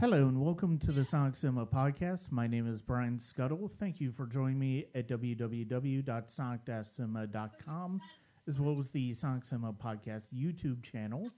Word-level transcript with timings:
Hello 0.00 0.28
and 0.28 0.40
welcome 0.40 0.78
to 0.78 0.92
the 0.92 1.04
Sonic 1.04 1.34
Cinema 1.34 1.66
podcast. 1.66 2.30
My 2.30 2.46
name 2.46 2.72
is 2.72 2.80
Brian 2.80 3.18
Skutle. 3.18 3.68
Thank 3.80 4.00
you 4.00 4.12
for 4.12 4.26
joining 4.26 4.56
me 4.56 4.84
at 4.94 5.08
www.sonic-cinema.com 5.08 8.00
as 8.46 8.60
well 8.60 8.78
as 8.78 8.90
the 8.90 9.12
Sonic 9.12 9.44
Cinema 9.44 9.72
podcast 9.72 10.26
YouTube 10.32 10.84
channel. 10.84 11.28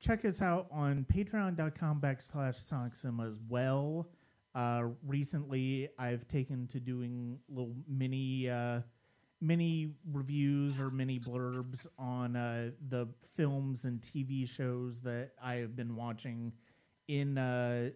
Check 0.00 0.26
us 0.26 0.42
out 0.42 0.66
on 0.70 1.06
patreon.com 1.10 1.98
backslash 1.98 2.56
Sonic 2.68 2.94
Cinema 2.94 3.26
as 3.26 3.40
well. 3.48 4.06
Uh, 4.54 4.88
recently, 5.06 5.88
I've 5.98 6.28
taken 6.28 6.66
to 6.66 6.80
doing 6.80 7.38
little 7.48 7.74
mini 7.88 8.50
uh, 8.50 8.80
mini 9.40 9.94
reviews 10.12 10.78
or 10.78 10.90
mini 10.90 11.18
blurbs 11.18 11.86
on 11.98 12.36
uh, 12.36 12.68
the 12.90 13.08
films 13.34 13.84
and 13.84 14.02
TV 14.02 14.46
shows 14.46 15.00
that 15.04 15.30
I 15.42 15.54
have 15.54 15.74
been 15.74 15.96
watching 15.96 16.52
in 17.08 17.38
uh, 17.38 17.90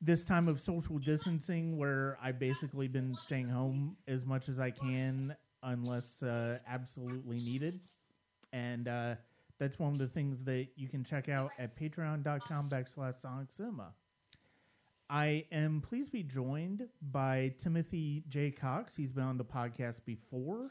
this 0.00 0.24
time 0.24 0.48
of 0.48 0.60
social 0.60 0.98
distancing 0.98 1.76
where 1.76 2.18
I've 2.22 2.38
basically 2.38 2.88
been 2.88 3.14
staying 3.22 3.48
home 3.48 3.96
as 4.08 4.24
much 4.24 4.48
as 4.48 4.58
I 4.58 4.70
can 4.70 5.36
unless 5.62 6.22
uh, 6.22 6.56
absolutely 6.66 7.36
needed. 7.36 7.80
And 8.52 8.88
uh, 8.88 9.14
that's 9.58 9.78
one 9.78 9.92
of 9.92 9.98
the 9.98 10.08
things 10.08 10.42
that 10.44 10.68
you 10.74 10.88
can 10.88 11.04
check 11.04 11.28
out 11.28 11.50
at 11.58 11.78
patreon.com 11.78 12.68
backslash 12.70 13.20
sonic 13.20 13.52
cinema. 13.52 13.92
I 15.10 15.44
am 15.52 15.82
pleased 15.82 16.08
to 16.08 16.12
be 16.12 16.22
joined 16.22 16.88
by 17.12 17.52
Timothy 17.62 18.24
J. 18.28 18.50
Cox. 18.50 18.96
He's 18.96 19.12
been 19.12 19.24
on 19.24 19.36
the 19.36 19.44
podcast 19.44 20.04
before. 20.04 20.70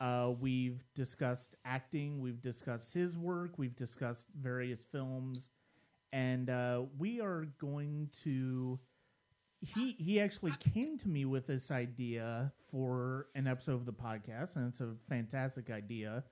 Uh, 0.00 0.32
we've 0.38 0.84
discussed 0.94 1.54
acting, 1.64 2.20
we've 2.20 2.42
discussed 2.42 2.92
his 2.92 3.16
work, 3.16 3.52
we've 3.56 3.76
discussed 3.76 4.26
various 4.38 4.84
films 4.92 5.48
and 6.12 6.50
uh, 6.50 6.82
we 6.98 7.20
are 7.20 7.46
going 7.60 8.10
to. 8.24 8.78
He 9.60 9.96
he 9.98 10.20
actually 10.20 10.52
came 10.74 10.98
to 10.98 11.08
me 11.08 11.24
with 11.24 11.46
this 11.46 11.70
idea 11.70 12.52
for 12.70 13.28
an 13.34 13.46
episode 13.46 13.74
of 13.74 13.86
the 13.86 13.92
podcast, 13.92 14.56
and 14.56 14.68
it's 14.68 14.80
a 14.80 14.94
fantastic 15.08 15.70
idea. 15.70 16.24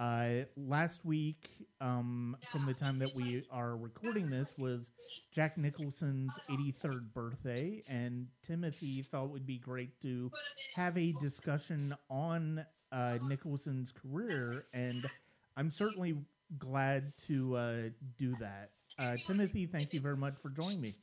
Uh, 0.00 0.44
last 0.56 1.04
week, 1.04 1.50
um, 1.80 2.36
from 2.50 2.66
the 2.66 2.74
time 2.74 2.98
that 2.98 3.14
we 3.14 3.44
are 3.52 3.76
recording 3.76 4.30
this, 4.30 4.48
was 4.58 4.90
Jack 5.32 5.56
Nicholson's 5.56 6.32
83rd 6.50 7.12
birthday, 7.14 7.82
and 7.88 8.26
Timothy 8.42 9.02
thought 9.02 9.26
it 9.26 9.30
would 9.30 9.46
be 9.46 9.58
great 9.58 10.00
to 10.02 10.30
have 10.74 10.96
a 10.98 11.14
discussion 11.20 11.94
on 12.10 12.64
uh, 12.90 13.18
Nicholson's 13.22 13.92
career, 13.92 14.66
and 14.72 15.08
I'm 15.56 15.70
certainly 15.70 16.16
glad 16.58 17.12
to 17.28 17.56
uh, 17.56 17.76
do 18.18 18.34
that. 18.40 18.70
Uh, 18.98 19.16
Timothy, 19.26 19.66
thank 19.66 19.92
you 19.92 20.00
very 20.00 20.16
much 20.16 20.34
for 20.42 20.50
joining 20.50 20.80
me. 20.80 20.94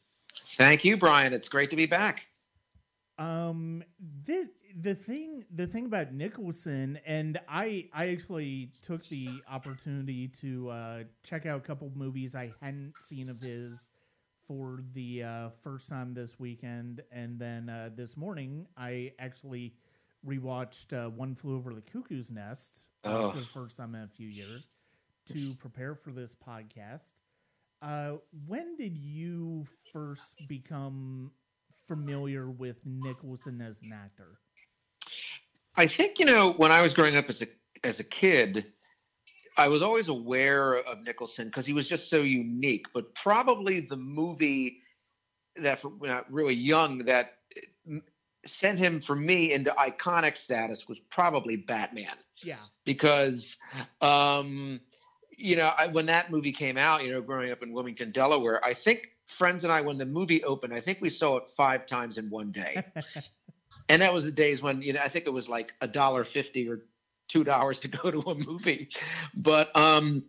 Thank 0.58 0.86
you, 0.86 0.98
Brian. 0.98 1.34
It's 1.34 1.50
great 1.50 1.70
to 1.72 1.76
be 1.76 1.86
back. 1.86 2.26
Um, 3.18 3.84
the 4.26 4.48
the 4.82 4.96
thing 4.96 5.44
the 5.56 5.68
thing 5.68 5.88
about 5.88 6.14
Nicholson, 6.14 7.00
and 7.06 7.40
I 7.50 7.90
I 7.94 8.10
actually 8.10 8.72
took 8.86 9.04
the 9.08 9.30
opportunity 9.50 10.30
to 10.42 10.70
uh, 10.70 11.04
check 11.24 11.46
out 11.46 11.58
a 11.58 11.62
couple 11.62 11.92
movies 11.96 12.36
I 12.36 12.54
hadn't 12.62 12.94
seen 13.08 13.30
of 13.30 13.42
his 13.42 13.78
for 14.48 14.80
the 14.94 15.24
uh, 15.24 15.50
first 15.64 15.90
time 15.90 16.14
this 16.14 16.40
weekend, 16.40 17.04
and 17.12 17.38
then 17.38 17.70
uh, 17.70 17.90
this 17.96 18.16
morning 18.16 18.66
I 18.78 19.12
actually 19.20 19.74
rewatched 20.26 20.94
uh, 20.94 21.10
One 21.10 21.36
Flew 21.36 21.56
Over 21.56 21.74
the 21.74 21.82
Cuckoo's 21.82 22.32
Nest 22.32 22.80
oh. 23.04 23.32
for 23.32 23.40
the 23.40 23.46
first 23.46 23.78
time 23.78 23.96
in 23.96 24.04
a 24.04 24.08
few 24.08 24.28
years 24.28 24.64
to 25.28 25.54
prepare 25.56 25.94
for 25.94 26.12
this 26.12 26.36
podcast. 26.36 27.19
Uh, 27.82 28.14
when 28.48 28.76
did 28.76 28.98
you 28.98 29.66
first 29.94 30.36
become 30.48 31.32
familiar 31.88 32.50
with 32.50 32.78
Nicholson 32.86 33.62
as 33.62 33.76
an 33.82 33.92
actor? 33.94 34.40
I 35.76 35.88
think 35.88 36.20
you 36.20 36.26
know 36.26 36.52
when 36.54 36.72
I 36.72 36.82
was 36.82 36.94
growing 36.94 37.16
up 37.16 37.30
as 37.30 37.42
a 37.42 37.48
as 37.84 38.00
a 38.00 38.04
kid, 38.04 38.66
I 39.58 39.68
was 39.68 39.82
always 39.82 40.08
aware 40.08 40.76
of 40.76 41.04
Nicholson 41.04 41.48
because 41.48 41.66
he 41.66 41.74
was 41.74 41.88
just 41.88 42.10
so 42.10 42.22
unique. 42.22 42.86
But 42.94 43.14
probably 43.16 43.82
the 43.82 43.96
movie 43.96 44.82
that, 45.62 45.82
for, 45.82 45.92
not 46.02 46.32
really 46.32 46.54
young, 46.54 47.06
that 47.06 47.36
sent 48.46 48.80
him 48.80 49.02
for 49.02 49.16
me 49.16 49.54
into 49.54 49.72
iconic 49.72 50.38
status 50.38 50.88
was 50.88 51.00
probably 51.12 51.56
Batman. 51.56 52.16
Yeah, 52.44 52.56
because 52.86 53.56
um, 54.02 54.80
you 55.40 55.56
know, 55.56 55.72
I, 55.78 55.88
when 55.88 56.06
that 56.08 56.32
movie 56.32 56.52
came 56.52 56.78
out, 56.78 57.04
you 57.04 57.12
know, 57.12 57.22
growing 57.22 57.52
up 57.52 57.64
in 57.64 57.72
Wilmington, 57.72 58.12
Delaware, 58.12 58.64
I 58.64 58.74
think 58.74 59.08
friends 59.26 59.64
and 59.64 59.72
I, 59.72 59.82
when 59.82 59.98
the 59.98 60.06
movie 60.06 60.44
opened, 60.44 60.74
I 60.74 60.82
think 60.82 61.00
we 61.02 61.10
saw 61.10 61.38
it 61.38 61.44
five 61.56 61.86
times 61.86 62.18
in 62.18 62.30
one 62.30 62.52
day. 62.52 62.84
and 63.90 64.02
that 64.02 64.14
was 64.14 64.24
the 64.24 64.32
days 64.32 64.62
when, 64.62 64.82
you 64.82 64.94
know, 64.94 65.02
I 65.02 65.10
think 65.10 65.26
it 65.26 65.32
was 65.32 65.48
like 65.48 65.74
a 65.82 65.88
dollar 65.88 66.26
fifty 66.26 66.68
or 66.68 66.82
two 67.28 67.44
dollars 67.44 67.80
to 67.82 67.88
go 67.88 68.12
to 68.12 68.20
a 68.20 68.36
movie. 68.36 68.90
But 69.36 69.76
um 69.78 70.24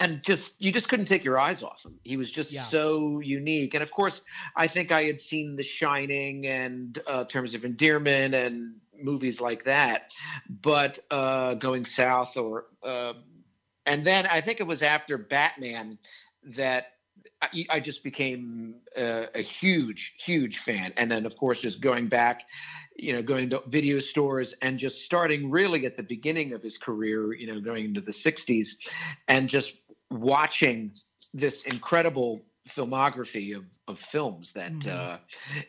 and 0.00 0.22
just 0.22 0.54
you 0.58 0.72
just 0.72 0.88
couldn't 0.88 1.04
take 1.04 1.22
your 1.22 1.38
eyes 1.38 1.62
off 1.62 1.84
him. 1.84 1.94
He 2.02 2.16
was 2.16 2.30
just 2.30 2.52
yeah. 2.52 2.62
so 2.62 3.20
unique. 3.20 3.74
And 3.74 3.82
of 3.82 3.90
course, 3.90 4.22
I 4.56 4.66
think 4.66 4.90
I 4.90 5.02
had 5.04 5.20
seen 5.20 5.56
The 5.56 5.62
Shining 5.62 6.46
and 6.46 6.98
uh, 7.06 7.24
Terms 7.24 7.52
of 7.52 7.64
Endearment 7.66 8.34
and 8.34 8.76
movies 8.98 9.40
like 9.40 9.64
that. 9.64 10.12
But 10.48 11.00
uh, 11.10 11.54
Going 11.54 11.84
South 11.84 12.38
or 12.38 12.64
uh, 12.82 13.12
and 13.86 14.06
then 14.06 14.26
I 14.26 14.40
think 14.40 14.60
it 14.60 14.66
was 14.66 14.82
after 14.82 15.18
Batman 15.18 15.98
that 16.56 16.92
I, 17.42 17.66
I 17.70 17.80
just 17.80 18.02
became 18.02 18.76
a, 18.96 19.26
a, 19.34 19.42
huge, 19.42 20.14
huge 20.24 20.58
fan. 20.58 20.92
And 20.96 21.10
then, 21.10 21.26
of 21.26 21.36
course, 21.36 21.60
just 21.60 21.80
going 21.80 22.08
back, 22.08 22.42
you 22.96 23.12
know, 23.12 23.22
going 23.22 23.50
to 23.50 23.62
video 23.68 23.98
stores 23.98 24.54
and 24.62 24.78
just 24.78 25.04
starting 25.04 25.50
really 25.50 25.86
at 25.86 25.96
the 25.96 26.02
beginning 26.02 26.52
of 26.52 26.62
his 26.62 26.76
career, 26.76 27.34
you 27.34 27.46
know, 27.46 27.60
going 27.60 27.86
into 27.86 28.00
the 28.00 28.12
60s 28.12 28.68
and 29.28 29.48
just 29.48 29.74
watching 30.10 30.92
this 31.32 31.62
incredible 31.64 32.42
filmography 32.68 33.56
of, 33.56 33.64
of 33.88 33.98
films 33.98 34.52
that 34.52 34.72
mm-hmm. 34.72 35.14
uh, 35.14 35.16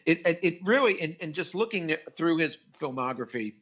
it, 0.06 0.22
it 0.26 0.60
really, 0.64 1.00
and, 1.02 1.16
and 1.22 1.34
just 1.34 1.56
looking 1.56 1.96
through 2.18 2.38
his 2.38 2.58
filmography, 2.80 3.54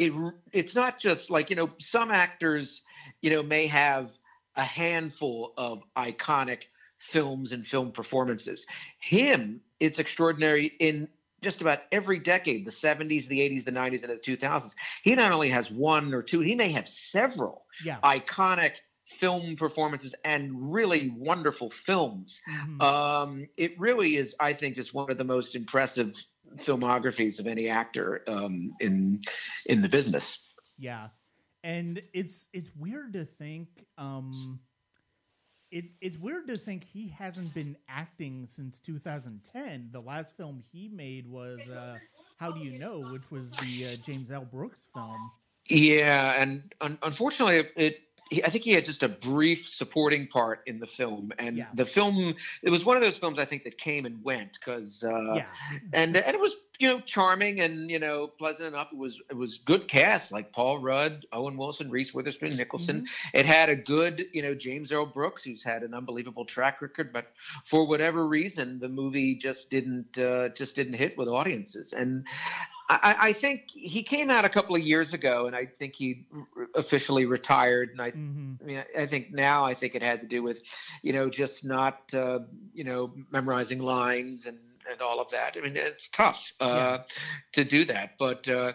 it, 0.00 0.12
it's 0.52 0.74
not 0.74 0.98
just 0.98 1.30
like, 1.30 1.50
you 1.50 1.56
know, 1.56 1.70
some 1.78 2.10
actors– 2.10 2.82
you 3.20 3.30
know, 3.30 3.42
may 3.42 3.66
have 3.66 4.10
a 4.56 4.64
handful 4.64 5.52
of 5.56 5.82
iconic 5.96 6.62
films 6.98 7.52
and 7.52 7.66
film 7.66 7.92
performances. 7.92 8.66
Him, 9.00 9.60
it's 9.78 9.98
extraordinary 9.98 10.72
in 10.80 11.08
just 11.42 11.62
about 11.62 11.80
every 11.92 12.18
decade 12.18 12.66
the 12.66 12.70
70s, 12.70 13.26
the 13.26 13.38
80s, 13.38 13.64
the 13.64 13.72
90s, 13.72 14.02
and 14.02 14.12
the 14.12 14.16
2000s. 14.16 14.74
He 15.02 15.14
not 15.14 15.32
only 15.32 15.48
has 15.50 15.70
one 15.70 16.12
or 16.12 16.22
two, 16.22 16.40
he 16.40 16.54
may 16.54 16.70
have 16.72 16.88
several 16.88 17.64
yeah. 17.84 17.98
iconic 18.04 18.72
film 19.18 19.56
performances 19.56 20.14
and 20.24 20.72
really 20.72 21.12
wonderful 21.16 21.70
films. 21.70 22.40
Mm-hmm. 22.50 22.80
Um, 22.80 23.48
it 23.56 23.78
really 23.80 24.16
is, 24.16 24.34
I 24.38 24.52
think, 24.52 24.76
just 24.76 24.94
one 24.94 25.10
of 25.10 25.18
the 25.18 25.24
most 25.24 25.54
impressive 25.54 26.14
filmographies 26.58 27.38
of 27.38 27.46
any 27.46 27.68
actor 27.68 28.22
um, 28.28 28.72
in 28.80 29.20
in 29.66 29.82
the 29.82 29.88
business. 29.88 30.38
Yeah, 30.78 31.08
and 31.62 32.00
it's 32.12 32.46
it's 32.52 32.70
weird 32.76 33.12
to 33.14 33.24
think 33.24 33.68
um 33.98 34.60
it 35.70 35.84
it's 36.00 36.18
weird 36.18 36.48
to 36.48 36.56
think 36.56 36.84
he 36.84 37.08
hasn't 37.08 37.54
been 37.54 37.76
acting 37.88 38.46
since 38.46 38.80
2010 38.80 39.88
the 39.92 40.00
last 40.00 40.36
film 40.36 40.62
he 40.72 40.88
made 40.88 41.26
was 41.26 41.68
uh 41.68 41.98
how 42.36 42.50
do 42.50 42.60
you 42.60 42.72
know 42.72 43.00
which 43.00 43.30
was 43.30 43.54
the 43.58 43.86
uh, 43.86 43.96
james 43.96 44.30
l. 44.30 44.44
Brooks 44.44 44.88
film. 44.92 45.30
Yeah 45.68 46.40
and 46.40 46.74
un- 46.80 46.98
unfortunately 47.02 47.64
it 47.76 48.00
he, 48.30 48.44
I 48.44 48.50
think 48.50 48.64
he 48.64 48.72
had 48.72 48.84
just 48.84 49.02
a 49.02 49.08
brief 49.08 49.68
supporting 49.68 50.28
part 50.28 50.62
in 50.66 50.78
the 50.78 50.86
film, 50.86 51.32
and 51.38 51.56
yeah. 51.56 51.66
the 51.74 51.84
film 51.84 52.34
it 52.62 52.70
was 52.70 52.84
one 52.84 52.96
of 52.96 53.02
those 53.02 53.18
films 53.18 53.38
I 53.38 53.44
think 53.44 53.64
that 53.64 53.76
came 53.76 54.06
and 54.06 54.22
went 54.24 54.52
because 54.52 55.04
uh, 55.04 55.34
yeah. 55.34 55.46
and 55.92 56.16
and 56.16 56.34
it 56.34 56.40
was 56.40 56.54
you 56.78 56.88
know 56.88 57.00
charming 57.00 57.60
and 57.60 57.90
you 57.90 57.98
know 57.98 58.28
pleasant 58.28 58.68
enough. 58.68 58.88
It 58.92 58.98
was 58.98 59.20
it 59.28 59.36
was 59.36 59.58
good 59.64 59.88
cast 59.88 60.30
like 60.30 60.52
Paul 60.52 60.78
Rudd, 60.78 61.26
Owen 61.32 61.56
Wilson, 61.56 61.90
Reese 61.90 62.14
Witherspoon, 62.14 62.56
Nicholson. 62.56 62.98
Mm-hmm. 62.98 63.38
It 63.38 63.46
had 63.46 63.68
a 63.68 63.76
good 63.76 64.26
you 64.32 64.42
know 64.42 64.54
James 64.54 64.92
L. 64.92 65.06
Brooks 65.06 65.42
who's 65.42 65.64
had 65.64 65.82
an 65.82 65.92
unbelievable 65.92 66.44
track 66.44 66.80
record, 66.80 67.12
but 67.12 67.26
for 67.66 67.86
whatever 67.86 68.26
reason 68.26 68.78
the 68.78 68.88
movie 68.88 69.34
just 69.34 69.70
didn't 69.70 70.16
uh, 70.18 70.50
just 70.50 70.76
didn't 70.76 70.94
hit 70.94 71.18
with 71.18 71.28
audiences 71.28 71.92
and. 71.92 72.26
I, 72.90 73.16
I, 73.28 73.32
think 73.32 73.70
he 73.70 74.02
came 74.02 74.30
out 74.30 74.44
a 74.44 74.48
couple 74.48 74.74
of 74.74 74.82
years 74.82 75.12
ago, 75.12 75.46
and 75.46 75.54
I 75.54 75.66
think 75.66 75.94
he 75.94 76.26
officially 76.74 77.24
retired. 77.24 77.90
And 77.90 78.02
I, 78.02 78.10
mm-hmm. 78.10 78.54
I 78.60 78.66
mean, 78.66 78.84
I 78.98 79.06
think 79.06 79.32
now 79.32 79.64
I 79.64 79.74
think 79.74 79.94
it 79.94 80.02
had 80.02 80.20
to 80.22 80.26
do 80.26 80.42
with, 80.42 80.62
you 81.02 81.12
know, 81.12 81.30
just 81.30 81.64
not, 81.64 82.12
uh, 82.12 82.40
you 82.74 82.82
know, 82.82 83.12
memorizing 83.30 83.78
lines 83.78 84.46
and 84.46 84.58
and 84.90 85.00
all 85.00 85.20
of 85.20 85.30
that. 85.32 85.56
I 85.56 85.60
mean, 85.60 85.76
it's 85.76 86.08
tough 86.08 86.52
uh, 86.60 86.66
yeah. 86.66 86.98
to 87.52 87.64
do 87.64 87.84
that, 87.86 88.12
but 88.18 88.48
uh, 88.48 88.72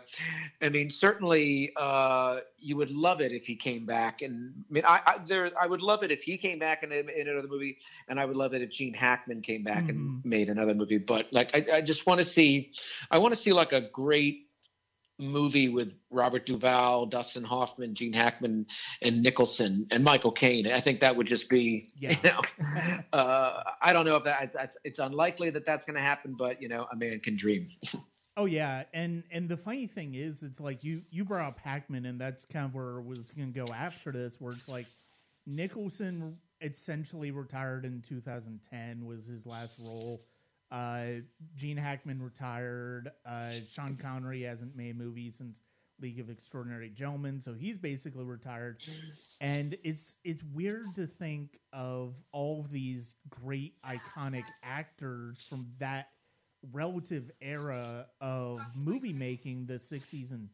I 0.62 0.70
mean, 0.70 0.90
certainly, 0.90 1.72
uh, 1.76 2.40
you 2.60 2.76
would 2.78 2.90
love 2.90 3.22
it 3.22 3.32
if 3.32 3.44
he 3.44 3.56
came 3.56 3.86
back. 3.86 4.22
And 4.22 4.54
I 4.70 4.74
mean, 4.74 4.84
I, 4.88 5.02
I 5.06 5.18
there, 5.28 5.52
I 5.62 5.68
would 5.68 5.82
love 5.82 6.04
it 6.04 6.12
if 6.12 6.22
he 6.24 6.38
came 6.38 6.58
back 6.58 6.84
in, 6.84 6.92
in 6.92 7.28
another 7.28 7.48
movie, 7.48 7.78
and 8.08 8.20
I 8.20 8.26
would 8.26 8.36
love 8.36 8.54
it 8.54 8.62
if 8.62 8.72
Gene 8.72 8.94
Hackman 8.94 9.42
came 9.42 9.64
back 9.64 9.84
mm-hmm. 9.84 9.90
and 9.90 10.26
made 10.26 10.50
another 10.50 10.74
movie. 10.74 10.98
But 10.98 11.28
like, 11.32 11.52
I, 11.54 11.78
I 11.78 11.82
just 11.82 12.08
want 12.08 12.20
to 12.20 12.26
see, 12.26 12.72
I 13.12 13.20
want 13.20 13.34
to 13.34 13.40
see 13.40 13.52
like 13.52 13.72
a 13.72 13.82
great 13.82 14.45
movie 15.20 15.70
with 15.70 15.94
Robert 16.10 16.46
Duvall, 16.46 17.06
Dustin 17.06 17.44
Hoffman, 17.44 17.96
Gene 17.96 18.14
Hackman, 18.14 18.66
and 19.02 19.22
Nicholson 19.22 19.88
and 19.92 20.04
Michael 20.04 20.32
Caine. 20.32 20.68
I 20.68 20.82
think 20.82 21.00
that 21.02 21.16
would 21.16 21.28
just 21.28 21.50
be, 21.50 21.88
yeah. 21.98 22.12
you 22.12 22.30
know, 22.30 22.42
uh, 23.14 23.64
I 23.82 23.94
don't 23.94 24.06
know 24.06 24.16
if 24.16 24.24
that 24.26 24.54
that's 24.54 24.78
it's 24.84 25.00
unlikely 25.00 25.50
that 25.52 25.66
that's 25.66 25.86
going 25.86 25.96
to 25.96 26.02
happen, 26.02 26.36
but 26.38 26.62
you 26.62 26.68
know, 26.68 26.88
a 26.92 26.96
man 26.96 27.20
can 27.20 27.36
dream. 27.36 27.68
Oh 28.38 28.48
yeah, 28.48 28.84
and 28.94 29.24
and 29.32 29.48
the 29.48 29.56
funny 29.56 29.88
thing 29.88 30.16
is, 30.16 30.44
it's 30.44 30.60
like 30.60 30.84
you 30.84 31.00
you 31.10 31.24
brought 31.24 31.54
up 31.54 31.58
Hackman, 31.58 32.06
and 32.06 32.20
that's 32.20 32.44
kind 32.44 32.66
of 32.66 32.76
where 32.76 32.98
it 33.00 33.06
was 33.06 33.32
going 33.32 33.54
to 33.54 33.66
go 33.66 33.72
after 33.72 34.12
this, 34.12 34.36
where 34.40 34.52
it's 34.52 34.68
like 34.68 34.88
Nicholson 35.46 36.36
essentially 36.62 37.32
retired 37.32 37.86
in 37.86 38.04
2010 38.08 39.06
was 39.06 39.26
his 39.26 39.46
last 39.46 39.80
role. 39.80 40.22
Uh, 40.76 41.22
Gene 41.56 41.78
Hackman 41.78 42.22
retired. 42.22 43.10
Uh, 43.26 43.54
Sean 43.72 43.96
Connery 43.96 44.42
hasn't 44.44 44.76
made 44.76 44.98
movies 44.98 45.36
since 45.38 45.56
League 46.02 46.20
of 46.20 46.30
Extraordinary 46.30 46.90
Gentlemen, 46.90 47.40
so 47.40 47.54
he's 47.54 47.78
basically 47.78 48.26
retired. 48.26 48.78
And 49.40 49.78
it's 49.86 50.16
it's 50.26 50.44
weird 50.54 50.94
to 50.96 51.08
think 51.08 51.60
of 51.72 52.16
all 52.34 52.60
of 52.60 52.72
these 52.72 53.16
great 53.30 53.76
iconic 53.86 54.44
actors 54.64 55.38
from 55.50 55.68
that 55.80 56.08
relative 56.74 57.32
era 57.42 58.08
of 58.20 58.60
movie 58.76 59.14
making, 59.14 59.68
the 59.68 59.76
60s 59.76 60.32
and 60.32 60.50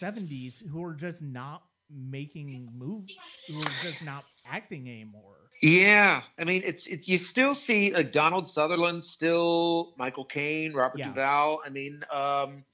70s, 0.00 0.66
who 0.66 0.82
are 0.82 0.94
just 0.94 1.20
not 1.20 1.64
making 1.90 2.70
movies, 2.74 3.16
who 3.48 3.58
are 3.58 3.72
just 3.82 4.02
not 4.02 4.24
acting 4.46 4.88
anymore. 4.88 5.39
Yeah, 5.60 6.22
I 6.38 6.44
mean, 6.44 6.62
it's 6.64 6.86
it's 6.86 7.06
you 7.06 7.18
still 7.18 7.54
see 7.54 7.92
uh, 7.92 8.02
Donald 8.02 8.48
Sutherland, 8.48 9.04
still 9.04 9.92
Michael 9.98 10.24
Caine, 10.24 10.72
Robert 10.72 10.98
yeah. 10.98 11.08
Duvall. 11.08 11.60
I 11.64 11.68
mean, 11.68 12.02
um, 12.12 12.64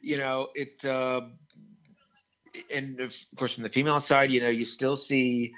you 0.00 0.18
know, 0.18 0.48
it. 0.54 0.84
Uh, 0.84 1.22
and 2.72 2.98
of 3.00 3.12
course, 3.36 3.54
from 3.54 3.62
the 3.62 3.68
female 3.68 4.00
side, 4.00 4.30
you 4.30 4.40
know, 4.40 4.48
you 4.48 4.64
still 4.64 4.96
see 4.96 5.52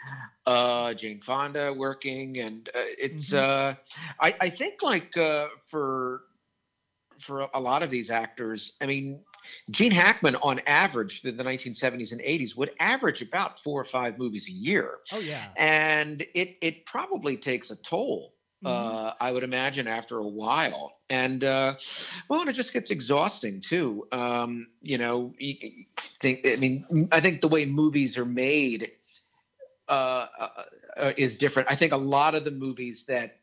uh, 0.46 0.92
Jane 0.94 1.20
Fonda 1.20 1.72
working, 1.72 2.38
and 2.38 2.68
uh, 2.68 2.88
it's. 2.98 3.30
Mm-hmm. 3.30 3.70
Uh, 3.70 3.74
I, 4.20 4.34
I 4.40 4.50
think 4.50 4.82
like 4.82 5.14
uh, 5.18 5.48
for 5.70 6.22
for 7.20 7.46
a 7.52 7.60
lot 7.60 7.82
of 7.82 7.90
these 7.90 8.10
actors. 8.10 8.72
I 8.80 8.86
mean, 8.86 9.20
Gene 9.70 9.92
Hackman, 9.92 10.36
on 10.36 10.60
average, 10.66 11.22
in 11.24 11.36
the 11.36 11.44
1970s 11.44 12.12
and 12.12 12.20
80s, 12.20 12.56
would 12.56 12.70
average 12.80 13.22
about 13.22 13.62
four 13.62 13.80
or 13.80 13.84
five 13.84 14.18
movies 14.18 14.46
a 14.48 14.52
year. 14.52 14.98
Oh 15.12 15.18
yeah, 15.18 15.48
and 15.56 16.22
it 16.34 16.56
it 16.60 16.86
probably 16.86 17.36
takes 17.36 17.70
a 17.70 17.76
toll. 17.76 18.34
Mm-hmm. 18.64 18.96
Uh, 18.96 19.12
I 19.20 19.32
would 19.32 19.42
imagine 19.42 19.86
after 19.86 20.18
a 20.18 20.26
while, 20.26 20.92
and 21.08 21.42
uh, 21.44 21.76
well, 22.28 22.40
and 22.40 22.50
it 22.50 22.54
just 22.54 22.72
gets 22.72 22.90
exhausting 22.90 23.60
too. 23.62 24.06
Um, 24.12 24.68
you 24.82 24.98
know, 24.98 25.32
think 26.20 26.46
I 26.46 26.56
mean, 26.56 27.08
I 27.10 27.20
think 27.20 27.40
the 27.40 27.48
way 27.48 27.64
movies 27.64 28.18
are 28.18 28.26
made 28.26 28.90
uh, 29.88 30.26
uh 30.96 31.12
is 31.16 31.38
different. 31.38 31.70
I 31.70 31.76
think 31.76 31.92
a 31.92 31.96
lot 31.96 32.34
of 32.34 32.44
the 32.44 32.50
movies 32.50 33.04
that 33.08 33.36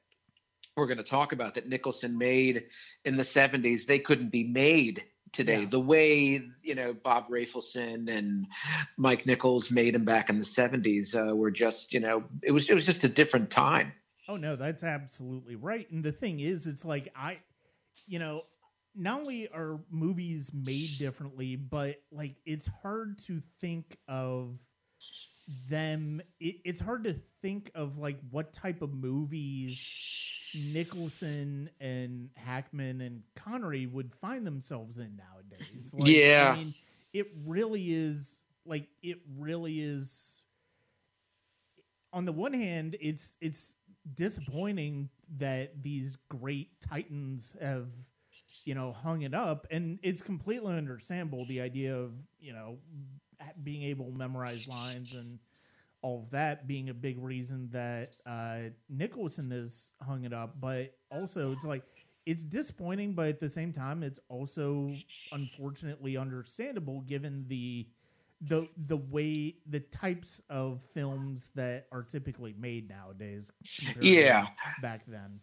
we're 0.77 0.85
going 0.85 0.99
to 0.99 1.03
talk 1.03 1.33
about 1.33 1.55
that 1.55 1.67
Nicholson 1.67 2.17
made 2.17 2.65
in 3.03 3.17
the 3.17 3.23
70s, 3.23 3.85
they 3.85 3.99
couldn't 3.99 4.29
be 4.29 4.43
made 4.43 5.03
today. 5.33 5.65
Yeah. 5.65 5.69
The 5.69 5.79
way 5.79 6.41
you 6.63 6.75
know 6.75 6.93
Bob 6.93 7.29
Rafelson 7.29 8.09
and 8.09 8.47
Mike 8.97 9.25
Nichols 9.25 9.71
made 9.71 9.93
them 9.95 10.05
back 10.05 10.29
in 10.29 10.39
the 10.39 10.45
70s 10.45 11.15
uh, 11.15 11.35
were 11.35 11.51
just 11.51 11.93
you 11.93 11.99
know 11.99 12.23
it 12.43 12.51
was 12.51 12.69
it 12.69 12.75
was 12.75 12.85
just 12.85 13.03
a 13.03 13.09
different 13.09 13.49
time. 13.49 13.93
Oh 14.27 14.37
no, 14.37 14.55
that's 14.55 14.83
absolutely 14.83 15.55
right. 15.55 15.89
And 15.91 16.03
the 16.03 16.11
thing 16.11 16.39
is, 16.39 16.65
it's 16.67 16.85
like 16.85 17.11
I, 17.15 17.39
you 18.05 18.19
know, 18.19 18.43
not 18.95 19.19
only 19.21 19.47
are 19.49 19.79
movies 19.89 20.51
made 20.53 20.97
differently, 20.97 21.55
but 21.55 21.97
like 22.11 22.35
it's 22.45 22.67
hard 22.81 23.19
to 23.27 23.41
think 23.59 23.97
of 24.07 24.59
them. 25.69 26.21
It, 26.39 26.55
it's 26.65 26.79
hard 26.79 27.03
to 27.05 27.15
think 27.41 27.71
of 27.75 27.97
like 27.97 28.19
what 28.31 28.53
type 28.53 28.81
of 28.81 28.93
movies 28.93 29.89
Nicholson 30.57 31.69
and 31.79 32.29
Hackman 32.35 33.01
and 33.01 33.23
Connery 33.35 33.85
would 33.85 34.13
find 34.13 34.45
themselves 34.45 34.97
in 34.97 35.17
nowadays. 35.17 35.91
Like, 35.93 36.07
yeah, 36.09 36.51
I 36.53 36.57
mean, 36.57 36.73
it 37.13 37.27
really 37.45 37.93
is 37.93 38.39
like 38.65 38.87
it 39.01 39.17
really 39.37 39.81
is. 39.81 40.09
On 42.13 42.25
the 42.25 42.31
one 42.31 42.53
hand, 42.53 42.95
it's 42.99 43.35
it's 43.41 43.73
disappointing 44.15 45.09
that 45.37 45.83
these 45.83 46.17
great 46.29 46.69
titans 46.81 47.53
have 47.61 47.87
you 48.65 48.75
know 48.75 48.93
hung 48.93 49.21
it 49.21 49.33
up, 49.33 49.67
and 49.71 49.99
it's 50.03 50.21
completely 50.21 50.75
understandable 50.75 51.45
the 51.45 51.61
idea 51.61 51.95
of 51.95 52.11
you 52.39 52.53
know 52.53 52.77
being 53.63 53.83
able 53.83 54.11
to 54.11 54.17
memorize 54.17 54.67
lines 54.67 55.13
and 55.13 55.39
all 56.07 56.23
of 56.23 56.29
that 56.31 56.67
being 56.67 56.87
a 56.87 56.93
big 56.93 57.21
reason 57.21 57.67
that 57.69 58.15
uh, 58.25 58.69
Nicholson 58.89 59.51
has 59.51 59.91
hung 60.01 60.23
it 60.23 60.31
up. 60.31 60.55
But 60.61 60.93
also, 61.11 61.51
it's 61.51 61.65
like 61.65 61.83
it's 62.25 62.43
disappointing, 62.43 63.11
but 63.11 63.27
at 63.27 63.39
the 63.41 63.49
same 63.49 63.73
time, 63.73 64.03
it's 64.03 64.19
also 64.29 64.95
unfortunately 65.33 66.15
understandable 66.15 67.01
given 67.01 67.43
the 67.49 67.87
the 68.39 68.69
the 68.87 68.95
way 68.95 69.55
the 69.69 69.81
types 69.81 70.41
of 70.49 70.81
films 70.93 71.49
that 71.55 71.87
are 71.91 72.03
typically 72.03 72.55
made 72.57 72.87
nowadays. 72.87 73.51
Yeah, 73.99 74.47
back 74.81 75.01
then. 75.07 75.41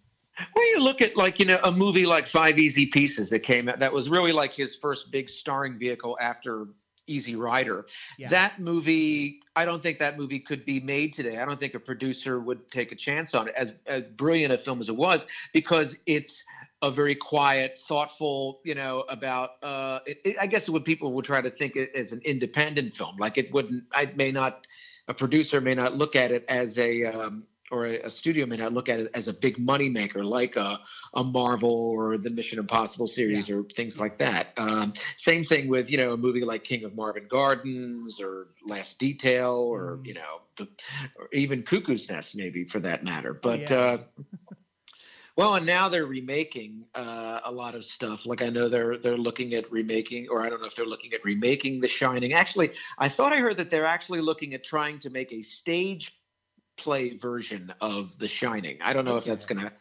Well, 0.56 0.66
you 0.70 0.80
look 0.80 1.02
at 1.02 1.14
like 1.14 1.38
you 1.38 1.44
know 1.44 1.60
a 1.64 1.70
movie 1.70 2.06
like 2.06 2.26
Five 2.26 2.58
Easy 2.58 2.86
Pieces 2.86 3.28
that 3.28 3.40
came 3.40 3.68
out 3.68 3.78
that 3.80 3.92
was 3.92 4.08
really 4.08 4.32
like 4.32 4.54
his 4.54 4.74
first 4.74 5.10
big 5.10 5.28
starring 5.28 5.78
vehicle 5.78 6.16
after 6.22 6.68
Easy 7.06 7.36
Rider. 7.36 7.86
Yeah. 8.18 8.28
That 8.28 8.60
movie, 8.60 9.40
I 9.56 9.64
don't 9.64 9.82
think 9.82 9.98
that 9.98 10.18
movie 10.18 10.40
could 10.40 10.64
be 10.64 10.80
made 10.80 11.14
today. 11.14 11.38
I 11.38 11.44
don't 11.44 11.58
think 11.58 11.74
a 11.74 11.80
producer 11.80 12.40
would 12.40 12.70
take 12.70 12.92
a 12.92 12.96
chance 12.96 13.34
on 13.34 13.48
it, 13.48 13.54
as, 13.56 13.72
as 13.86 14.04
brilliant 14.16 14.52
a 14.52 14.58
film 14.58 14.80
as 14.80 14.88
it 14.88 14.96
was, 14.96 15.26
because 15.52 15.96
it's 16.06 16.42
a 16.82 16.90
very 16.90 17.14
quiet, 17.14 17.78
thoughtful, 17.88 18.60
you 18.64 18.74
know, 18.74 19.04
about. 19.08 19.62
Uh, 19.62 20.00
it, 20.06 20.20
it, 20.24 20.36
I 20.40 20.46
guess 20.46 20.68
what 20.68 20.84
people 20.84 21.14
would 21.14 21.24
try 21.24 21.40
to 21.40 21.50
think 21.50 21.76
it 21.76 21.92
as 21.94 22.12
an 22.12 22.20
independent 22.24 22.96
film. 22.96 23.16
Like 23.18 23.38
it 23.38 23.52
wouldn't. 23.52 23.84
I 23.94 24.12
may 24.16 24.30
not. 24.30 24.66
A 25.06 25.12
producer 25.12 25.60
may 25.60 25.74
not 25.74 25.96
look 25.96 26.16
at 26.16 26.32
it 26.32 26.46
as 26.48 26.78
a 26.78 27.04
um, 27.04 27.46
or 27.74 27.86
a, 27.86 28.02
a, 28.02 28.10
studio 28.10 28.46
may 28.46 28.56
not 28.56 28.72
look 28.72 28.88
at 28.88 29.00
it 29.00 29.10
as 29.14 29.28
a 29.28 29.32
big 29.32 29.58
money 29.58 29.88
maker 29.88 30.24
like 30.24 30.56
a, 30.56 30.78
a 31.14 31.24
Marvel 31.24 31.70
or 31.70 32.16
the 32.16 32.30
Mission 32.30 32.58
Impossible 32.58 33.08
series 33.08 33.48
yeah. 33.48 33.56
or 33.56 33.64
things 33.64 33.98
like 33.98 34.18
that. 34.18 34.52
Um, 34.56 34.94
same 35.16 35.44
thing 35.44 35.68
with 35.68 35.90
you 35.90 35.96
know 35.96 36.12
a 36.12 36.16
movie 36.16 36.44
like 36.44 36.64
King 36.64 36.84
of 36.84 36.94
Marvin 36.94 37.26
Gardens 37.28 38.20
or 38.20 38.48
Last 38.66 38.98
Detail 38.98 39.54
or 39.54 39.98
mm. 39.98 40.06
you 40.06 40.14
know 40.14 40.40
the, 40.56 40.68
or 41.16 41.28
even 41.32 41.62
Cuckoo's 41.62 42.08
Nest 42.08 42.36
maybe 42.36 42.64
for 42.64 42.80
that 42.80 43.04
matter. 43.04 43.34
Oh, 43.34 43.40
but 43.42 43.70
yeah. 43.70 43.76
uh, 43.76 43.98
well, 45.36 45.56
and 45.56 45.66
now 45.66 45.88
they're 45.88 46.06
remaking 46.06 46.84
uh, 46.94 47.40
a 47.44 47.50
lot 47.50 47.74
of 47.74 47.84
stuff. 47.84 48.24
Like 48.26 48.42
I 48.42 48.50
know 48.50 48.68
they're 48.68 48.98
they're 48.98 49.18
looking 49.18 49.54
at 49.54 49.70
remaking, 49.70 50.28
or 50.30 50.44
I 50.44 50.48
don't 50.48 50.60
know 50.60 50.68
if 50.68 50.76
they're 50.76 50.86
looking 50.86 51.12
at 51.12 51.24
remaking 51.24 51.80
The 51.80 51.88
Shining. 51.88 52.34
Actually, 52.34 52.72
I 52.98 53.08
thought 53.08 53.32
I 53.32 53.38
heard 53.38 53.56
that 53.56 53.70
they're 53.70 53.86
actually 53.86 54.20
looking 54.20 54.54
at 54.54 54.62
trying 54.62 54.98
to 55.00 55.10
make 55.10 55.32
a 55.32 55.42
stage 55.42 56.14
play 56.76 57.16
version 57.16 57.72
of 57.80 58.18
The 58.18 58.28
Shining. 58.28 58.78
I 58.82 58.92
don't 58.92 59.04
know 59.04 59.16
if 59.16 59.24
that's 59.24 59.46
gonna 59.46 59.72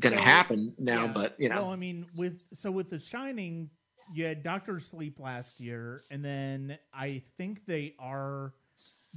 gonna 0.00 0.16
so, 0.16 0.22
happen 0.22 0.74
now, 0.78 1.06
yeah. 1.06 1.12
but 1.12 1.34
you 1.38 1.48
know. 1.48 1.62
Well, 1.62 1.70
I 1.70 1.76
mean, 1.76 2.06
with 2.16 2.42
so 2.54 2.70
with 2.70 2.90
The 2.90 2.98
Shining, 2.98 3.70
you 4.14 4.24
had 4.24 4.42
Doctor 4.42 4.80
Sleep 4.80 5.18
last 5.20 5.60
year, 5.60 6.02
and 6.10 6.24
then 6.24 6.78
I 6.92 7.22
think 7.36 7.66
they 7.66 7.94
are 7.98 8.54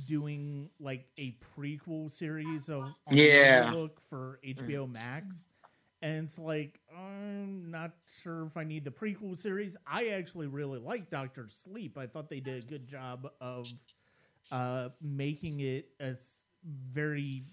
doing 0.08 0.70
like 0.80 1.06
a 1.18 1.38
prequel 1.58 2.12
series 2.12 2.70
of 2.70 2.94
yeah 3.10 3.72
look 3.74 4.02
for 4.10 4.40
HBO 4.46 4.92
Max. 4.92 5.26
And 6.02 6.28
it's 6.28 6.38
like 6.38 6.80
I'm 6.96 7.72
not 7.72 7.92
sure 8.22 8.46
if 8.46 8.58
I 8.58 8.64
need 8.64 8.84
the 8.84 8.92
prequel 8.92 9.38
series. 9.38 9.76
I 9.88 10.10
actually 10.10 10.48
really 10.48 10.80
like 10.80 11.10
Doctor 11.10 11.48
Sleep. 11.64 11.98
I 11.98 12.06
thought 12.06 12.30
they 12.30 12.42
did 12.42 12.64
a 12.64 12.68
good 12.68 12.88
job 12.88 13.32
of 13.42 13.66
uh, 14.52 14.90
making 15.02 15.62
it 15.62 15.90
as 16.00 16.18
very 16.66 17.46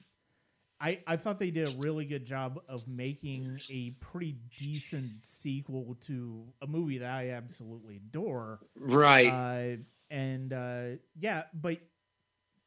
I, 0.83 0.99
I 1.07 1.16
thought 1.16 1.38
they 1.38 1.52
did 1.52 1.73
a 1.73 1.76
really 1.78 2.04
good 2.04 2.26
job 2.26 2.61
of 2.69 2.87
making 2.88 3.61
a 3.71 3.90
pretty 4.00 4.37
decent 4.59 5.12
sequel 5.23 5.97
to 6.09 6.42
a 6.61 6.66
movie 6.66 6.99
that 6.99 7.09
I 7.09 7.31
absolutely 7.31 7.99
adore. 7.99 8.59
Right. 8.75 9.28
Uh, 9.28 9.76
and 10.11 10.52
uh, 10.52 10.99
yeah, 11.21 11.45
but 11.54 11.78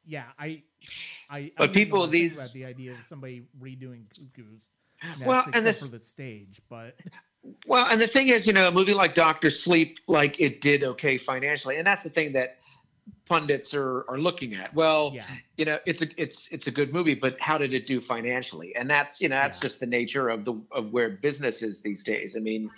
yeah, 0.06 0.24
I 0.38 0.62
I 1.28 1.52
but 1.58 1.70
I 1.70 1.72
people 1.72 2.06
these 2.06 2.32
about 2.32 2.52
the 2.54 2.64
idea 2.64 2.92
of 2.92 2.98
somebody 3.06 3.42
redoing 3.60 4.04
Cuckoos. 4.14 4.70
Well, 5.26 5.44
and 5.52 5.66
the, 5.66 5.74
for 5.74 5.88
the 5.88 6.00
stage, 6.00 6.62
but 6.70 6.98
well, 7.66 7.86
and 7.90 8.00
the 8.00 8.06
thing 8.06 8.30
is, 8.30 8.46
you 8.46 8.54
know, 8.54 8.68
a 8.68 8.72
movie 8.72 8.94
like 8.94 9.14
Doctor 9.14 9.50
Sleep, 9.50 9.98
like 10.08 10.40
it 10.40 10.62
did 10.62 10.82
okay 10.82 11.18
financially, 11.18 11.76
and 11.76 11.86
that's 11.86 12.02
the 12.02 12.08
thing 12.08 12.32
that 12.32 12.56
pundits 13.28 13.74
are 13.74 14.04
are 14.08 14.18
looking 14.18 14.54
at. 14.54 14.74
Well, 14.74 15.18
Yeah. 15.18 15.38
you 15.56 15.64
know, 15.64 15.78
it's 15.86 16.02
a 16.02 16.08
it's 16.20 16.48
it's 16.50 16.66
a 16.66 16.70
good 16.70 16.92
movie, 16.92 17.14
but 17.14 17.36
how 17.40 17.58
did 17.58 17.72
it 17.74 17.86
do 17.86 18.00
financially? 18.00 18.74
And 18.76 18.88
that's 18.90 19.20
you 19.20 19.28
know 19.28 19.36
that's 19.36 19.58
Yeah. 19.58 19.60
just 19.60 19.80
the 19.80 19.86
nature 19.86 20.28
of 20.28 20.44
the 20.44 20.60
of 20.72 20.92
where 20.92 21.10
business 21.10 21.62
is 21.62 21.80
these 21.82 22.02
days. 22.04 22.36
I 22.36 22.40
mean, 22.40 22.70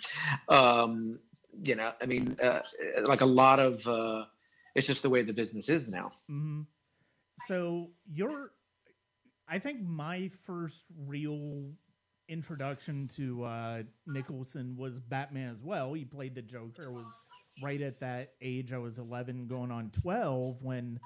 um, 0.49 1.19
you 1.61 1.75
know, 1.75 1.91
I 2.01 2.05
mean, 2.05 2.37
uh, 2.41 2.59
like 3.05 3.21
a 3.21 3.25
lot 3.25 3.59
of 3.59 3.85
uh, 3.87 4.25
it's 4.75 4.87
just 4.87 5.01
the 5.03 5.09
way 5.09 5.23
the 5.23 5.33
business 5.33 5.69
is 5.69 5.89
now. 5.89 6.11
hmm 6.27 6.61
So 7.37 7.91
your, 8.05 8.51
I 9.47 9.59
think 9.59 9.81
my 9.81 10.29
first 10.45 10.85
real 10.97 11.71
introduction 12.27 13.07
to 13.09 13.43
uh, 13.43 13.83
Nicholson 14.05 14.75
was 14.75 14.99
Batman 14.99 15.51
as 15.51 15.61
well. 15.63 15.93
He 15.93 16.05
played 16.05 16.35
the 16.35 16.41
Joker. 16.41 16.91
Was 16.91 17.19
right 17.61 17.81
at 17.81 17.99
that 18.01 18.33
age. 18.41 18.71
I 18.73 18.77
was 18.77 18.97
eleven, 18.97 19.47
going 19.47 19.71
on 19.71 19.91
twelve 20.01 20.61
when 20.61 20.99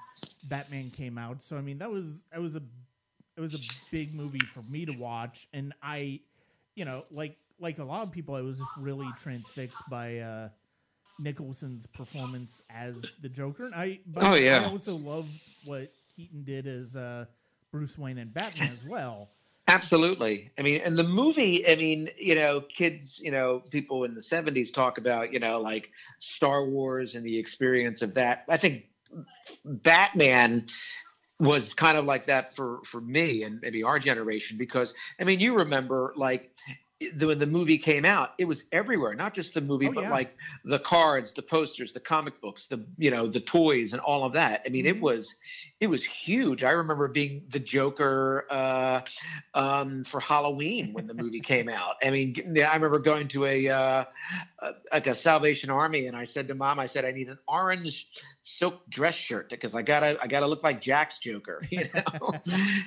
Batman 0.44 0.90
came 0.90 1.18
out. 1.18 1.42
So 1.42 1.56
I 1.56 1.60
mean, 1.60 1.78
that 1.78 1.90
was 1.90 2.06
that 2.32 2.40
was 2.40 2.56
a 2.56 2.62
it 3.36 3.40
was 3.40 3.54
a 3.54 3.60
big 3.90 4.14
movie 4.14 4.40
for 4.54 4.62
me 4.62 4.86
to 4.86 4.92
watch, 4.92 5.48
and 5.52 5.74
I, 5.82 6.20
you 6.74 6.84
know, 6.84 7.04
like 7.10 7.36
like 7.58 7.78
a 7.78 7.84
lot 7.84 8.02
of 8.02 8.12
people, 8.12 8.34
I 8.34 8.40
was 8.42 8.56
just 8.58 8.70
really 8.78 9.08
transfixed 9.22 9.88
by. 9.88 10.18
Uh, 10.18 10.48
Nicholson's 11.16 11.86
performance 11.86 12.60
as 12.70 12.96
the 13.22 13.28
Joker. 13.28 13.66
And 13.66 13.74
I, 13.76 14.00
but 14.04 14.24
Oh, 14.24 14.34
yeah. 14.34 14.62
I 14.62 14.64
also 14.64 14.96
love 14.96 15.28
what 15.64 15.92
Keaton 16.16 16.42
did 16.42 16.66
as 16.66 16.96
uh, 16.96 17.26
Bruce 17.70 17.96
Wayne 17.96 18.18
and 18.18 18.34
Batman 18.34 18.70
as 18.72 18.84
well. 18.84 19.30
Absolutely. 19.66 20.50
I 20.58 20.62
mean, 20.62 20.82
and 20.82 20.98
the 20.98 21.04
movie, 21.04 21.66
I 21.66 21.74
mean, 21.76 22.10
you 22.18 22.34
know, 22.34 22.60
kids, 22.60 23.18
you 23.22 23.30
know, 23.30 23.62
people 23.70 24.04
in 24.04 24.14
the 24.14 24.22
70s 24.22 24.70
talk 24.70 24.98
about, 24.98 25.32
you 25.32 25.38
know, 25.40 25.58
like 25.60 25.90
Star 26.18 26.66
Wars 26.66 27.14
and 27.14 27.24
the 27.24 27.38
experience 27.38 28.02
of 28.02 28.14
that. 28.14 28.44
I 28.48 28.58
think 28.58 28.84
Batman 29.64 30.66
was 31.40 31.74
kind 31.74 31.98
of 31.98 32.04
like 32.04 32.26
that 32.26 32.54
for 32.56 32.80
for 32.90 33.00
me 33.00 33.42
and 33.44 33.60
maybe 33.62 33.82
our 33.82 33.98
generation 33.98 34.58
because 34.58 34.94
I 35.20 35.24
mean, 35.24 35.40
you 35.40 35.56
remember 35.56 36.14
like 36.16 36.53
the, 37.16 37.26
when 37.26 37.38
the 37.38 37.46
movie 37.46 37.78
came 37.78 38.04
out, 38.04 38.30
it 38.38 38.44
was 38.44 38.64
everywhere. 38.72 39.14
Not 39.14 39.34
just 39.34 39.54
the 39.54 39.60
movie, 39.60 39.88
Oh, 39.88 39.92
but 39.92 40.04
yeah. 40.04 40.10
like 40.10 40.36
the 40.64 40.78
cards, 40.78 41.32
the 41.32 41.42
posters, 41.42 41.92
the 41.92 42.00
comic 42.00 42.40
books, 42.40 42.66
the 42.66 42.84
you 42.98 43.10
know 43.10 43.28
the 43.28 43.40
toys, 43.40 43.92
and 43.92 44.00
all 44.00 44.24
of 44.24 44.32
that. 44.34 44.62
I 44.66 44.68
mean, 44.70 44.84
Mhm. 44.84 44.88
it 44.96 45.00
was 45.00 45.34
it 45.80 45.86
was 45.86 46.04
huge. 46.04 46.64
I 46.64 46.70
remember 46.70 47.08
being 47.08 47.42
the 47.50 47.58
Joker 47.60 48.46
uh, 48.50 49.00
um, 49.54 50.04
for 50.04 50.20
Halloween 50.20 50.92
when 50.92 51.06
the 51.06 51.14
movie 51.14 51.40
came 51.40 51.68
out. 51.80 51.96
I 52.02 52.10
mean, 52.10 52.34
I 52.58 52.74
remember 52.74 52.98
going 52.98 53.28
to 53.28 53.44
a 53.46 53.68
uh, 53.68 54.04
like 54.92 55.06
a 55.06 55.14
Salvation 55.14 55.70
Army, 55.70 56.06
and 56.06 56.16
I 56.16 56.24
said 56.24 56.48
to 56.48 56.54
Mom, 56.54 56.78
I 56.78 56.86
said 56.86 57.04
I 57.04 57.10
need 57.10 57.28
an 57.28 57.38
orange 57.48 58.08
silk 58.44 58.88
dress 58.90 59.16
shirt 59.16 59.50
because 59.50 59.74
I 59.74 59.82
gotta 59.82 60.18
I 60.22 60.28
gotta 60.28 60.46
look 60.46 60.62
like 60.62 60.80
Jack's 60.80 61.18
Joker, 61.18 61.64
you 61.70 61.86
know. 61.94 62.32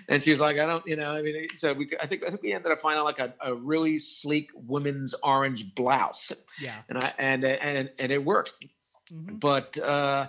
and 0.10 0.24
she 0.24 0.32
was 0.32 0.40
like, 0.40 0.58
I 0.58 0.66
don't, 0.68 0.86
you 0.88 0.96
know, 0.96 1.12
I 1.12 1.22
mean, 1.22 1.50
so 1.56 1.74
we 1.74 1.92
I 2.02 2.08
think 2.08 2.24
I 2.24 2.30
think 2.30 2.44
we 2.44 2.54
ended 2.54 2.72
up 2.72 2.82
finding 2.82 3.04
like 3.04 3.20
a, 3.20 3.34
a 3.42 3.56
really 3.56 4.00
sleek 4.00 4.50
women's 4.56 5.16
orange 5.24 5.76
blouse, 5.76 6.32
Yeah. 6.58 6.84
and 6.90 6.98
I 7.00 7.14
and 7.20 7.44
and 7.46 7.90
and 8.00 8.12
it 8.12 8.24
worked 8.24 8.54
hmm 9.10 9.38
but 9.40 9.78
uh 9.80 10.28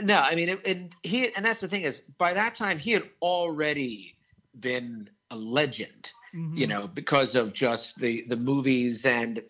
no 0.00 0.16
i 0.16 0.34
mean 0.34 0.48
it, 0.48 0.60
and 0.66 0.94
he 1.02 1.34
and 1.34 1.44
that's 1.44 1.60
the 1.60 1.68
thing 1.68 1.82
is 1.82 2.00
by 2.18 2.32
that 2.34 2.54
time 2.54 2.78
he 2.78 2.92
had 2.92 3.04
already 3.22 4.16
been 4.60 5.08
a 5.30 5.36
legend 5.36 6.10
Mm-hmm. 6.34 6.56
you 6.56 6.66
know 6.66 6.86
because 6.88 7.34
of 7.34 7.52
just 7.52 7.98
the 8.00 8.24
the 8.28 8.36
movies 8.36 9.04
and 9.04 9.42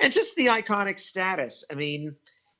and 0.00 0.12
just 0.12 0.34
the 0.36 0.46
iconic 0.46 0.98
status 1.00 1.64
i 1.70 1.74
mean 1.74 2.14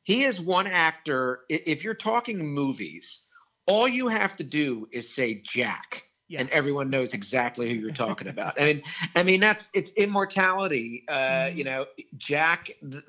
he 0.06 0.22
is 0.24 0.40
one 0.40 0.66
actor 0.68 1.40
if 1.48 1.82
you're 1.84 1.94
talking 2.12 2.38
movies 2.46 3.22
all 3.66 3.88
you 3.88 4.06
have 4.08 4.36
to 4.36 4.44
do 4.44 4.88
is 4.92 5.12
say 5.12 5.42
jack 5.44 6.04
Yeah. 6.28 6.40
and 6.40 6.50
everyone 6.50 6.88
knows 6.90 7.14
exactly 7.14 7.68
who 7.68 7.74
you're 7.74 7.90
talking 8.06 8.28
about. 8.28 8.52
I 8.60 8.64
mean, 8.64 8.82
I 9.16 9.22
mean 9.24 9.40
that's 9.40 9.68
it's 9.74 9.90
immortality. 10.04 11.04
Uh, 11.08 11.12
Mhm. 11.50 11.56
You 11.56 11.64
know, 11.64 11.86
Jack, 12.16 12.60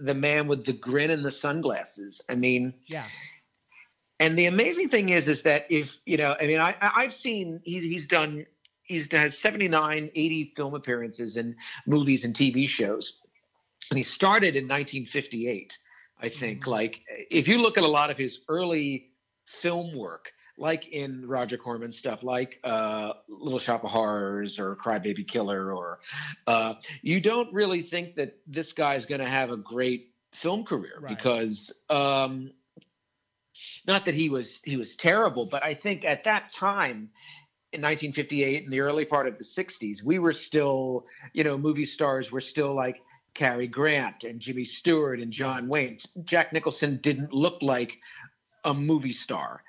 the 0.07 0.13
man 0.15 0.47
with 0.47 0.65
the 0.65 0.73
grin 0.73 1.11
and 1.11 1.23
the 1.23 1.31
sunglasses. 1.31 2.21
I 2.29 2.35
mean, 2.35 2.73
yeah. 2.87 3.05
and 4.19 4.37
the 4.37 4.47
amazing 4.47 4.89
thing 4.89 5.09
is, 5.09 5.27
is 5.27 5.41
that 5.43 5.65
if 5.69 5.91
you 6.05 6.17
know, 6.17 6.35
I 6.41 6.47
mean, 6.47 6.59
I, 6.59 6.75
I- 6.81 6.93
I've 7.03 7.13
seen 7.13 7.61
he, 7.63 7.79
he's 7.81 8.07
done 8.07 8.45
he's 8.83 9.11
has 9.11 9.37
79, 9.37 10.09
80 10.15 10.53
film 10.55 10.73
appearances 10.73 11.37
in 11.37 11.55
movies 11.85 12.23
and 12.25 12.33
TV 12.33 12.67
shows, 12.67 13.13
and 13.91 13.97
he 13.97 14.03
started 14.03 14.55
in 14.55 14.65
1958. 14.67 15.77
I 16.19 16.29
think, 16.29 16.63
Mhm. 16.63 16.67
like, 16.67 17.01
if 17.29 17.47
you 17.47 17.57
look 17.59 17.77
at 17.77 17.83
a 17.83 17.87
lot 17.87 18.09
of 18.09 18.17
his 18.17 18.39
early 18.49 19.11
film 19.61 19.95
work, 19.95 20.31
like 20.57 20.87
in 20.87 21.27
Roger 21.27 21.57
Corman 21.57 21.91
stuff, 21.91 22.23
like 22.23 22.59
uh, 22.63 23.13
Little 23.29 23.59
Shop 23.59 23.83
of 23.83 23.91
Horrors 23.91 24.57
or 24.57 24.75
Crybaby 24.75 25.27
Killer, 25.27 25.71
or 25.71 25.99
uh, 26.47 26.73
you 27.01 27.21
don't 27.21 27.53
really 27.53 27.83
think 27.83 28.15
that 28.15 28.39
this 28.47 28.73
guy's 28.73 29.05
going 29.05 29.21
to 29.21 29.29
have 29.29 29.51
a 29.51 29.57
great 29.57 30.13
film 30.33 30.63
career 30.65 30.99
Right. 30.99 31.15
because 31.15 31.71
um, 31.89 32.51
not 33.87 34.05
that 34.05 34.15
he 34.15 34.29
was 34.29 34.59
he 34.63 34.77
was 34.77 34.95
terrible, 34.95 35.45
but 35.45 35.63
I 35.63 35.73
think 35.73 36.05
at 36.05 36.23
that 36.25 36.51
time 36.53 37.09
in 37.73 37.81
1958 37.81 38.63
in 38.63 38.69
the 38.69 38.79
early 38.79 39.05
part 39.05 39.27
of 39.27 39.37
the 39.37 39.43
60s, 39.43 40.03
we 40.03 40.19
were 40.19 40.33
still, 40.33 41.05
you 41.33 41.43
know, 41.43 41.57
movie 41.57 41.85
stars 41.85 42.31
were 42.31 42.41
still 42.41 42.73
like 42.73 42.95
Cary 43.37 43.67
Grant 43.67 44.23
and 44.23 44.39
Jimmy 44.39 44.65
Stewart 44.65 45.19
and 45.19 45.31
John 45.31 45.67
Wayne. 45.67 45.99
Jack 46.25 46.51
Nicholson 46.53 46.99
didn't 47.03 47.31
look 47.31 47.61
like 47.61 47.93
a 48.63 48.73
movie 48.73 49.13
star. 49.13 49.63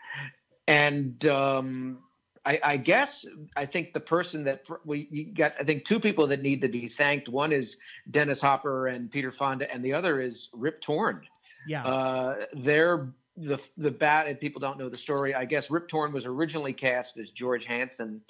And 0.66 1.25
um, 1.26 1.98
I, 2.46 2.60
I 2.64 2.76
guess 2.78 3.26
I 3.56 3.66
think 3.66 3.92
the 3.92 4.00
person 4.00 4.44
that 4.44 4.64
we 4.87 5.06
you 5.10 5.34
got, 5.34 5.52
I 5.60 5.64
think 5.64 5.84
two 5.84 6.00
people 6.00 6.26
that 6.28 6.40
need 6.40 6.62
to 6.62 6.68
be 6.68 6.88
thanked. 6.88 7.28
One 7.28 7.52
is 7.52 7.76
Dennis 8.10 8.40
Hopper 8.40 8.88
and 8.88 9.10
Peter 9.10 9.32
Fonda, 9.32 9.70
and 9.70 9.84
the 9.84 9.92
other 9.92 10.20
is 10.20 10.48
Rip 10.54 10.80
Torn. 10.80 11.20
Yeah. 11.66 11.87
Uh, 11.87 12.37
they're 12.54 13.12
the 13.37 13.58
the 13.76 13.90
bat. 13.90 14.28
And 14.28 14.40
people 14.40 14.60
don't 14.60 14.78
know 14.78 14.88
the 14.88 14.96
story. 14.96 15.34
I 15.34 15.44
guess 15.44 15.70
Rip 15.70 15.88
Torn 15.88 16.10
was 16.12 16.25
originally 16.25 16.72
cast 16.72 17.18
as 17.18 17.30
George 17.30 17.66
Hanson 17.66 18.22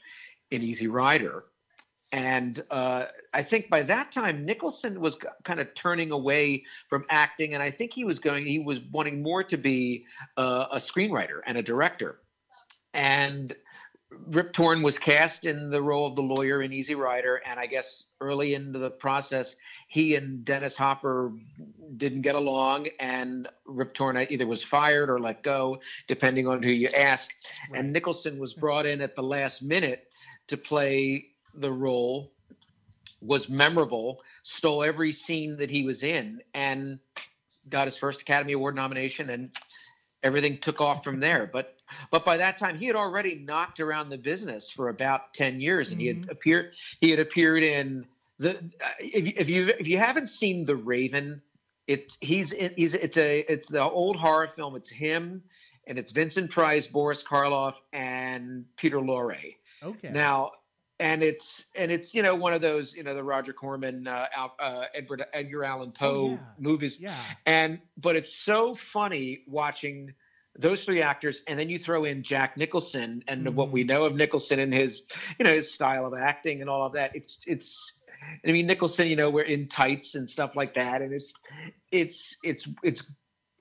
in 0.50 0.62
Easy 0.62 0.88
Rider, 0.88 1.45
and 2.12 2.62
uh, 2.71 3.04
I 3.33 3.43
think 3.43 3.69
by 3.69 3.83
that 3.83 4.13
time 4.13 4.45
Nicholson 4.45 5.01
was 5.01 5.17
kind 5.45 5.61
of 5.61 5.75
turning 5.75 6.11
away 6.11 6.65
from 6.89 7.05
acting, 7.11 7.55
and 7.55 7.63
I 7.63 7.71
think 7.71 7.93
he 7.93 8.05
was 8.05 8.19
going. 8.19 8.47
He 8.47 8.59
was 8.59 8.81
wanting 8.93 9.23
more 9.23 9.43
to 9.45 9.57
be 9.57 10.07
uh, 10.37 10.67
a 10.73 10.79
screenwriter 10.79 11.41
and 11.47 11.59
a 11.59 11.63
director, 11.63 12.21
and. 12.95 13.55
Rip 14.29 14.55
Torn 14.55 14.81
was 14.83 14.99
cast 14.99 15.45
in 15.45 15.69
the 15.69 15.83
role 15.83 16.07
of 16.07 16.17
the 16.17 16.23
lawyer 16.23 16.63
in 16.63 16.73
Easy 16.73 16.95
Rider, 16.95 17.43
and 17.47 17.61
I 17.61 17.67
guess 17.67 18.05
early 18.23 18.55
into 18.55 18.79
the 18.79 18.89
process, 18.89 19.55
he 19.89 20.15
and 20.15 20.47
Dennis 20.47 20.75
Hopper 20.77 21.31
didn't 21.99 22.23
get 22.23 22.35
along, 22.35 22.89
and 23.01 23.49
Rip 23.67 23.93
Torn 23.93 24.17
either 24.31 24.47
was 24.47 24.65
fired 24.65 25.11
or 25.11 25.21
let 25.21 25.43
go, 25.43 25.79
depending 26.07 26.47
on 26.49 26.63
who 26.63 26.71
you 26.71 26.89
ask. 26.97 27.29
Right. 27.71 27.81
And 27.81 27.93
Nicholson 27.93 28.39
was 28.39 28.55
brought 28.55 28.87
in 28.87 29.03
at 29.03 29.15
the 29.15 29.23
last 29.23 29.61
minute 29.61 30.05
to 30.47 30.57
play 30.57 31.27
the 31.55 31.71
role, 31.71 32.33
was 33.21 33.49
memorable, 33.49 34.23
stole 34.43 34.83
every 34.85 35.13
scene 35.13 35.57
that 35.57 35.71
he 35.71 35.83
was 35.85 36.03
in, 36.03 36.41
and 36.55 36.99
got 37.69 37.87
his 37.87 37.97
first 37.97 38.23
Academy 38.23 38.53
Award 38.53 38.75
nomination, 38.77 39.31
and 39.31 39.51
everything 40.23 40.59
took 40.59 40.81
off 40.81 41.03
from 41.05 41.21
there. 41.21 41.49
But 41.53 41.75
but 42.11 42.25
by 42.25 42.37
that 42.37 42.59
time, 42.59 42.79
he 42.79 42.87
had 42.87 42.97
already 42.97 43.35
knocked 43.37 43.81
around 43.81 44.11
the 44.11 44.19
business 44.19 44.71
for 44.71 44.89
about 44.91 45.33
ten 45.35 45.61
years, 45.61 45.91
and 45.91 46.01
he 46.01 46.07
had 46.07 46.23
Mhm. 46.23 46.31
appeared. 46.31 46.73
He 47.01 47.11
had 47.11 47.19
appeared 47.19 47.63
in 47.63 48.07
the. 48.39 48.57
uh, 48.59 48.89
If, 49.01 49.27
you- 49.27 49.33
if 49.37 49.49
you 49.49 49.67
if 49.81 49.87
you 49.89 49.99
haven't 49.99 50.29
seen 50.29 50.65
The 50.65 50.77
Raven, 50.77 51.41
it's 51.87 52.17
he's 52.21 52.53
he's 52.77 52.95
it's 52.95 53.17
a 53.17 53.41
it's 53.49 53.69
the 53.69 53.83
old 53.83 54.17
horror 54.17 54.49
film. 54.49 54.77
It's 54.77 54.91
him, 54.91 55.43
and 55.87 55.99
it's 55.99 56.13
Vincent 56.13 56.51
Price, 56.51 56.87
Boris 56.87 57.23
Karloff, 57.25 57.75
and 57.93 58.65
Peter 58.77 58.99
Lorre. 58.99 59.57
okay. 59.83 60.11
Now, 60.11 60.53
and 61.00 61.23
it's 61.23 61.64
and 61.75 61.90
it's 61.90 62.14
you 62.14 62.23
know 62.23 62.35
one 62.35 62.52
of 62.52 62.61
those 62.61 62.95
you 62.95 63.02
know 63.02 63.14
the 63.14 63.23
Roger 63.25 63.52
Corman, 63.52 64.07
uh, 64.07 64.26
Al, 64.37 64.55
uh, 64.61 64.85
Edward 64.95 65.25
Edgar 65.33 65.64
Allan 65.64 65.93
Poe 65.93 66.23
Oh, 66.23 66.31
yeah. 66.33 66.38
movies, 66.59 66.99
yeah. 67.00 67.25
and 67.47 67.81
but 67.97 68.17
it's 68.17 68.35
so 68.35 68.75
funny 68.75 69.40
watching 69.47 70.12
those 70.59 70.83
three 70.85 71.00
actors, 71.02 71.43
and 71.47 71.59
then 71.59 71.69
you 71.71 71.78
throw 71.78 72.05
in 72.05 72.23
Jack 72.23 72.57
Nicholson 72.57 73.23
and 73.28 73.55
what 73.55 73.69
Mhm. 73.69 73.73
we 73.73 73.85
know 73.85 74.05
of 74.05 74.14
Nicholson 74.17 74.59
and 74.59 74.73
his 74.75 75.02
you 75.38 75.45
know 75.45 75.55
his 75.55 75.73
style 75.73 76.05
of 76.07 76.14
acting 76.14 76.61
and 76.61 76.69
all 76.71 76.85
of 76.85 76.93
that. 76.95 77.14
It's 77.14 77.38
it's. 77.47 77.93
I 78.47 78.50
mean 78.50 78.67
Nicholson, 78.67 79.07
you 79.07 79.14
know, 79.17 79.31
we're 79.31 79.43
in 79.45 79.69
tights 79.69 80.17
and 80.17 80.28
stuff 80.28 80.57
like 80.57 80.75
that, 80.75 81.02
and 81.02 81.12
it's 81.12 81.33
it's 81.93 82.37
it's 82.43 82.69
it's 82.83 83.02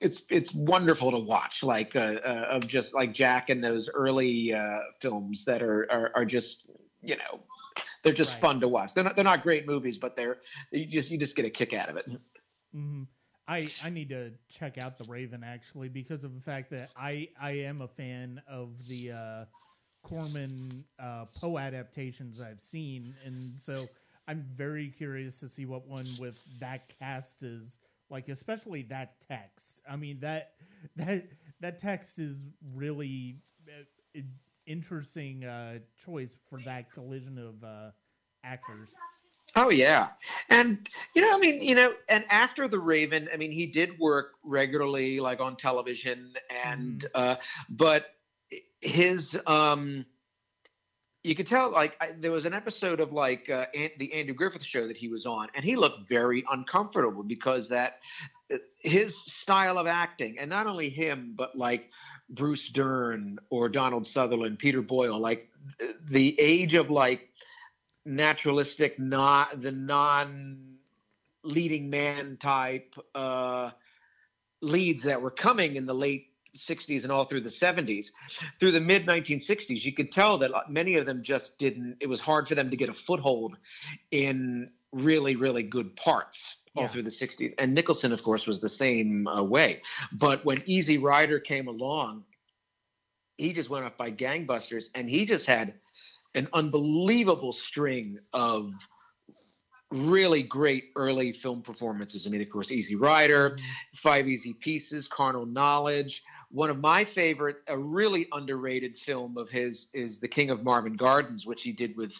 it's 0.00 0.22
it's 0.30 0.54
wonderful 0.54 1.10
to 1.12 1.18
watch, 1.18 1.62
like 1.62 1.94
uh, 1.94 2.16
uh, 2.24 2.46
of 2.50 2.66
just 2.66 2.92
like 2.94 3.12
Jack 3.14 3.50
and 3.50 3.62
those 3.62 3.88
early 3.94 4.52
uh, 4.52 4.78
films 5.00 5.44
that 5.44 5.62
are, 5.62 5.86
are 5.90 6.10
are 6.16 6.24
just 6.24 6.66
you 7.02 7.16
know 7.16 7.40
they're 8.02 8.12
just 8.12 8.38
Right. 8.38 8.40
fun 8.40 8.60
to 8.60 8.68
watch. 8.68 8.94
They're 8.94 9.04
not 9.04 9.16
they're 9.16 9.24
not 9.24 9.42
great 9.42 9.66
movies, 9.66 9.98
but 9.98 10.16
they're 10.16 10.38
you 10.72 10.86
just 10.86 11.10
you 11.10 11.18
just 11.18 11.36
get 11.36 11.44
a 11.46 11.50
kick 11.50 11.72
out 11.72 11.88
of 11.88 11.96
it. 11.96 12.06
hmm 12.72 13.02
I 13.46 13.72
I 13.80 13.90
need 13.90 14.08
to 14.10 14.32
check 14.48 14.78
out 14.78 14.98
the 14.98 15.04
Raven 15.04 15.42
actually 15.42 15.88
because 15.88 16.24
of 16.24 16.34
the 16.34 16.40
fact 16.40 16.70
that 16.70 16.92
I 16.96 17.28
I 17.40 17.50
am 17.50 17.80
a 17.80 17.88
fan 17.88 18.40
of 18.48 18.86
the 18.86 19.10
uh, 19.12 19.44
Corman 20.02 20.84
uh, 20.98 21.26
Poe 21.34 21.58
adaptations 21.58 22.40
I've 22.40 22.60
seen, 22.62 23.16
and 23.24 23.60
so 23.60 23.90
I'm 24.28 24.44
very 24.54 24.88
curious 24.90 25.38
to 25.40 25.48
see 25.48 25.66
what 25.66 25.86
one 25.86 26.16
with 26.16 26.36
that 26.58 26.88
cast 26.98 27.42
is 27.42 27.78
like, 28.10 28.28
especially 28.28 28.82
that 28.84 29.20
text. 29.26 29.80
I 29.88 29.96
mean 29.96 30.20
that 30.20 30.54
that 30.96 31.28
that 31.60 31.78
text 31.78 32.18
is 32.18 32.50
really 32.74 33.38
uh, 33.68 34.20
interesting 34.68 35.44
uh, 35.44 35.78
choice 36.04 36.36
for 36.48 36.60
that 36.64 36.92
collision 36.92 37.38
of 37.38 37.64
uh, 37.64 37.90
actors. 38.44 38.88
Oh 39.56 39.70
yeah, 39.70 40.08
and 40.50 40.86
you 41.14 41.22
know, 41.22 41.34
I 41.34 41.38
mean, 41.38 41.60
you 41.60 41.74
know, 41.74 41.94
and 42.08 42.24
after 42.30 42.68
the 42.68 42.78
Raven, 42.78 43.28
I 43.32 43.36
mean, 43.36 43.50
he 43.50 43.66
did 43.66 43.98
work 43.98 44.32
regularly, 44.44 45.18
like 45.20 45.40
on 45.40 45.56
television, 45.56 46.34
and 46.64 47.06
mm. 47.14 47.32
uh, 47.32 47.36
but 47.70 48.14
his 48.80 49.36
um, 49.46 50.04
you 51.24 51.34
could 51.34 51.46
tell, 51.46 51.70
like, 51.70 51.96
I, 52.00 52.12
there 52.18 52.30
was 52.30 52.46
an 52.46 52.54
episode 52.54 53.00
of 53.00 53.12
like 53.12 53.50
uh, 53.50 53.66
the 53.98 54.12
Andrew 54.12 54.34
Griffith 54.34 54.62
show 54.62 54.86
that 54.86 54.96
he 54.96 55.08
was 55.08 55.26
on, 55.26 55.48
and 55.54 55.64
he 55.64 55.76
looked 55.76 56.08
very 56.08 56.44
uncomfortable 56.50 57.22
because 57.22 57.68
that 57.68 57.98
his 58.80 59.16
style 59.16 59.78
of 59.78 59.86
acting, 59.86 60.38
and 60.38 60.48
not 60.48 60.66
only 60.66 60.88
him, 60.88 61.34
but 61.36 61.56
like 61.56 61.90
Bruce 62.30 62.68
Dern 62.68 63.38
or 63.50 63.68
Donald 63.68 64.06
Sutherland, 64.06 64.58
Peter 64.58 64.82
Boyle, 64.82 65.18
like 65.18 65.48
the 66.10 66.38
age 66.38 66.74
of 66.74 66.90
like 66.90 67.28
naturalistic, 68.04 68.98
not 68.98 69.62
the 69.62 69.72
non 69.72 70.78
leading 71.42 71.88
man 71.88 72.36
type 72.40 72.94
uh, 73.14 73.70
leads 74.60 75.04
that 75.04 75.20
were 75.20 75.30
coming 75.30 75.76
in 75.76 75.86
the 75.86 75.94
late 75.94 76.26
60s 76.56 77.02
and 77.04 77.12
all 77.12 77.24
through 77.24 77.42
the 77.42 77.48
70s. 77.48 78.06
Through 78.58 78.72
the 78.72 78.80
mid 78.80 79.06
1960s, 79.06 79.84
you 79.84 79.92
could 79.92 80.10
tell 80.10 80.38
that 80.38 80.50
many 80.68 80.96
of 80.96 81.06
them 81.06 81.22
just 81.22 81.58
didn't, 81.58 81.96
it 82.00 82.08
was 82.08 82.20
hard 82.20 82.48
for 82.48 82.54
them 82.54 82.70
to 82.70 82.76
get 82.76 82.88
a 82.88 82.94
foothold 82.94 83.56
in 84.10 84.68
really, 84.92 85.36
really 85.36 85.62
good 85.62 85.94
parts 85.96 86.56
all 86.78 86.84
yeah. 86.84 86.88
through 86.88 87.02
the 87.02 87.10
60s. 87.10 87.54
And 87.58 87.74
Nicholson, 87.74 88.12
of 88.12 88.22
course, 88.22 88.46
was 88.46 88.60
the 88.60 88.68
same 88.68 89.26
uh, 89.26 89.42
way. 89.42 89.82
But 90.12 90.44
when 90.44 90.62
Easy 90.66 90.98
Rider 90.98 91.40
came 91.40 91.68
along, 91.68 92.24
he 93.36 93.52
just 93.52 93.68
went 93.68 93.84
up 93.84 93.96
by 93.96 94.10
gangbusters 94.10 94.86
and 94.94 95.08
he 95.08 95.26
just 95.26 95.46
had 95.46 95.74
an 96.34 96.48
unbelievable 96.52 97.52
string 97.52 98.18
of 98.32 98.72
really 99.90 100.42
great 100.42 100.90
early 100.96 101.32
film 101.32 101.62
performances. 101.62 102.26
I 102.26 102.30
mean, 102.30 102.42
of 102.42 102.50
course, 102.50 102.70
Easy 102.70 102.94
Rider, 102.94 103.50
mm-hmm. 103.50 103.64
Five 103.96 104.28
Easy 104.28 104.52
Pieces, 104.52 105.08
Carnal 105.08 105.46
Knowledge. 105.46 106.22
One 106.50 106.70
of 106.70 106.78
my 106.78 107.04
favorite, 107.04 107.58
a 107.68 107.78
really 107.78 108.28
underrated 108.32 108.98
film 108.98 109.38
of 109.38 109.48
his 109.48 109.86
is 109.94 110.20
The 110.20 110.28
King 110.28 110.50
of 110.50 110.62
Marvin 110.62 110.96
Gardens, 110.96 111.46
which 111.46 111.62
he 111.62 111.72
did 111.72 111.96
with 111.96 112.12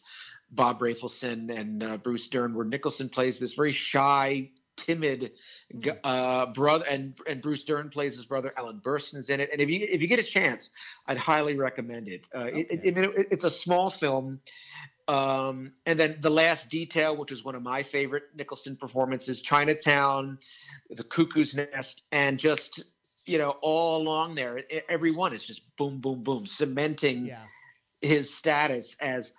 Bob 0.51 0.81
Rafelson 0.81 1.57
and 1.57 1.83
uh, 1.83 1.97
Bruce 1.99 2.29
Dern, 2.29 2.55
where 2.55 2.65
Nicholson 2.65 3.09
plays 3.09 3.39
this 3.39 3.55
very 3.55 3.73
shy, 3.73 4.51
timid 4.79 5.33
hmm. 5.73 5.91
uh, 6.05 6.47
brother, 6.47 6.85
and 6.87 7.15
and 7.29 7.43
Bruce 7.43 7.65
Dern 7.65 7.91
plays 7.91 8.17
his 8.17 8.25
brother. 8.25 8.53
Ellen 8.57 8.81
Burstyn's 8.83 9.29
in 9.29 9.41
it, 9.41 9.51
and 9.53 9.61
if 9.61 9.69
you 9.69 9.87
if 9.91 10.01
you 10.01 10.09
get 10.09 10.19
a 10.19 10.25
chance, 10.25 10.71
I'd 11.07 11.19
highly 11.19 11.57
recommend 11.57 12.09
it. 12.09 12.23
Uh, 12.35 12.39
okay. 12.39 12.61
it, 12.71 12.81
it, 12.85 12.99
it, 12.99 13.29
it's 13.31 13.45
a 13.45 13.51
small 13.51 13.91
film. 13.91 14.41
Um, 15.09 15.73
and 15.87 15.99
then 15.99 16.19
the 16.21 16.31
last 16.31 16.69
detail, 16.69 17.17
which 17.17 17.33
is 17.33 17.43
one 17.43 17.55
of 17.55 17.63
my 17.63 17.83
favorite 17.83 18.25
Nicholson 18.37 18.77
performances, 18.77 19.41
Chinatown, 19.41 20.39
The 20.91 21.03
Cuckoo's 21.03 21.55
Nest, 21.55 22.03
and 22.13 22.39
just 22.39 22.85
you 23.25 23.39
know 23.39 23.57
all 23.63 24.03
along 24.03 24.35
there, 24.35 24.61
every 24.89 25.15
one 25.15 25.35
is 25.35 25.45
just 25.45 25.63
boom, 25.77 26.01
boom, 26.01 26.23
boom, 26.23 26.47
cementing 26.47 27.27
yeah. 27.27 27.45
his 28.01 28.33
status 28.35 28.97
as 29.01 29.33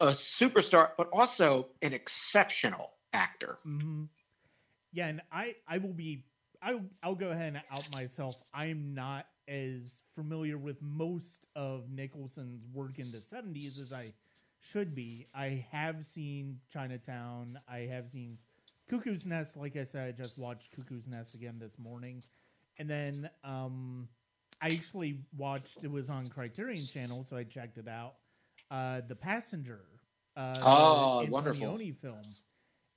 a 0.00 0.08
superstar, 0.08 0.90
but 0.96 1.08
also 1.12 1.68
an 1.82 1.92
exceptional 1.92 2.92
actor. 3.12 3.58
Mm-hmm. 3.66 4.04
Yeah, 4.92 5.08
and 5.08 5.22
I 5.32 5.54
I 5.68 5.78
will 5.78 5.92
be 5.92 6.24
I 6.62 6.78
I'll 7.02 7.14
go 7.14 7.30
ahead 7.30 7.54
and 7.54 7.62
out 7.70 7.90
myself. 7.92 8.36
I'm 8.54 8.94
not 8.94 9.26
as 9.48 9.96
familiar 10.14 10.58
with 10.58 10.80
most 10.82 11.46
of 11.56 11.90
Nicholson's 11.90 12.64
work 12.72 12.98
in 12.98 13.10
the 13.10 13.20
70s 13.20 13.78
as 13.80 13.92
I 13.92 14.12
should 14.60 14.94
be. 14.94 15.26
I 15.34 15.64
have 15.70 16.06
seen 16.06 16.60
Chinatown. 16.70 17.58
I 17.68 17.80
have 17.80 18.10
seen 18.10 18.38
Cuckoo's 18.88 19.24
Nest. 19.26 19.56
Like 19.56 19.76
I 19.76 19.84
said, 19.84 20.08
I 20.08 20.12
just 20.12 20.38
watched 20.38 20.72
Cuckoo's 20.74 21.06
Nest 21.06 21.34
again 21.34 21.58
this 21.58 21.78
morning, 21.78 22.22
and 22.78 22.88
then 22.88 23.30
um, 23.44 24.08
I 24.60 24.70
actually 24.70 25.20
watched. 25.36 25.84
It 25.84 25.90
was 25.90 26.08
on 26.08 26.28
Criterion 26.28 26.86
Channel, 26.86 27.24
so 27.24 27.36
I 27.36 27.44
checked 27.44 27.78
it 27.78 27.88
out. 27.88 28.14
Uh, 28.70 29.00
the 29.08 29.14
Passenger. 29.14 29.80
Uh, 30.38 30.56
oh, 30.62 31.24
the 31.24 31.30
wonderful. 31.30 31.78
film. 32.00 32.22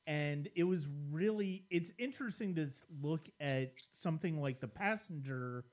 And 0.08 0.48
it 0.56 0.64
was 0.64 0.86
really 1.12 1.66
it's 1.70 1.92
interesting 1.98 2.56
to 2.56 2.68
look 3.02 3.22
at 3.40 3.72
something 3.94 4.40
like 4.40 4.60
the 4.60 4.68
passenger 4.68 5.64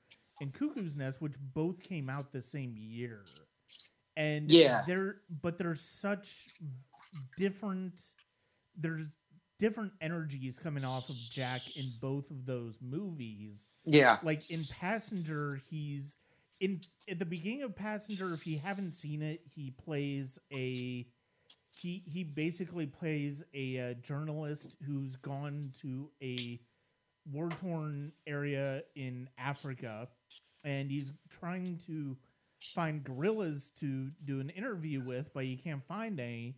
and 0.41 0.53
cuckoo's 0.53 0.95
nest 0.95 1.21
which 1.21 1.33
both 1.53 1.81
came 1.81 2.09
out 2.09 2.31
the 2.31 2.41
same 2.41 2.75
year. 2.77 3.21
And 4.17 4.49
yeah. 4.49 4.83
they're 4.87 5.17
but 5.41 5.57
there's 5.57 5.81
such 5.81 6.55
different 7.37 8.01
there's 8.77 9.07
different 9.59 9.91
energies 10.01 10.57
coming 10.61 10.85
off 10.85 11.09
of 11.09 11.15
jack 11.31 11.61
in 11.75 11.91
both 12.01 12.29
of 12.31 12.45
those 12.45 12.75
movies. 12.81 13.57
Yeah. 13.85 14.17
Like 14.23 14.49
in 14.49 14.61
passenger 14.79 15.61
he's 15.69 16.13
in 16.59 16.79
at 17.09 17.19
the 17.19 17.25
beginning 17.25 17.63
of 17.63 17.75
passenger 17.75 18.33
if 18.33 18.45
you 18.45 18.59
haven't 18.59 18.91
seen 18.91 19.21
it 19.21 19.41
he 19.55 19.71
plays 19.71 20.37
a 20.51 21.05
he 21.71 22.03
he 22.05 22.23
basically 22.23 22.85
plays 22.85 23.43
a 23.53 23.91
uh, 23.91 23.93
journalist 24.01 24.75
who's 24.85 25.15
gone 25.17 25.71
to 25.81 26.09
a 26.21 26.59
war 27.31 27.49
torn 27.61 28.11
area 28.27 28.83
in 28.95 29.29
Africa, 29.37 30.07
and 30.63 30.89
he's 30.89 31.11
trying 31.29 31.79
to 31.87 32.17
find 32.75 33.03
gorillas 33.03 33.71
to 33.79 34.09
do 34.25 34.39
an 34.39 34.49
interview 34.49 35.01
with, 35.05 35.29
but 35.33 35.43
he 35.43 35.55
can't 35.55 35.85
find 35.87 36.19
any. 36.19 36.55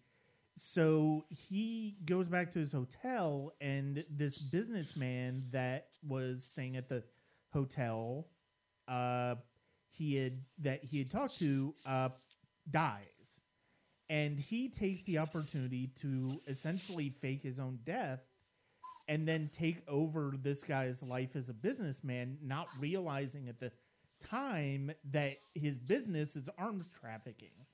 So 0.58 1.26
he 1.30 1.98
goes 2.06 2.28
back 2.28 2.54
to 2.54 2.60
his 2.60 2.72
hotel, 2.72 3.54
and 3.62 4.04
this 4.10 4.38
businessman 4.38 5.42
that 5.52 5.88
was 6.08 6.44
staying 6.52 6.78
at 6.78 6.90
the 6.90 7.04
hotel, 7.54 8.28
uh, 8.88 9.36
he 10.02 10.16
had 10.16 10.46
that 10.60 10.84
he 10.84 11.00
had 11.00 11.12
talked 11.12 11.40
to, 11.40 11.76
uh, 11.86 12.10
dies 12.70 13.42
and 14.10 14.40
he 14.40 14.70
takes 14.70 15.04
the 15.04 15.20
opportunity 15.20 15.88
to 16.02 16.42
essentially 16.48 17.10
fake 17.22 17.44
his 17.44 17.60
own 17.60 17.80
death 17.86 18.22
and 19.08 19.28
then 19.28 19.50
take 19.54 19.84
over 19.88 20.36
this 20.42 20.64
guy's 20.64 21.02
life 21.04 21.36
as 21.36 21.50
a 21.50 21.54
businessman, 21.54 22.38
not 22.42 22.70
realizing 22.80 23.50
at 23.50 23.60
the 23.60 23.72
time 24.22 24.92
that 25.12 25.38
his 25.56 25.80
business 25.80 26.36
is 26.36 26.50
arms 26.58 26.88
trafficking. 27.00 27.68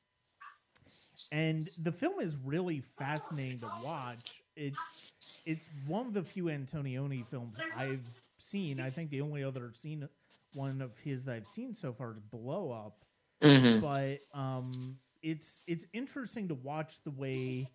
And 1.32 1.70
the 1.78 1.92
film 1.92 2.20
is 2.22 2.36
really 2.38 2.82
fascinating 2.98 3.62
to 3.62 3.68
watch. 3.68 4.44
It's 4.56 4.98
it's 5.46 5.70
one 5.86 6.08
of 6.08 6.14
the 6.14 6.24
few 6.24 6.46
Antonioni 6.46 7.26
films 7.26 7.62
I've 7.74 8.12
seen. 8.40 8.80
I 8.80 8.92
think 8.92 9.10
the 9.10 9.22
only 9.22 9.44
other 9.44 9.74
seen 9.74 10.08
one 10.54 10.82
of 10.82 10.98
his 10.98 11.24
that 11.26 11.36
I've 11.36 11.48
seen 11.48 11.74
so 11.74 11.94
far 11.94 12.12
is 12.12 12.20
Blow 12.32 12.72
Up. 12.72 13.04
Mm-hmm. 13.42 13.82
But 13.82 14.20
um, 14.38 14.98
it's 15.22 15.64
it's 15.68 15.86
interesting 15.94 16.48
to 16.48 16.56
watch 16.56 17.04
the 17.04 17.12
way 17.12 17.68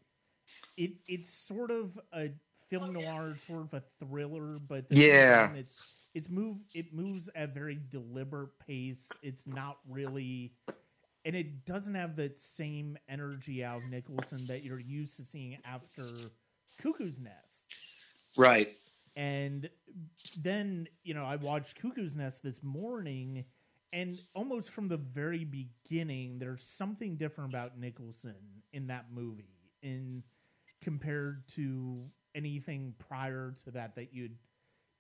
it 0.77 0.93
it's 1.07 1.31
sort 1.31 1.71
of 1.71 1.99
a 2.13 2.31
film 2.69 2.93
noir, 2.95 3.37
sort 3.47 3.63
of 3.63 3.75
a 3.75 3.83
thriller, 4.01 4.59
but 4.67 4.87
yeah, 4.91 5.53
it's 5.53 6.09
it's 6.15 6.29
move 6.29 6.57
it 6.75 6.93
moves 6.93 7.29
at 7.35 7.51
a 7.51 7.53
very 7.53 7.79
deliberate 7.91 8.59
pace. 8.67 9.09
It's 9.23 9.47
not 9.47 9.79
really, 9.89 10.55
and 11.25 11.37
it 11.37 11.65
doesn't 11.67 11.95
have 11.95 12.17
the 12.17 12.33
same 12.35 12.97
energy 13.09 13.63
out 13.63 13.79
of 13.79 13.91
Nicholson 13.91 14.47
that 14.49 14.63
you're 14.65 14.81
used 14.81 15.17
to 15.17 15.25
seeing 15.25 15.59
after 15.65 16.03
Cuckoo's 16.81 17.21
Nest. 17.21 17.67
Right. 18.37 18.69
And 19.17 19.69
then 20.43 20.89
you 21.05 21.15
know 21.15 21.25
I 21.25 21.37
watched 21.37 21.81
Cuckoo's 21.81 22.15
Nest 22.17 22.43
this 22.43 22.63
morning 22.63 23.45
and 23.93 24.19
almost 24.35 24.71
from 24.71 24.89
the 24.89 24.97
very 24.97 25.45
beginning, 25.45 26.39
there's 26.39 26.63
something 26.63 27.17
different 27.17 27.53
about 27.53 27.79
Nicholson 27.79 28.35
in 28.73 28.87
that 28.87 29.07
movie, 29.13 29.71
in 29.83 30.23
compared 30.81 31.47
to 31.57 31.97
anything 32.35 32.95
prior 32.99 33.55
to 33.65 33.71
that 33.73 33.95
that 33.97 34.15
you'd 34.15 34.37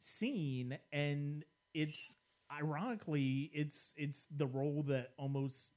seen, 0.00 0.76
and 0.92 1.44
it's 1.72 2.12
ironically, 2.52 3.50
it's 3.54 3.94
it's 3.96 4.26
the 4.36 4.46
role 4.46 4.84
that 4.88 5.12
almost 5.16 5.70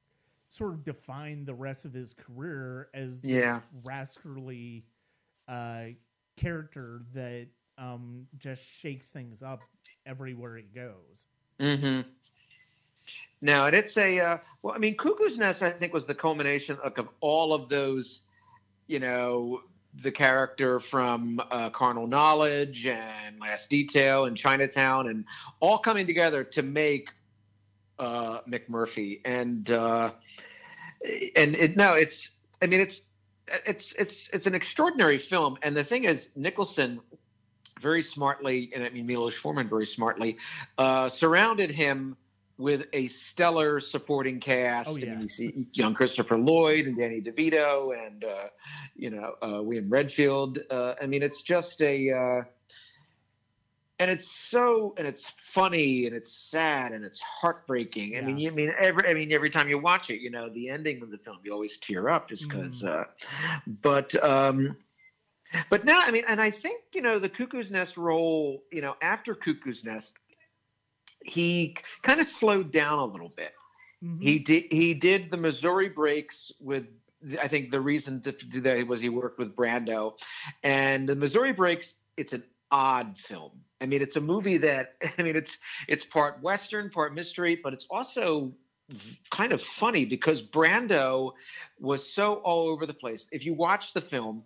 sort 0.50 0.74
of 0.74 0.84
defined 0.84 1.45
the 1.45 1.54
rest 1.54 1.86
of 1.86 1.93
his 1.93 2.13
career 2.13 2.89
as 2.93 3.24
yeah. 3.24 3.62
rascally 3.86 4.86
uh, 5.48 5.86
character 6.38 7.02
that 7.13 7.48
um, 7.78 8.28
just 8.38 8.64
shakes 8.64 9.08
things 9.08 9.42
up 9.42 9.62
everywhere 10.06 10.58
he 10.58 10.64
goes. 10.64 10.94
Mm-hmm. 11.60 12.08
No, 13.42 13.66
and 13.66 13.76
it's 13.76 13.98
a 13.98 14.20
uh, 14.20 14.38
well. 14.62 14.74
I 14.74 14.78
mean, 14.78 14.96
Cuckoo's 14.96 15.38
Nest, 15.38 15.62
I 15.62 15.72
think, 15.72 15.94
was 15.94 16.06
the 16.06 16.16
culmination 16.16 16.78
of, 16.84 16.98
of 16.98 17.10
all 17.20 17.54
of 17.54 17.70
those. 17.70 18.22
You 18.88 19.00
know, 19.00 19.62
the 20.02 20.12
character 20.12 20.80
from 20.80 21.42
uh, 21.52 21.70
Carnal 21.70 22.08
Knowledge 22.08 22.86
and 22.86 23.40
Last 23.40 23.70
Detail 23.70 24.26
and 24.26 24.36
Chinatown, 24.38 25.08
and 25.10 25.26
all 25.60 25.78
coming 25.78 26.08
together 26.08 26.44
to 26.44 26.62
make 26.62 27.10
uh, 28.00 28.42
McMurphy. 28.42 29.22
And 29.26 29.70
uh, 29.70 30.12
and 31.36 31.56
it 31.56 31.76
no, 31.76 31.94
it's. 31.94 32.30
I 32.62 32.68
mean, 32.68 32.80
it's 32.80 33.02
it's 33.66 33.94
it's 33.98 34.30
it's 34.34 34.48
an 34.48 34.56
extraordinary 34.56 35.20
film. 35.20 35.58
And 35.62 35.76
the 35.76 35.84
thing 35.84 36.06
is, 36.06 36.30
Nicholson 36.36 37.00
very 37.82 38.04
smartly, 38.04 38.72
and 38.74 38.84
I 38.84 38.90
mean 38.90 39.06
Milos 39.06 39.36
Forman 39.36 39.70
very 39.70 39.86
smartly, 39.86 40.38
uh, 40.78 41.10
surrounded 41.10 41.72
him 41.72 42.16
with 42.58 42.86
a 42.94 43.08
stellar 43.10 43.80
supporting 43.80 44.40
cast. 44.40 44.90
Oh, 44.90 44.96
yeah. 44.96 45.08
I 45.08 45.10
mean, 45.12 45.22
you 45.22 45.28
see 45.28 45.68
young 45.74 45.94
Christopher 45.94 46.38
Lloyd 46.38 46.86
and 46.86 46.98
Danny 46.98 47.22
DeVito 47.22 47.94
and 48.06 48.24
uh, 48.24 48.48
you 48.96 49.10
know 49.10 49.36
uh, 49.42 49.62
William 49.62 49.88
Redfield. 49.88 50.60
Uh, 50.70 50.96
I 51.02 51.06
mean, 51.06 51.24
it's 51.24 51.42
just 51.42 51.82
a. 51.82 52.12
Uh, 52.12 52.44
and 53.98 54.12
it's 54.12 54.30
so, 54.30 54.94
and 54.98 55.08
it's 55.08 55.32
funny, 55.54 56.06
and 56.06 56.14
it's 56.14 56.34
sad, 56.34 56.92
and 56.92 57.06
it's 57.06 57.20
heartbreaking. 57.22 58.18
I 58.18 58.22
mean, 58.22 58.38
you 58.38 58.52
I 58.52 58.54
mean 58.54 58.74
every, 58.78 59.10
I 59.10 59.14
mean 59.14 59.32
every 59.32 59.50
time 59.50 59.70
you 59.70 59.80
watch 59.80 60.10
it, 60.10 60.20
you 60.20 60.30
know 60.30 60.50
the 60.50 60.70
ending 60.70 61.02
of 61.02 61.12
the 61.12 61.18
film, 61.18 61.38
you 61.44 61.54
always 61.54 61.78
tear 61.78 62.10
up 62.10 62.28
just 62.28 62.50
because. 62.50 62.82
Mm. 62.82 63.02
Uh, 63.02 63.04
but 63.82 64.24
um, 64.24 64.76
but 65.70 65.86
now, 65.86 66.00
I 66.00 66.12
mean, 66.12 66.24
and 66.28 66.42
I 66.42 66.52
think 66.52 66.82
you 66.94 67.02
know 67.02 67.20
the 67.20 67.30
Cuckoo's 67.30 67.72
Nest 67.72 67.98
role. 67.98 68.64
You 68.72 68.82
know, 68.82 68.96
after 69.02 69.36
Cuckoo's 69.36 69.84
Nest, 69.84 70.14
he 71.24 71.76
kind 72.04 72.20
of 72.20 72.28
slowed 72.28 72.72
down 72.72 73.00
a 73.00 73.06
little 73.06 73.30
bit. 73.30 73.54
Mhm. 74.04 74.22
He 74.22 74.40
did 74.40 74.66
he 74.72 74.94
did 74.94 75.32
the 75.32 75.38
Missouri 75.38 75.90
breaks 75.90 76.52
with. 76.60 76.86
I 77.42 77.48
think 77.48 77.72
the 77.72 77.82
reason 77.82 78.22
to 78.24 78.32
do 78.34 78.62
that 78.62 78.86
was 78.88 79.02
he 79.02 79.10
worked 79.10 79.40
with 79.40 79.56
Brando, 79.56 80.14
and 80.64 81.08
the 81.10 81.16
Missouri 81.16 81.54
breaks. 81.54 81.96
It's 82.18 82.34
an 82.34 82.44
odd 82.72 83.18
film. 83.18 83.52
I 83.82 83.86
mean, 83.88 84.02
it's 84.02 84.16
a 84.16 84.22
movie 84.22 84.58
that 84.60 84.96
I 85.18 85.22
mean, 85.24 85.36
it's 85.36 85.58
it's 85.88 86.06
part 86.06 86.42
western, 86.42 86.90
part 86.90 87.14
mystery, 87.16 87.60
but 87.62 87.74
it's 87.74 87.86
also 87.90 88.54
kind 89.32 89.52
of 89.52 89.62
funny 89.62 90.06
because 90.06 90.41
Brando 90.41 91.32
was 91.80 92.12
so 92.12 92.36
all 92.36 92.69
over 92.69 92.86
the 92.86 92.93
place. 92.93 93.26
If 93.32 93.45
you 93.45 93.54
watch 93.54 93.93
the 93.93 94.02
film, 94.02 94.43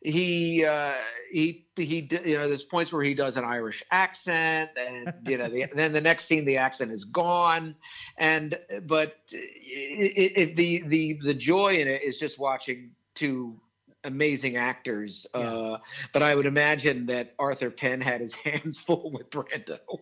he 0.00 0.64
uh, 0.64 0.94
he 1.30 1.66
he 1.76 2.08
you 2.24 2.38
know 2.38 2.48
there's 2.48 2.62
points 2.62 2.92
where 2.92 3.02
he 3.02 3.14
does 3.14 3.36
an 3.36 3.44
Irish 3.44 3.82
accent, 3.90 4.70
and 4.76 5.12
you 5.26 5.36
know 5.38 5.48
the, 5.48 5.66
then 5.74 5.92
the 5.92 6.00
next 6.00 6.24
scene 6.26 6.44
the 6.44 6.56
accent 6.56 6.90
is 6.90 7.04
gone, 7.04 7.74
and 8.18 8.58
but 8.86 9.16
it, 9.30 10.32
it, 10.36 10.56
the 10.56 10.82
the 10.86 11.18
the 11.22 11.34
joy 11.34 11.76
in 11.76 11.88
it 11.88 12.02
is 12.02 12.18
just 12.18 12.38
watching 12.38 12.90
two 13.14 13.60
amazing 14.04 14.56
actors. 14.56 15.26
Yeah. 15.34 15.40
Uh, 15.40 15.78
but 16.12 16.22
I 16.22 16.34
would 16.34 16.46
imagine 16.46 17.06
that 17.06 17.34
Arthur 17.38 17.70
Penn 17.70 18.00
had 18.00 18.20
his 18.20 18.34
hands 18.44 18.80
full 18.80 19.10
with 19.12 19.30
Brando 19.30 19.78
Oh 19.88 19.98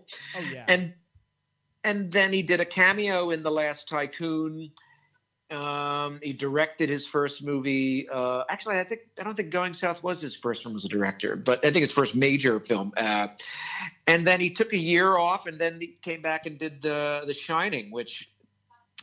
yeah. 0.52 0.64
and 0.68 0.94
and 1.84 2.12
then 2.12 2.32
he 2.32 2.42
did 2.42 2.60
a 2.60 2.64
cameo 2.64 3.30
in 3.30 3.42
the 3.42 3.50
last 3.50 3.88
tycoon. 3.88 4.70
Um, 5.50 6.20
he 6.22 6.32
directed 6.32 6.88
his 6.88 7.06
first 7.06 7.42
movie 7.42 8.08
uh, 8.08 8.44
actually 8.48 8.78
i 8.78 8.84
think 8.84 9.00
i 9.18 9.24
don't 9.24 9.36
think 9.36 9.50
going 9.50 9.74
south 9.74 10.00
was 10.00 10.20
his 10.20 10.36
first 10.36 10.62
film 10.62 10.76
as 10.76 10.84
a 10.84 10.88
director 10.88 11.34
but 11.34 11.58
i 11.66 11.72
think 11.72 11.80
his 11.80 11.90
first 11.90 12.14
major 12.14 12.60
film 12.60 12.92
uh, 12.96 13.26
and 14.06 14.24
then 14.24 14.38
he 14.38 14.50
took 14.50 14.72
a 14.72 14.78
year 14.78 15.18
off 15.18 15.46
and 15.46 15.60
then 15.60 15.80
he 15.80 15.98
came 16.02 16.22
back 16.22 16.46
and 16.46 16.56
did 16.60 16.80
the 16.82 17.24
the 17.26 17.34
shining 17.34 17.90
which 17.90 18.30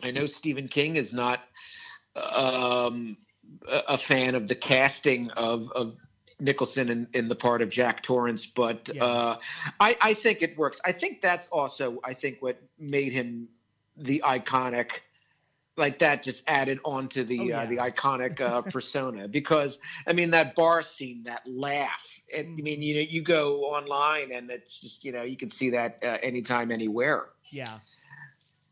i 0.04 0.10
know 0.10 0.26
stephen 0.26 0.70
king 0.70 0.96
is 0.96 1.12
not 1.12 1.42
um, 2.16 3.18
a 3.68 3.98
fan 3.98 4.36
of 4.36 4.48
the 4.48 4.56
casting 4.56 5.30
of, 5.32 5.70
of 5.72 5.96
Nicholson 6.39 6.89
in, 6.89 7.08
in 7.13 7.28
the 7.28 7.36
part 7.36 7.62
of 7.62 7.69
Jack 7.69 8.04
Torrance, 8.04 8.45
but 8.45 8.89
Yeah. 8.91 9.04
uh, 9.04 9.39
I, 9.80 9.97
I 10.02 10.13
think 10.13 10.41
it 10.41 10.58
works. 10.58 10.80
I 10.86 10.91
think 10.91 11.21
that's 11.21 11.47
also 11.50 12.00
I 12.04 12.13
think 12.13 12.38
what 12.41 12.62
made 12.78 13.13
him 13.13 13.47
the 13.95 14.21
iconic. 14.26 14.89
Like 15.78 16.00
that 16.00 16.23
just 16.23 16.43
added 16.47 16.80
on 16.86 17.08
to 17.10 17.23
the 17.23 17.39
Oh, 17.39 17.50
yeah. 17.50 17.62
uh, 17.62 17.65
the 17.65 17.78
iconic 17.78 18.39
uh, 18.41 18.62
persona 18.71 19.28
because 19.28 19.80
I 20.08 20.13
mean 20.13 20.32
that 20.32 20.56
bar 20.56 20.82
scene, 20.82 21.23
that 21.23 21.41
laugh. 21.47 22.19
It, 22.28 22.52
I 22.58 22.62
mean, 22.62 22.82
you 22.82 22.95
know, 22.95 23.02
you 23.08 23.21
go 23.21 23.63
online 23.65 24.32
and 24.32 24.50
it's 24.50 24.80
just 24.82 25.04
you 25.04 25.12
know 25.12 25.23
you 25.23 25.38
can 25.38 25.50
see 25.50 25.69
that 25.71 26.00
uh, 26.04 26.17
anytime, 26.23 26.71
anywhere. 26.71 27.28
Yeah. 27.50 27.80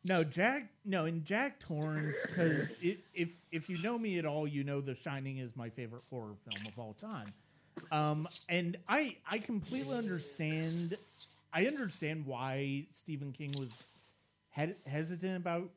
No, 0.04 0.24
Jack. 0.24 0.70
No, 0.86 1.06
in 1.06 1.24
Jack 1.24 1.60
Torrance, 1.60 2.26
because 2.26 2.72
if 2.82 3.30
if 3.52 3.70
you 3.70 3.78
know 3.78 3.98
me 3.98 4.18
at 4.18 4.26
all, 4.26 4.48
you 4.48 4.64
know 4.64 4.82
The 4.82 4.96
Shining 4.96 5.38
is 5.38 5.56
my 5.56 5.70
favorite 5.70 6.04
horror 6.10 6.36
film 6.46 6.66
of 6.68 6.78
all 6.78 6.94
time. 6.94 7.34
Um, 7.92 8.28
and 8.50 8.78
I 8.88 9.18
I 9.30 9.40
completely 9.40 9.96
understand. 9.98 10.98
I 11.54 11.66
understand 11.68 12.26
why 12.26 12.88
Stephen 12.92 13.32
King 13.32 13.54
was 13.58 13.72
he- 14.56 14.76
hesitant 14.86 15.38
about 15.38 15.70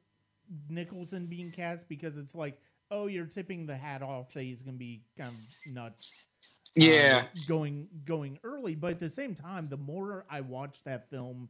Nicholson 0.69 1.27
being 1.27 1.51
cast 1.53 1.89
because 1.89 2.17
it's 2.17 2.35
like, 2.35 2.59
oh, 2.91 3.07
you're 3.07 3.27
tipping 3.27 3.67
the 3.67 3.77
hat 3.77 4.03
off 4.03 4.33
that 4.33 4.43
he's 4.43 4.63
going 4.63 4.75
to 4.75 4.79
be 4.79 5.03
kind 5.17 5.31
of 5.33 5.73
nuts 5.73 6.21
uh, 6.81 7.23
going 7.47 7.89
going 8.05 8.39
early. 8.45 8.75
But 8.75 8.93
at 8.93 9.01
the 9.01 9.11
same 9.11 9.35
time, 9.35 9.69
the 9.69 9.77
more 9.77 10.25
I 10.31 10.41
watch 10.41 10.83
that 10.85 11.11
film, 11.11 11.49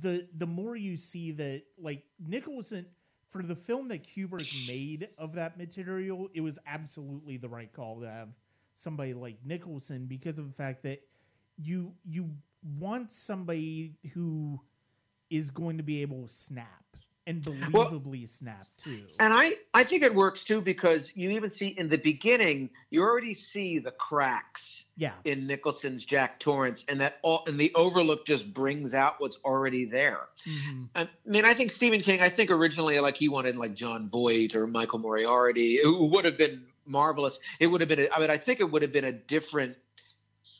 the 0.00 0.26
the 0.38 0.46
more 0.46 0.76
you 0.76 0.96
see 0.96 1.32
that 1.32 1.62
like 1.78 2.02
Nicholson 2.18 2.86
for 3.30 3.42
the 3.42 3.54
film 3.56 3.88
that 3.88 4.06
Kubrick 4.06 4.48
made 4.66 5.08
of 5.18 5.34
that 5.34 5.58
material, 5.58 6.28
it 6.34 6.40
was 6.40 6.58
absolutely 6.66 7.36
the 7.36 7.48
right 7.48 7.72
call 7.72 8.00
to 8.00 8.08
have 8.08 8.28
somebody 8.82 9.14
like 9.14 9.36
Nicholson 9.44 10.06
because 10.06 10.38
of 10.38 10.46
the 10.46 10.54
fact 10.54 10.82
that 10.82 11.00
you 11.56 11.92
you 12.04 12.30
want 12.78 13.12
somebody 13.12 13.94
who 14.12 14.60
is 15.30 15.50
going 15.50 15.76
to 15.76 15.82
be 15.82 16.02
able 16.02 16.26
to 16.26 16.32
snap 16.32 16.82
and 17.26 17.42
believably 17.42 18.28
snap 18.28 18.64
too. 18.82 19.02
And 19.20 19.32
I, 19.32 19.54
I 19.74 19.84
think 19.84 20.02
it 20.02 20.14
works 20.14 20.44
too 20.44 20.60
because 20.60 21.12
you 21.14 21.30
even 21.30 21.50
see 21.50 21.68
in 21.68 21.88
the 21.88 21.98
beginning, 21.98 22.70
you 22.90 23.02
already 23.02 23.34
see 23.34 23.78
the 23.78 23.92
cracks 23.92 24.84
yeah. 24.96 25.12
in 25.24 25.46
Nicholson's 25.46 26.04
Jack 26.04 26.40
Torrance, 26.40 26.84
and 26.88 27.00
that 27.00 27.18
all, 27.22 27.44
and 27.46 27.58
the 27.58 27.72
Overlook 27.74 28.26
just 28.26 28.52
brings 28.52 28.92
out 28.92 29.14
what's 29.18 29.38
already 29.44 29.84
there. 29.84 30.28
Mhm. 30.46 30.88
I 30.94 31.08
mean, 31.24 31.44
I 31.44 31.54
think 31.54 31.70
Stephen 31.70 32.00
King. 32.00 32.20
I 32.20 32.28
think 32.28 32.50
originally, 32.50 32.98
like 32.98 33.16
he 33.16 33.28
wanted 33.28 33.56
like 33.56 33.74
Jon 33.74 34.08
Voight 34.08 34.56
or 34.56 34.66
Michael 34.66 34.98
Moriarty, 34.98 35.80
who 35.82 36.06
would 36.06 36.24
have 36.24 36.36
been 36.36 36.64
marvelous. 36.86 37.38
It 37.60 37.66
would 37.66 37.80
have 37.80 37.88
been. 37.88 38.00
A, 38.00 38.08
I 38.10 38.20
mean, 38.20 38.30
I 38.30 38.38
think 38.38 38.60
it 38.60 38.70
would 38.70 38.82
have 38.82 38.92
been 38.92 39.04
a 39.04 39.12
different 39.12 39.76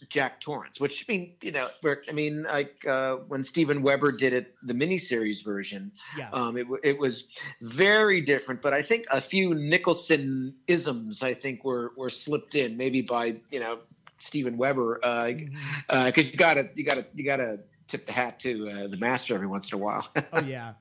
Jack 0.09 0.41
Torrance. 0.41 0.81
Which 0.81 1.05
I 1.09 1.13
mean, 1.13 1.35
you 1.43 1.53
know, 1.53 1.69
where 1.81 2.03
I 2.09 2.13
mean, 2.13 2.45
like 2.45 2.85
uh, 2.87 3.17
when 3.29 3.45
Steven 3.45 3.83
Weber 3.83 4.13
did 4.13 4.33
it, 4.33 4.55
the 4.63 4.75
miniseries 4.75 5.45
version. 5.45 5.93
Yeah. 6.17 6.31
Um, 6.33 6.57
it, 6.57 6.67
it 6.83 6.99
was 6.99 7.25
very 7.61 8.21
different, 8.21 8.63
but 8.63 8.73
I 8.73 8.83
think 8.83 9.07
a 9.11 9.21
few 9.21 9.55
Nicholson 9.55 10.55
isms 10.67 11.23
I 11.23 11.35
think 11.35 11.65
were, 11.65 11.93
were 11.97 12.11
slipped 12.11 12.55
in, 12.55 12.77
maybe 12.77 13.03
by 13.03 13.37
you 13.51 13.61
know 13.61 13.79
Steven 14.19 14.57
Weber, 14.57 14.99
because 15.03 15.51
uh, 15.89 16.11
'cause 16.13 16.31
you 16.31 16.37
gotta 16.37 16.69
you 16.75 16.85
gotta 16.85 17.07
you 17.15 17.25
gotta 17.25 17.59
tip 17.89 18.07
the 18.07 18.13
hat 18.13 18.41
to 18.41 18.69
uh, 18.71 18.89
the 18.89 18.97
master 18.97 19.35
every 19.35 19.47
once 19.47 19.73
in 19.73 19.79
a 19.79 19.83
while. 19.83 20.09
oh 20.33 20.41
yeah 20.41 20.73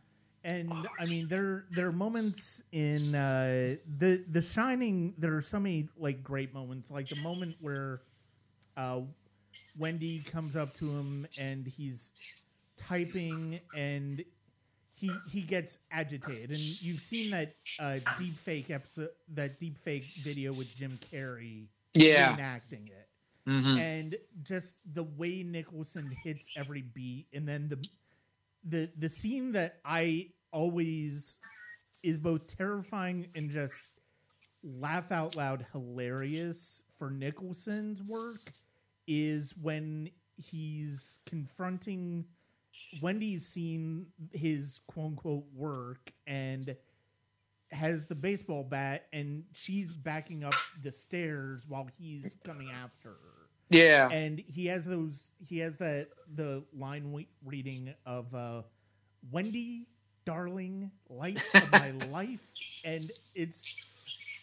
and 0.43 0.87
i 0.97 1.05
mean 1.05 1.27
there 1.27 1.65
there 1.71 1.87
are 1.87 1.91
moments 1.91 2.61
in 2.71 3.15
uh 3.15 3.75
the 3.97 4.23
the 4.29 4.41
shining 4.41 5.13
there 5.17 5.35
are 5.35 5.41
so 5.41 5.59
many 5.59 5.89
like 5.97 6.23
great 6.23 6.53
moments 6.53 6.89
like 6.89 7.09
the 7.09 7.15
moment 7.15 7.55
where 7.59 8.01
uh 8.77 8.99
wendy 9.77 10.21
comes 10.21 10.55
up 10.55 10.73
to 10.73 10.89
him 10.91 11.25
and 11.37 11.67
he's 11.67 12.11
typing 12.77 13.59
and 13.73 14.23
he 14.93 15.21
he 15.25 15.41
gets 15.41 15.77
agitated 15.91 16.51
and 16.51 16.77
you've 16.81 17.01
seen 17.01 17.29
that 17.29 17.55
uh 17.79 17.99
deep 18.15 18.37
fake 18.37 18.69
episode 18.69 19.09
that 19.27 19.59
deep 19.59 19.77
fake 19.77 20.13
video 20.17 20.53
with 20.53 20.73
jim 20.73 20.97
carrey 21.11 21.67
yeah. 21.93 22.37
reenacting 22.37 22.87
it 22.87 23.07
Mhm. 23.47 23.87
and 23.95 24.15
just 24.43 24.93
the 24.93 25.03
way 25.03 25.43
Nicholson 25.43 26.11
hits 26.11 26.49
every 26.55 26.81
beat, 26.81 27.27
and 27.33 27.47
then 27.47 27.69
the 27.69 27.79
the 28.63 28.89
the 28.97 29.09
scene 29.09 29.51
that 29.53 29.79
I 29.85 30.27
always 30.51 31.37
is 32.03 32.17
both 32.17 32.55
terrifying 32.57 33.27
and 33.35 33.49
just 33.49 33.73
laugh 34.63 35.11
out 35.11 35.35
loud 35.35 35.65
hilarious 35.71 36.81
for 36.97 37.09
Nicholson's 37.09 38.01
work 38.03 38.37
is 39.07 39.53
when 39.61 40.09
he's 40.37 41.19
confronting 41.25 42.25
Wendy's 43.01 43.45
seen 43.45 44.07
his 44.33 44.79
quote 44.87 45.07
unquote 45.07 45.45
work 45.55 46.11
and 46.27 46.75
has 47.71 48.05
the 48.05 48.15
baseball 48.15 48.63
bat 48.63 49.07
and 49.13 49.43
she's 49.53 49.91
backing 49.91 50.43
up 50.43 50.53
the 50.83 50.91
stairs 50.91 51.63
while 51.67 51.87
he's 51.97 52.35
coming 52.45 52.69
after 52.69 53.09
her 53.09 53.40
Yeah. 53.71 54.11
and 54.11 54.39
he 54.39 54.67
has 54.67 54.85
those. 54.85 55.31
He 55.39 55.59
has 55.59 55.77
that 55.77 56.09
the 56.35 56.63
line 56.73 57.25
reading 57.45 57.93
of 58.05 58.33
uh, 58.35 58.63
Wendy, 59.31 59.87
darling, 60.25 60.91
light 61.09 61.49
of 61.59 61.71
my 61.71 61.91
life, 61.91 62.41
and 62.83 63.11
it's 63.35 63.65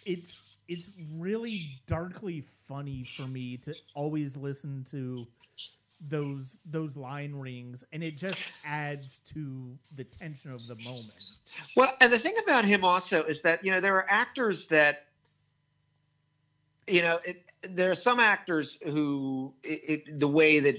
it's 0.04 0.48
it's 0.68 0.90
really 1.12 1.66
darkly 1.86 2.44
funny 2.68 3.04
for 3.16 3.26
me 3.26 3.56
to 3.58 3.76
always 3.94 4.36
listen 4.36 4.84
to 4.92 5.28
those 6.00 6.58
those 6.64 6.96
line 6.96 7.34
rings, 7.34 7.84
and 7.92 8.02
it 8.04 8.18
just 8.18 8.50
adds 8.64 9.20
to 9.34 9.78
the 9.94 10.04
tension 10.04 10.52
of 10.52 10.66
the 10.68 10.76
moment. 10.76 11.36
Well, 11.76 11.94
and 12.00 12.12
the 12.12 12.18
thing 12.18 12.36
about 12.42 12.64
him 12.64 12.84
also 12.84 13.24
is 13.24 13.42
that 13.42 13.64
you 13.64 13.72
know 13.72 13.80
there 13.80 13.96
are 13.96 14.06
actors 14.10 14.66
that 14.68 15.07
you 16.88 17.02
know 17.02 17.18
it, 17.24 17.42
there 17.62 17.90
are 17.90 17.96
some 17.96 18.20
actors 18.20 18.78
who 18.84 19.52
it, 19.62 20.06
it, 20.06 20.20
the 20.20 20.28
way 20.28 20.60
that 20.60 20.76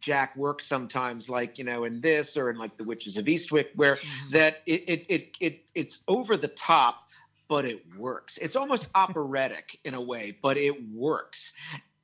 Jack 0.00 0.36
works 0.36 0.66
sometimes, 0.66 1.28
like 1.28 1.58
you 1.58 1.64
know 1.64 1.84
in 1.84 2.00
this 2.00 2.36
or 2.36 2.50
in 2.50 2.58
like 2.58 2.76
The 2.76 2.84
Witches 2.84 3.16
of 3.16 3.26
Eastwick, 3.26 3.68
where 3.74 3.96
mm-hmm. 3.96 4.32
that 4.32 4.58
it 4.66 4.82
it 4.88 5.06
it, 5.08 5.28
it 5.40 5.60
it's 5.74 6.00
over 6.08 6.36
the 6.36 6.48
top, 6.48 7.08
but 7.48 7.64
it 7.64 7.82
works. 7.98 8.38
It's 8.40 8.56
almost 8.56 8.88
operatic 8.94 9.78
in 9.84 9.94
a 9.94 10.00
way, 10.00 10.36
but 10.42 10.56
it 10.56 10.74
works. 10.92 11.52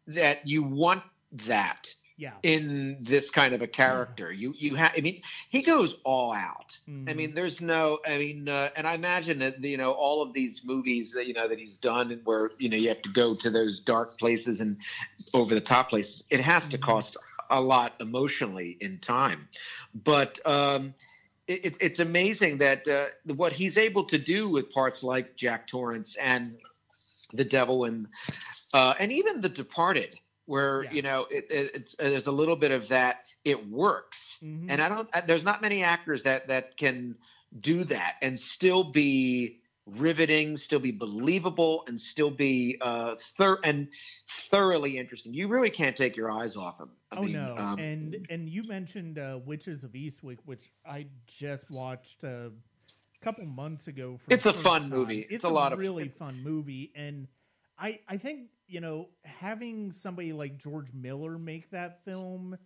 That 0.07 0.47
you 0.47 0.63
want 0.63 1.03
that 1.47 1.95
Yeah, 2.21 2.43
in 2.43 2.99
this 3.01 3.31
kind 3.31 3.55
of 3.55 3.63
a 3.63 3.69
character. 3.69 4.33
You 4.33 4.55
you 4.59 4.77
have. 4.77 4.93
I 4.97 5.01
mean, 5.01 5.21
he 5.51 5.63
goes 5.63 5.95
all 6.05 6.33
out. 6.33 6.79
I 7.09 7.15
Mhm. 7.15 7.15
mean, 7.15 7.35
there's 7.35 7.61
no. 7.61 7.99
I 8.07 8.19
mean, 8.19 8.49
uh, 8.49 8.71
and 8.77 8.87
I 8.87 8.95
imagine 8.95 9.39
that 9.41 9.63
you 9.63 9.77
know 9.77 9.93
all 9.93 10.23
of 10.23 10.33
these 10.33 10.63
movies 10.65 11.13
that 11.15 11.27
you 11.27 11.35
know 11.35 11.49
that 11.49 11.59
he's 11.59 11.79
done, 11.79 12.11
and 12.11 12.23
where 12.25 12.51
you 12.59 12.69
know 12.69 12.77
you 12.77 12.89
have 12.89 13.03
to 13.03 13.11
go 13.11 13.35
to 13.37 13.51
those 13.51 13.81
dark 13.81 14.17
places 14.19 14.61
and 14.61 14.77
over 15.35 15.55
the 15.55 15.61
top 15.61 15.91
places. 15.91 16.23
It 16.31 16.41
has 16.41 16.69
to 16.69 16.79
Mhm. 16.79 16.79
cost 16.79 17.17
a 17.51 17.61
lot 17.61 17.95
emotionally 18.01 18.77
in 18.81 18.99
time, 19.01 19.49
but. 19.95 20.39
um 20.47 20.95
it, 21.49 21.65
it- 21.65 21.77
it's 21.81 21.99
amazing 22.01 22.59
that 22.59 22.87
uh, 22.87 23.09
what 23.35 23.53
he's 23.53 23.77
able 23.77 24.05
to 24.05 24.19
do 24.19 24.49
with 24.49 24.71
parts 24.71 25.03
like 25.03 25.27
Jack 25.37 25.67
Torrance 25.67 26.17
and 26.21 26.57
The 27.33 27.45
Devil 27.45 27.85
and 27.85 28.07
uh, 28.73 28.95
and 28.99 29.13
even 29.13 29.41
The 29.41 29.49
Departed, 29.49 30.17
where 30.51 30.83
Yeah. 30.85 30.91
you 30.97 31.03
know 31.03 31.27
it, 31.31 31.47
it, 31.51 31.71
it's 31.75 31.95
there's 31.99 32.27
a 32.27 32.33
little 32.33 32.57
bit 32.57 32.73
of 32.73 32.89
that. 32.89 33.17
It 33.45 33.69
works, 33.71 34.37
Mhm. 34.43 34.67
and 34.71 34.83
I 34.83 34.89
don't. 34.89 35.09
There's 35.27 35.45
not 35.45 35.63
many 35.63 35.83
actors 35.83 36.23
that 36.25 36.49
that 36.49 36.77
can 36.77 37.17
do 37.61 37.85
that 37.85 38.15
and 38.21 38.39
still 38.39 38.85
be 38.85 39.61
riveting, 39.87 40.57
still 40.57 40.79
be 40.79 40.91
believable, 40.93 41.85
and 41.89 41.99
still 42.01 42.31
be 42.31 42.77
uh, 42.81 43.17
thir- 43.39 43.61
and 43.65 43.89
thoroughly 44.51 44.99
interesting. 44.99 45.33
You 45.35 45.49
really 45.49 45.71
can't 45.71 45.97
take 45.97 46.17
your 46.17 46.31
eyes 46.31 46.55
off 46.57 46.79
him. 46.81 46.91
I 47.11 47.17
oh 47.17 47.23
mean, 47.23 47.33
no, 47.33 47.57
um, 47.57 47.79
and 47.79 48.27
and 48.31 48.49
you 48.49 48.63
mentioned 48.65 49.19
uh, 49.19 49.39
Witches 49.45 49.85
of 49.85 49.93
Eastwick, 49.93 50.39
which 50.45 50.71
I 50.85 51.07
just 51.27 51.71
watched 51.71 52.23
a 52.25 52.51
couple 53.23 53.45
months 53.47 53.89
ago. 53.89 54.19
For 54.25 54.35
It's 54.35 54.47
a 54.47 54.53
fun 54.53 54.83
time. 54.83 54.91
movie. 54.91 55.21
It's, 55.21 55.37
It's 55.37 55.45
a 55.45 55.49
lot 55.49 55.73
of- 55.73 55.79
really 55.79 56.09
fun 56.09 56.43
movie, 56.43 56.93
and 56.95 57.27
I 57.79 58.01
I 58.09 58.17
think 58.19 58.51
you 58.71 58.81
know 58.81 59.09
having 59.25 59.93
somebody 59.93 60.33
like 60.33 60.59
George 60.59 60.93
Miller 60.95 61.39
make 61.39 61.71
that 61.71 62.05
film, 62.05 62.57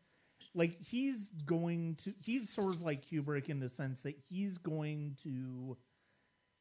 like 0.54 0.78
he's 0.80 1.30
going 1.46 1.96
to 2.04 2.14
he's 2.20 2.48
sort 2.50 2.74
of 2.76 2.82
like 2.82 3.06
Kubrick 3.08 3.48
in 3.48 3.60
the 3.60 3.68
sense 3.68 4.02
that 4.02 4.16
he's 4.28 4.58
going 4.58 5.16
to. 5.24 5.76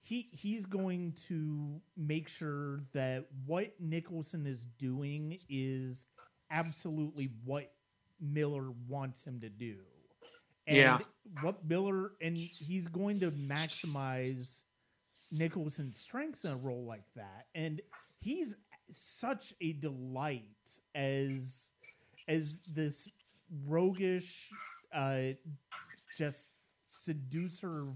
He, 0.02 0.30
he's 0.32 0.66
going 0.66 1.14
to 1.28 1.82
make 1.96 2.28
sure 2.28 2.82
that 2.94 3.28
what 3.46 3.74
Nicholson 3.80 4.46
is 4.46 4.66
doing 4.78 5.40
is 5.50 6.06
absolutely 6.52 7.32
what 7.44 7.74
Miller 8.20 8.72
wants 8.88 9.24
him 9.24 9.40
to 9.42 9.50
do. 9.50 9.78
And 10.68 11.02
Yeah. 11.02 11.02
what 11.40 11.66
Miller 11.66 12.14
and 12.22 12.50
he's 12.60 12.88
going 12.88 13.20
to 13.22 13.32
maximize 13.32 14.64
Nicholson's 15.32 15.98
strengths 15.98 16.44
in 16.44 16.52
a 16.52 16.58
role 16.58 16.86
like 16.86 17.06
that. 17.16 17.48
And 17.56 17.82
he's 18.22 18.56
such 18.94 19.54
a 19.62 19.74
delight 19.74 20.44
as 20.96 21.70
as 22.28 22.58
this 22.74 23.08
roguish 23.68 24.50
uh 24.94 25.30
just 26.18 26.48
seducer 26.88 27.70
of, 27.70 27.96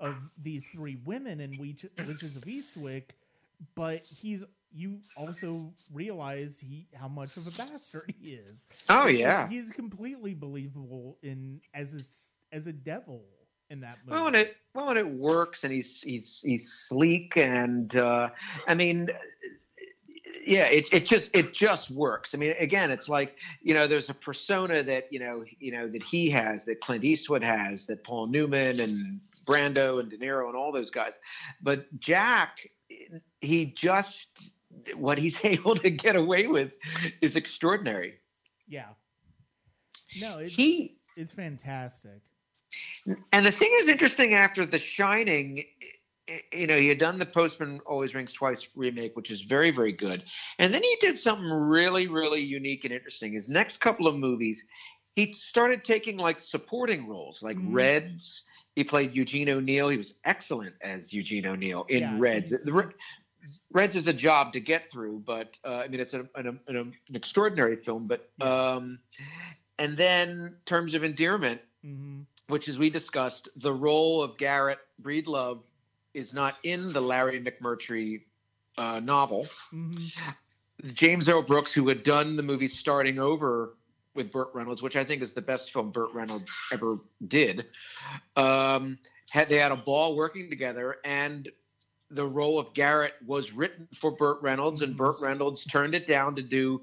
of 0.00 0.14
these 0.42 0.64
three 0.72 0.98
women 1.04 1.40
in 1.40 1.56
Witch, 1.58 1.84
Witches 1.98 2.36
of 2.36 2.42
Eastwick, 2.44 3.10
but 3.74 4.04
he's 4.04 4.44
you 4.72 4.98
also 5.16 5.72
realize 5.92 6.56
he 6.60 6.86
how 6.94 7.08
much 7.08 7.36
of 7.36 7.46
a 7.46 7.50
bastard 7.50 8.14
he 8.20 8.32
is. 8.32 8.64
oh 8.90 9.06
yeah. 9.06 9.48
he's 9.48 9.70
completely 9.70 10.34
believable 10.34 11.16
in 11.22 11.60
as 11.74 11.94
a 11.94 12.00
as 12.54 12.66
a 12.66 12.72
devil 12.72 13.24
in 13.70 13.80
that 13.80 13.98
movie. 14.04 14.16
Well, 14.16 14.26
and 14.28 14.36
it 14.36 14.56
well, 14.74 14.90
and 14.90 14.98
it 14.98 15.08
works, 15.08 15.64
and 15.64 15.72
he's 15.72 16.00
he's 16.02 16.40
he's 16.44 16.72
sleek, 16.72 17.36
and 17.36 17.94
uh, 17.96 18.28
I 18.66 18.74
mean, 18.74 19.08
yeah, 20.48 20.64
it 20.64 20.86
it 20.92 21.06
just 21.06 21.30
it 21.34 21.52
just 21.52 21.90
works. 21.90 22.34
I 22.34 22.38
mean, 22.38 22.54
again, 22.58 22.90
it's 22.90 23.08
like 23.08 23.36
you 23.60 23.74
know, 23.74 23.86
there's 23.86 24.08
a 24.08 24.14
persona 24.14 24.82
that 24.82 25.12
you 25.12 25.20
know 25.20 25.44
you 25.58 25.72
know 25.72 25.88
that 25.88 26.02
he 26.02 26.30
has, 26.30 26.64
that 26.64 26.80
Clint 26.80 27.04
Eastwood 27.04 27.42
has, 27.42 27.86
that 27.86 28.02
Paul 28.02 28.28
Newman 28.28 28.80
and 28.80 29.20
Brando 29.46 30.00
and 30.00 30.10
De 30.10 30.16
Niro 30.16 30.46
and 30.46 30.56
all 30.56 30.72
those 30.72 30.90
guys, 30.90 31.12
but 31.60 31.86
Jack, 32.00 32.70
he 33.40 33.66
just 33.66 34.28
what 34.94 35.18
he's 35.18 35.36
able 35.44 35.74
to 35.76 35.90
get 35.90 36.16
away 36.16 36.46
with 36.46 36.78
is 37.20 37.36
extraordinary. 37.36 38.18
yeah. 38.66 38.88
No, 40.18 40.38
it's 40.38 40.54
He 40.54 40.96
it's 41.16 41.32
fantastic. 41.32 42.22
And 43.32 43.44
the 43.44 43.52
thing 43.52 43.70
is 43.80 43.88
interesting 43.88 44.34
after 44.34 44.66
The 44.66 44.78
Shining, 44.78 45.64
you 46.52 46.66
know, 46.66 46.76
he 46.76 46.88
had 46.88 46.98
done 46.98 47.18
the 47.18 47.26
Postman 47.26 47.80
Always 47.86 48.14
Rings 48.14 48.32
Twice 48.32 48.66
remake, 48.74 49.16
which 49.16 49.30
is 49.30 49.42
very, 49.42 49.70
very 49.70 49.92
good. 49.92 50.24
And 50.58 50.72
then 50.72 50.82
he 50.82 50.96
did 51.00 51.18
something 51.18 51.44
really, 51.50 52.06
really 52.08 52.40
unique 52.40 52.84
and 52.84 52.92
interesting. 52.92 53.32
His 53.32 53.48
next 53.48 53.80
couple 53.80 54.06
of 54.06 54.16
movies, 54.16 54.62
he 55.16 55.32
started 55.32 55.84
taking 55.84 56.16
like 56.16 56.40
supporting 56.40 57.06
roles, 57.08 57.42
like 57.42 57.56
Mhm. 57.56 57.72
Reds. 57.74 58.42
He 58.76 58.84
played 58.84 59.14
Eugene 59.14 59.48
O'Neill. 59.48 59.88
He 59.88 59.96
was 59.96 60.14
excellent 60.24 60.74
as 60.82 61.12
Eugene 61.12 61.46
O'Neill 61.46 61.84
in 61.88 62.00
Yeah, 62.00 62.16
Reds. 62.18 62.50
he- 62.50 62.56
The 62.64 62.72
Re- 62.72 62.92
Reds 63.72 63.96
is 63.96 64.06
a 64.06 64.12
job 64.12 64.52
to 64.52 64.60
get 64.60 64.90
through, 64.92 65.20
but 65.26 65.56
uh, 65.64 65.82
I 65.84 65.88
mean, 65.88 66.00
it's 66.00 66.14
an, 66.14 66.28
an, 66.34 66.60
an, 66.68 66.76
an 66.76 66.92
extraordinary 67.16 67.76
film. 67.76 68.06
But 68.06 68.28
um, 68.40 68.98
and 69.78 69.96
then 69.96 70.56
Terms 70.64 70.94
of 70.94 71.04
Endearment 71.04 71.60
hmm 71.82 72.20
which, 72.48 72.66
as 72.66 72.78
we 72.78 72.88
discussed, 72.88 73.50
the 73.56 73.72
role 73.72 74.22
of 74.22 74.38
Garrett 74.38 74.78
Breedlove 75.02 75.60
is 76.14 76.32
not 76.32 76.56
in 76.64 76.92
the 76.92 77.00
Larry 77.00 77.40
McMurtry 77.42 78.22
uh, 78.76 79.00
novel. 79.00 79.48
hmm 79.70 80.06
James 80.92 81.28
L. 81.28 81.42
Brooks, 81.42 81.72
who 81.72 81.88
had 81.88 82.04
done 82.04 82.36
the 82.36 82.42
movie 82.42 82.68
Starting 82.68 83.18
Over 83.18 83.74
with 84.14 84.30
Burt 84.30 84.48
Reynolds, 84.54 84.80
which 84.80 84.94
I 84.94 85.04
think 85.04 85.22
is 85.22 85.32
the 85.32 85.42
best 85.42 85.72
film 85.72 85.90
Burt 85.90 86.14
Reynolds 86.14 86.48
ever 86.72 86.98
did, 87.26 87.66
um, 88.36 88.96
had 89.30 89.48
they 89.48 89.58
had 89.58 89.72
a 89.72 89.76
ball 89.76 90.14
working 90.14 90.48
together, 90.48 90.98
and 91.04 91.48
the 92.10 92.24
role 92.24 92.60
of 92.60 92.72
Garrett 92.74 93.14
was 93.26 93.52
written 93.52 93.88
for 94.00 94.12
Burt 94.12 94.40
Reynolds, 94.40 94.82
and 94.82 94.96
Burt 94.96 95.16
Reynolds 95.20 95.64
turned 95.64 95.96
it 95.96 96.06
down 96.06 96.36
to 96.36 96.42
do 96.42 96.80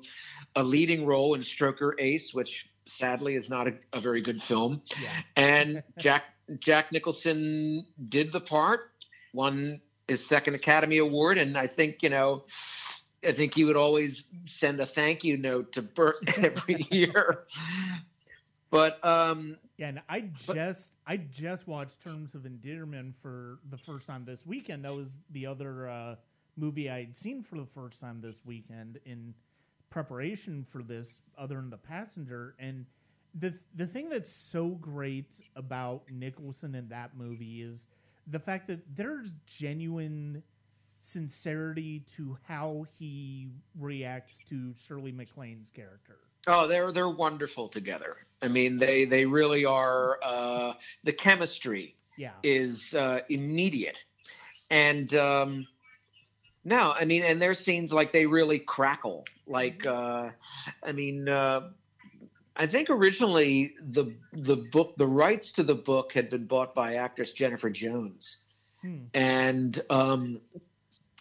a 0.57 0.63
leading 0.63 1.05
role 1.05 1.33
in 1.35 1.41
Stroker 1.41 1.93
Ace, 1.97 2.33
which 2.33 2.67
sadly 2.85 3.35
is 3.35 3.49
not 3.49 3.65
a, 3.67 3.73
a 3.93 4.01
very 4.01 4.21
good 4.21 4.43
film 4.43 4.81
Yeah. 5.01 5.09
and 5.37 5.83
Jack 5.97 6.23
Jack 6.59 6.91
Nicholson 6.91 7.85
did 8.09 8.31
the 8.31 8.41
part, 8.41 8.91
won 9.35 9.81
his 10.07 10.25
second 10.25 10.55
Academy 10.55 10.97
Award, 10.99 11.37
and 11.37 11.57
I 11.57 11.67
think 11.67 12.01
you 12.01 12.09
know, 12.09 12.45
I 13.23 13.31
think 13.33 13.53
he 13.55 13.63
would 13.65 13.75
always 13.75 14.23
send 14.45 14.79
a 14.79 14.85
thank 14.85 15.23
you 15.23 15.37
note 15.37 15.71
to 15.73 15.81
Burt 15.81 16.15
every 16.37 16.87
year. 16.91 17.45
But 18.71 19.03
um, 19.05 19.57
Yeah, 19.77 19.89
and 19.89 20.01
I 20.09 20.29
But- 20.47 20.55
just 20.55 20.91
I 21.07 21.17
just 21.17 21.67
watched 21.67 22.01
Terms 22.01 22.33
of 22.35 22.45
Endearment 22.45 23.15
for 23.21 23.59
the 23.69 23.77
first 23.77 24.07
time 24.07 24.25
this 24.25 24.45
weekend. 24.45 24.85
That 24.85 24.93
was 24.93 25.17
the 25.31 25.45
other 25.45 25.87
uh, 25.89 26.15
movie 26.57 26.89
I 26.89 26.99
had 26.99 27.15
seen 27.15 27.43
for 27.43 27.57
the 27.57 27.65
first 27.75 27.99
time 27.99 28.21
this 28.21 28.39
weekend 28.45 28.99
in 29.05 29.33
preparation 29.89 30.65
for 30.71 30.81
this, 30.83 31.19
other 31.37 31.55
than 31.55 31.69
The 31.69 31.77
Passenger. 31.77 32.55
And 32.59 32.85
the 33.39 33.53
the 33.75 33.85
thing 33.87 34.09
that's 34.09 34.29
so 34.29 34.69
great 34.69 35.29
about 35.55 36.03
Nicholson 36.11 36.75
in 36.75 36.87
that 36.89 37.15
movie 37.17 37.61
is 37.61 37.85
the 38.27 38.39
fact 38.39 38.67
that 38.67 38.95
there's 38.95 39.31
genuine 39.45 40.43
sincerity 40.99 41.99
to 42.15 42.37
how 42.43 42.85
he 42.97 43.49
reacts 43.77 44.41
to 44.49 44.73
Shirley 44.73 45.11
MacLaine's 45.11 45.69
character. 45.71 46.19
oh, 46.47 46.67
they're 46.67 46.91
they're 46.91 47.09
wonderful 47.09 47.67
together. 47.69 48.15
I 48.41 48.47
mean, 48.47 48.77
they 48.77 49.05
they 49.05 49.25
really 49.25 49.65
are. 49.65 50.19
Uh, 50.23 50.73
the 51.03 51.13
chemistry 51.13 51.95
Yeah. 52.17 52.43
is 52.43 52.93
uh, 52.93 53.19
immediate, 53.29 53.97
and 54.69 55.13
um, 55.15 55.67
No, 56.63 56.91
I 56.91 57.05
mean, 57.05 57.23
and 57.23 57.41
their 57.41 57.53
scenes 57.53 57.91
like 57.93 58.11
they 58.11 58.25
really 58.25 58.59
crackle. 58.59 59.25
Like, 59.47 59.85
Mm-hmm. 59.85 59.87
uh, 59.87 60.31
I 60.83 60.91
mean, 60.91 61.27
uh, 61.29 61.69
I 62.55 62.67
think 62.67 62.89
originally 62.89 63.73
the 63.81 64.13
the 64.31 64.55
book, 64.55 64.95
the 64.97 65.07
rights 65.07 65.51
to 65.53 65.63
the 65.63 65.75
book 65.75 66.13
had 66.13 66.29
been 66.29 66.45
bought 66.45 66.73
by 66.73 66.95
actress 66.95 67.31
Jennifer 67.31 67.69
Jones, 67.69 68.37
Hmm. 68.81 68.97
and 69.13 69.83
um, 69.89 70.41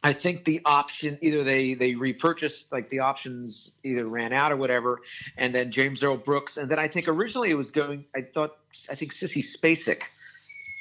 I 0.03 0.13
think 0.13 0.45
the 0.45 0.61
option 0.65 1.19
either 1.23 1.45
they 1.45 1.75
they 1.75 1.95
repurchased 1.95 2.71
like 2.71 2.89
the 2.91 3.01
options 3.01 3.73
either 3.83 4.07
ran 4.07 4.33
out 4.33 4.53
or 4.53 4.57
whatever, 4.57 5.01
and 5.39 5.55
then 5.55 5.73
James 5.73 6.03
L. 6.05 6.17
Brooks, 6.17 6.57
and 6.57 6.71
then 6.71 6.79
I 6.79 6.89
think 6.89 7.09
originally 7.09 7.51
it 7.51 7.55
was 7.55 7.71
going. 7.71 8.05
I 8.15 8.23
thought 8.23 8.57
I 8.91 8.95
think 8.95 9.15
Sissy 9.15 9.43
Spacek 9.43 10.03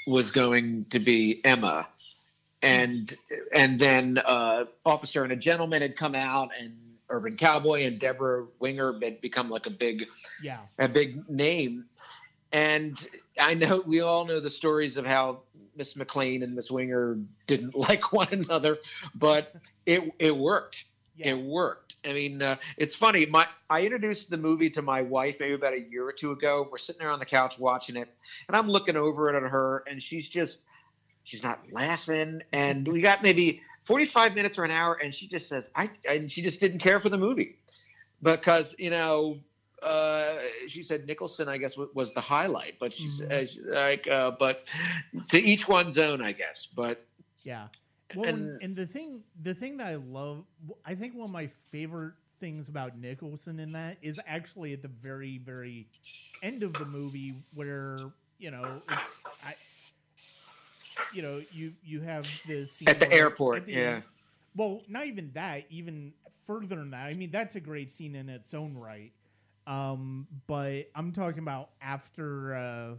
was 0.08 0.30
going 0.30 0.86
to 0.90 1.00
be 1.00 1.40
Emma, 1.46 1.88
and 2.62 3.16
and 3.54 3.80
then 3.80 4.18
uh, 4.18 4.66
Officer 4.86 5.24
and 5.24 5.32
a 5.32 5.38
Gentleman 5.38 5.82
had 5.82 5.96
come 5.96 6.16
out, 6.16 6.50
and 6.60 6.76
Urban 7.14 7.38
Cowboy 7.38 7.84
and 7.86 8.00
Debra 8.00 8.48
Winger 8.60 8.94
had 9.02 9.22
become 9.22 9.50
like 9.50 9.68
a 9.68 9.70
big 9.70 10.06
Yeah. 10.42 10.60
a 10.80 10.88
big 10.90 11.30
name. 11.30 11.86
And 12.52 12.98
I 13.40 13.54
know 13.54 13.84
we 13.86 14.02
all 14.02 14.26
know 14.26 14.40
the 14.40 14.50
stories 14.50 14.98
of 14.98 15.06
how 15.06 15.42
Miss 15.76 15.96
MacLaine 15.96 16.44
and 16.44 16.56
Miss 16.56 16.70
Winger 16.72 17.18
didn't 17.48 17.76
like 17.88 18.12
one 18.12 18.28
another, 18.32 18.80
but 19.16 19.56
it 19.86 20.12
it 20.20 20.36
worked. 20.36 20.84
Yeah. 21.16 21.30
It 21.32 21.44
worked. 21.46 21.96
I 22.06 22.14
mean, 22.14 22.42
uh, 22.42 22.56
it's 22.78 22.96
funny. 22.96 23.26
My 23.28 23.48
I 23.70 23.82
introduced 23.82 24.30
the 24.32 24.38
movie 24.38 24.70
to 24.72 24.82
my 24.82 25.02
wife 25.04 25.36
maybe 25.40 25.54
about 25.54 25.74
a 25.74 25.80
year 25.80 26.08
or 26.08 26.12
two 26.12 26.32
ago. 26.32 26.68
We're 26.72 26.80
sitting 26.80 27.00
there 27.00 27.12
on 27.12 27.20
the 27.20 27.26
couch 27.26 27.60
watching 27.60 27.96
it, 27.96 28.10
and 28.48 28.58
I'm 28.58 28.68
looking 28.68 28.98
over 28.98 29.30
it 29.30 29.36
at 29.36 29.44
her, 29.44 29.84
and 29.88 30.02
she's 30.02 30.28
just 30.28 30.60
she's 31.24 31.44
not 31.44 31.60
laughing. 31.72 32.42
And 32.52 32.88
we 32.88 33.02
got 33.02 33.22
maybe 33.24 33.62
45 33.86 34.34
minutes 34.36 34.58
or 34.58 34.64
an 34.64 34.72
hour, 34.72 34.96
and 34.96 35.14
she 35.14 35.28
just 35.28 35.48
says, 35.48 35.70
"I," 35.76 35.90
and 36.08 36.32
she 36.32 36.42
just 36.42 36.60
didn't 36.60 36.80
care 36.80 37.00
for 37.00 37.10
the 37.10 37.18
movie 37.18 37.58
because 38.22 38.76
you 38.78 38.90
know. 38.90 39.40
Uh, 39.82 40.40
she 40.68 40.82
said 40.82 41.06
Nicholson, 41.06 41.50
I 41.50 41.58
guess, 41.58 41.76
was 41.94 42.14
the 42.14 42.22
highlight, 42.22 42.80
but 42.80 42.94
she's, 42.94 43.20
Mhm. 43.20 43.68
uh, 43.70 43.74
like, 43.76 44.08
uh, 44.08 44.32
but 44.40 44.64
to 45.28 45.38
each 45.42 45.68
one's 45.68 45.98
own, 45.98 46.22
I 46.22 46.32
guess. 46.32 46.68
But 46.74 47.06
Yeah. 47.44 47.68
Well, 48.16 48.30
and, 48.30 48.38
And- 48.40 48.62
and 48.62 48.76
the 48.78 48.88
thing, 48.88 49.24
the 49.42 49.54
thing 49.54 49.76
that 49.78 49.88
I 49.88 49.96
love, 49.96 50.46
I 50.86 50.96
think 50.96 51.16
one 51.16 51.26
of 51.26 51.32
my 51.32 51.50
favorite 51.70 52.14
things 52.40 52.70
about 52.70 52.98
Nicholson 52.98 53.60
in 53.60 53.74
that 53.74 53.98
is 54.02 54.20
actually 54.26 54.72
at 54.72 54.82
the 54.82 54.88
very, 54.88 55.40
very 55.40 55.90
end 56.42 56.64
of 56.64 56.78
the 56.78 56.86
movie 56.86 57.34
where 57.54 58.12
you 58.40 58.52
know 58.52 58.84
it's, 58.88 59.26
I, 59.44 59.56
you 61.10 61.22
know, 61.22 61.42
you 61.50 61.74
you 61.82 62.02
have 62.02 62.28
the 62.46 62.66
scene 62.66 63.00
at 63.00 63.00
the 63.00 63.12
airport, 63.12 63.64
at 63.64 63.70
the 63.70 64.00
yeah, 64.00 64.02
well, 64.56 64.84
not 64.88 65.06
even 65.08 65.32
that. 65.34 65.66
Even 65.70 66.14
further 66.46 66.76
than 66.76 66.92
that. 66.92 67.06
I 67.06 67.14
mean, 67.14 67.32
that's 67.32 67.56
a 67.56 67.60
great 67.62 67.92
scene 67.92 68.16
in 68.16 68.30
its 68.30 68.54
own 68.54 68.76
right. 68.78 69.12
Um, 69.68 70.28
but 70.48 70.90
I'm 70.96 71.12
talking 71.12 71.40
about 71.40 71.70
after. 71.82 72.56
Uh, 72.56 72.96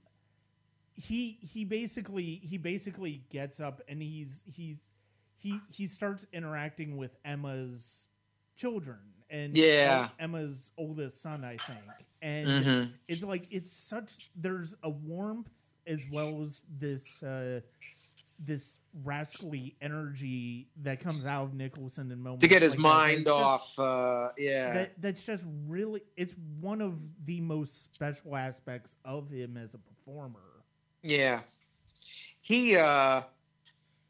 he 0.94 1.38
he 1.42 1.64
basically 1.66 2.42
he 2.44 2.58
basically 2.58 3.24
gets 3.30 3.60
up 3.60 3.82
and 3.88 4.02
he's 4.02 4.42
he's 4.46 4.78
he 5.44 5.60
he 5.70 5.86
starts 5.88 6.26
interacting 6.34 6.96
with 6.98 7.12
Emma's 7.26 8.08
children 8.56 8.98
and 9.30 9.56
Yeah. 9.58 10.10
Emma's 10.20 10.72
oldest 10.78 11.22
son, 11.22 11.44
I 11.44 11.58
think, 11.68 11.84
and 12.22 12.48
Mhm. 12.66 12.92
it's 13.08 13.24
like 13.24 13.48
it's 13.52 13.72
such 13.72 14.32
there's 14.36 14.74
a 14.84 14.90
warmth 14.90 15.50
as 15.86 16.02
well 16.12 16.42
as 16.44 16.62
this 16.80 17.22
uh 17.22 17.60
this 18.40 18.78
rascally 19.04 19.76
energy 19.82 20.68
that 20.82 21.00
comes 21.00 21.26
out 21.26 21.44
of 21.44 21.54
Nicholson 21.54 22.12
in 22.12 22.20
moments 22.22 22.42
to 22.42 22.48
get 22.48 22.62
his 22.62 22.72
like 22.72 22.80
mind 22.80 23.18
It's 23.20 23.28
just- 23.30 23.30
off. 23.30 23.80
uh, 23.80 24.32
yeah, 24.38 24.74
that 24.74 25.02
that's 25.02 25.22
just 25.24 25.44
really 25.68 26.02
it's 26.16 26.34
one 26.62 26.82
of 26.82 27.00
the 27.26 27.42
most 27.42 27.94
special 27.94 28.36
aspects 28.36 28.96
of 29.06 29.30
him 29.30 29.58
as 29.58 29.74
a 29.74 29.78
performer. 29.78 30.64
Yeah. 31.04 31.42
He 32.42 32.76
uh 32.76 33.24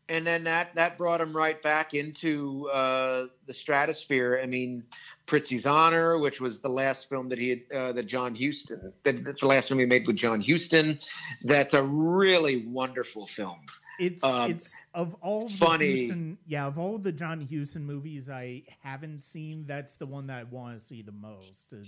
and 0.10 0.26
then 0.28 0.44
that 0.44 0.76
that 0.76 0.98
brought 0.98 1.22
him 1.22 1.36
right 1.36 1.62
back 1.64 1.94
into 1.94 2.70
uh 2.70 3.28
the 3.48 3.54
stratosphere. 3.54 4.40
I 4.42 4.46
mean, 4.46 4.84
Prizzi's 5.28 5.66
Honor, 5.66 6.18
which 6.18 6.42
was 6.42 6.60
the 6.60 6.70
last 6.70 7.10
film 7.10 7.30
that 7.30 7.40
he 7.40 7.50
had 7.50 7.62
uh 7.76 7.92
that 7.94 8.08
John 8.08 8.36
Huston 8.36 8.94
that, 9.04 9.24
that's 9.24 9.42
the 9.42 9.48
last 9.48 9.68
film 9.70 9.80
he 9.80 9.86
made 9.86 10.06
with 10.08 10.16
John 10.18 10.42
Huston. 10.42 11.00
That's 11.44 11.74
a 11.74 11.84
really 11.84 12.66
wonderful 12.66 13.28
film. 13.28 13.60
It's 14.00 14.24
Um, 14.24 14.52
it's 14.52 14.72
of 14.94 15.16
all 15.22 15.48
the 15.50 15.58
funny. 15.58 16.08
Huston, 16.08 16.38
yeah, 16.48 16.66
of 16.66 16.80
all 16.80 16.98
the 16.98 17.12
John 17.12 17.48
Huston 17.52 17.86
movies 17.86 18.28
I 18.28 18.64
haven't 18.82 19.20
seen, 19.20 19.66
that's 19.68 19.96
the 19.96 20.08
one 20.08 20.28
that 20.28 20.40
I 20.40 20.44
want 20.44 20.80
to 20.80 20.86
see 20.86 21.04
the 21.04 21.12
most. 21.12 21.72
And 21.72 21.88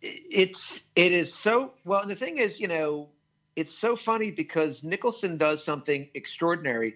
it's 0.00 0.80
it 0.96 1.12
is 1.12 1.32
so 1.32 1.72
well 1.84 2.00
and 2.02 2.10
the 2.10 2.14
thing 2.16 2.38
is 2.38 2.60
you 2.60 2.68
know 2.68 3.08
it's 3.56 3.72
so 3.72 3.96
funny 3.96 4.30
because 4.30 4.82
nicholson 4.82 5.38
does 5.38 5.64
something 5.64 6.08
extraordinary 6.14 6.94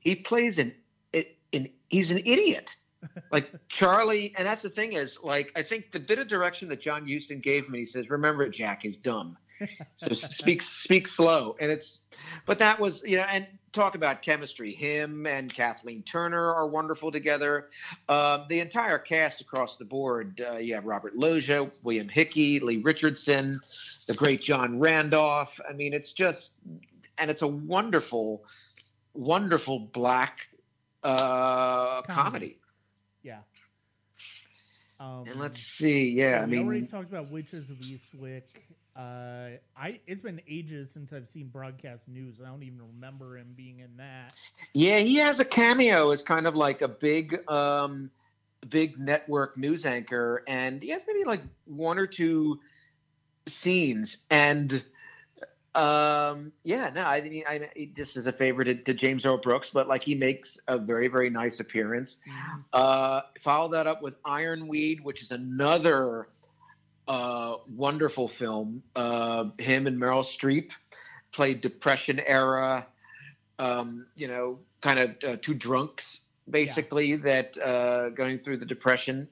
he 0.00 0.14
plays 0.14 0.58
an 0.58 0.74
an 1.52 1.68
he's 1.88 2.10
an 2.10 2.18
idiot. 2.18 2.74
Like 3.32 3.50
charlie 3.68 4.34
and 4.36 4.46
that's 4.46 4.60
the 4.60 4.68
thing 4.68 4.92
is 4.92 5.18
like 5.22 5.50
i 5.56 5.62
think 5.62 5.90
the 5.90 5.98
bit 5.98 6.18
of 6.18 6.28
direction 6.28 6.68
that 6.68 6.82
john 6.82 7.08
Huston 7.08 7.40
gave 7.40 7.66
me 7.70 7.78
he 7.78 7.86
says 7.86 8.10
remember 8.10 8.46
jack 8.50 8.84
is 8.84 8.98
dumb. 8.98 9.38
So 9.96 10.14
speak 10.14 10.62
speak 10.62 11.08
slow. 11.08 11.56
And 11.60 11.70
it's 11.70 12.00
but 12.46 12.58
that 12.58 12.78
was 12.78 13.02
you 13.04 13.16
know 13.16 13.24
and 13.24 13.46
talk 13.72 13.94
about 13.94 14.22
chemistry. 14.22 14.74
Him 14.74 15.26
and 15.26 15.52
kathleen 15.54 16.02
turner 16.02 16.52
are 16.54 16.66
wonderful 16.66 17.12
together. 17.12 17.68
Um, 18.08 18.46
the 18.48 18.60
entire 18.60 18.98
cast 18.98 19.40
across 19.40 19.76
the 19.76 19.84
board 19.84 20.42
uh, 20.46 20.56
you 20.56 20.74
have 20.74 20.84
robert 20.84 21.16
loggia 21.16 21.70
william 21.82 22.08
hickey 22.08 22.60
lee 22.60 22.78
richardson 22.78 23.60
the 24.06 24.14
great 24.14 24.42
john 24.42 24.78
randolph. 24.78 25.58
I 25.68 25.72
mean 25.72 25.94
it's 25.94 26.12
just 26.12 26.52
and 27.18 27.30
it's 27.30 27.42
a 27.42 27.48
wonderful 27.48 28.44
wonderful 29.14 29.78
black 29.78 30.38
uh, 31.02 32.02
Comedy. 32.02 32.54
comedy. 32.54 32.60
yeah. 33.22 33.42
Um, 34.98 35.30
and 35.30 35.38
let's 35.38 35.60
see 35.62 36.10
yeah 36.10 36.42
i 36.42 36.46
we 36.46 36.58
already 36.58 36.82
mean 36.82 36.86
talked 36.86 37.08
about 37.08 37.28
Witches 37.28 37.70
of 37.70 37.78
Eastwick. 37.78 38.44
Uh, 38.96 39.58
I 39.76 40.00
it's 40.06 40.20
been 40.22 40.40
ages 40.48 40.90
since 40.92 41.12
I've 41.12 41.28
seen 41.28 41.48
broadcast 41.48 42.08
news. 42.08 42.40
I 42.40 42.46
don't 42.46 42.62
even 42.62 42.80
remember 42.80 43.36
him 43.38 43.54
being 43.56 43.78
in 43.80 43.96
that. 43.96 44.34
Yeah, 44.74 44.98
he 44.98 45.16
has 45.16 45.40
a 45.40 45.44
cameo 45.44 46.10
as 46.10 46.22
kind 46.22 46.46
of 46.46 46.54
like 46.54 46.82
a 46.82 46.88
big, 46.88 47.48
um, 47.48 48.10
big 48.68 48.98
network 48.98 49.56
news 49.56 49.84
anchor, 49.86 50.42
and 50.48 50.82
he 50.82 50.90
has 50.90 51.02
maybe 51.06 51.24
like 51.24 51.42
one 51.64 51.98
or 51.98 52.06
two 52.06 52.58
scenes. 53.48 54.18
And 54.30 54.84
um, 55.74 56.52
yeah, 56.64 56.90
no, 56.92 57.02
I 57.02 57.20
mean, 57.20 57.44
I 57.46 57.70
just 57.96 58.16
as 58.16 58.26
a 58.26 58.32
favor 58.32 58.64
to, 58.64 58.74
to 58.74 58.92
James 58.92 59.24
L. 59.24 59.36
Brooks, 59.36 59.70
but 59.72 59.86
like 59.86 60.02
he 60.02 60.16
makes 60.16 60.58
a 60.66 60.76
very, 60.76 61.06
very 61.06 61.30
nice 61.30 61.60
appearance. 61.60 62.16
Uh, 62.72 63.20
follow 63.42 63.70
that 63.70 63.86
up 63.86 64.02
with 64.02 64.14
Ironweed, 64.24 65.00
which 65.00 65.22
is 65.22 65.30
another 65.30 66.26
uh, 67.06 67.56
wonderful 67.76 68.26
film. 68.26 68.82
Uh, 68.96 69.44
him 69.58 69.86
and 69.86 69.96
Meryl 69.96 70.24
Streep 70.24 70.70
played 71.32 71.60
Depression 71.60 72.18
era, 72.18 72.86
um, 73.60 74.06
you 74.16 74.26
know, 74.26 74.58
kind 74.80 74.98
of 74.98 75.10
uh, 75.22 75.36
two 75.40 75.54
drunks 75.54 76.20
basically 76.48 77.14
that 77.14 77.56
uh, 77.58 78.08
going 78.08 78.40
through 78.40 78.56
the 78.56 78.66
Depression, 78.66 79.28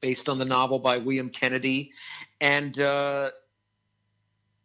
based 0.00 0.28
on 0.28 0.38
the 0.38 0.44
novel 0.44 0.80
by 0.80 0.96
William 0.96 1.30
Kennedy, 1.30 1.92
and. 2.40 2.80
Uh, 2.80 3.30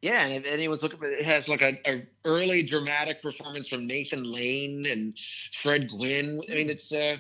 yeah, 0.03 0.25
and 0.25 0.33
if 0.33 0.51
anyone's 0.51 0.83
looking, 0.83 0.99
it 1.01 1.23
has 1.23 1.47
like 1.47 1.61
a, 1.61 2.03
early 2.25 2.61
dramatic 2.61 3.21
performance 3.21 3.69
from 3.69 3.87
Nathan 3.87 4.25
Lane 4.25 4.85
and 4.85 5.17
Fred 5.53 5.89
Gwynne. 5.89 6.41
I 6.51 6.55
mean, 6.55 6.69
it's 6.69 6.91
uh, 6.91 7.15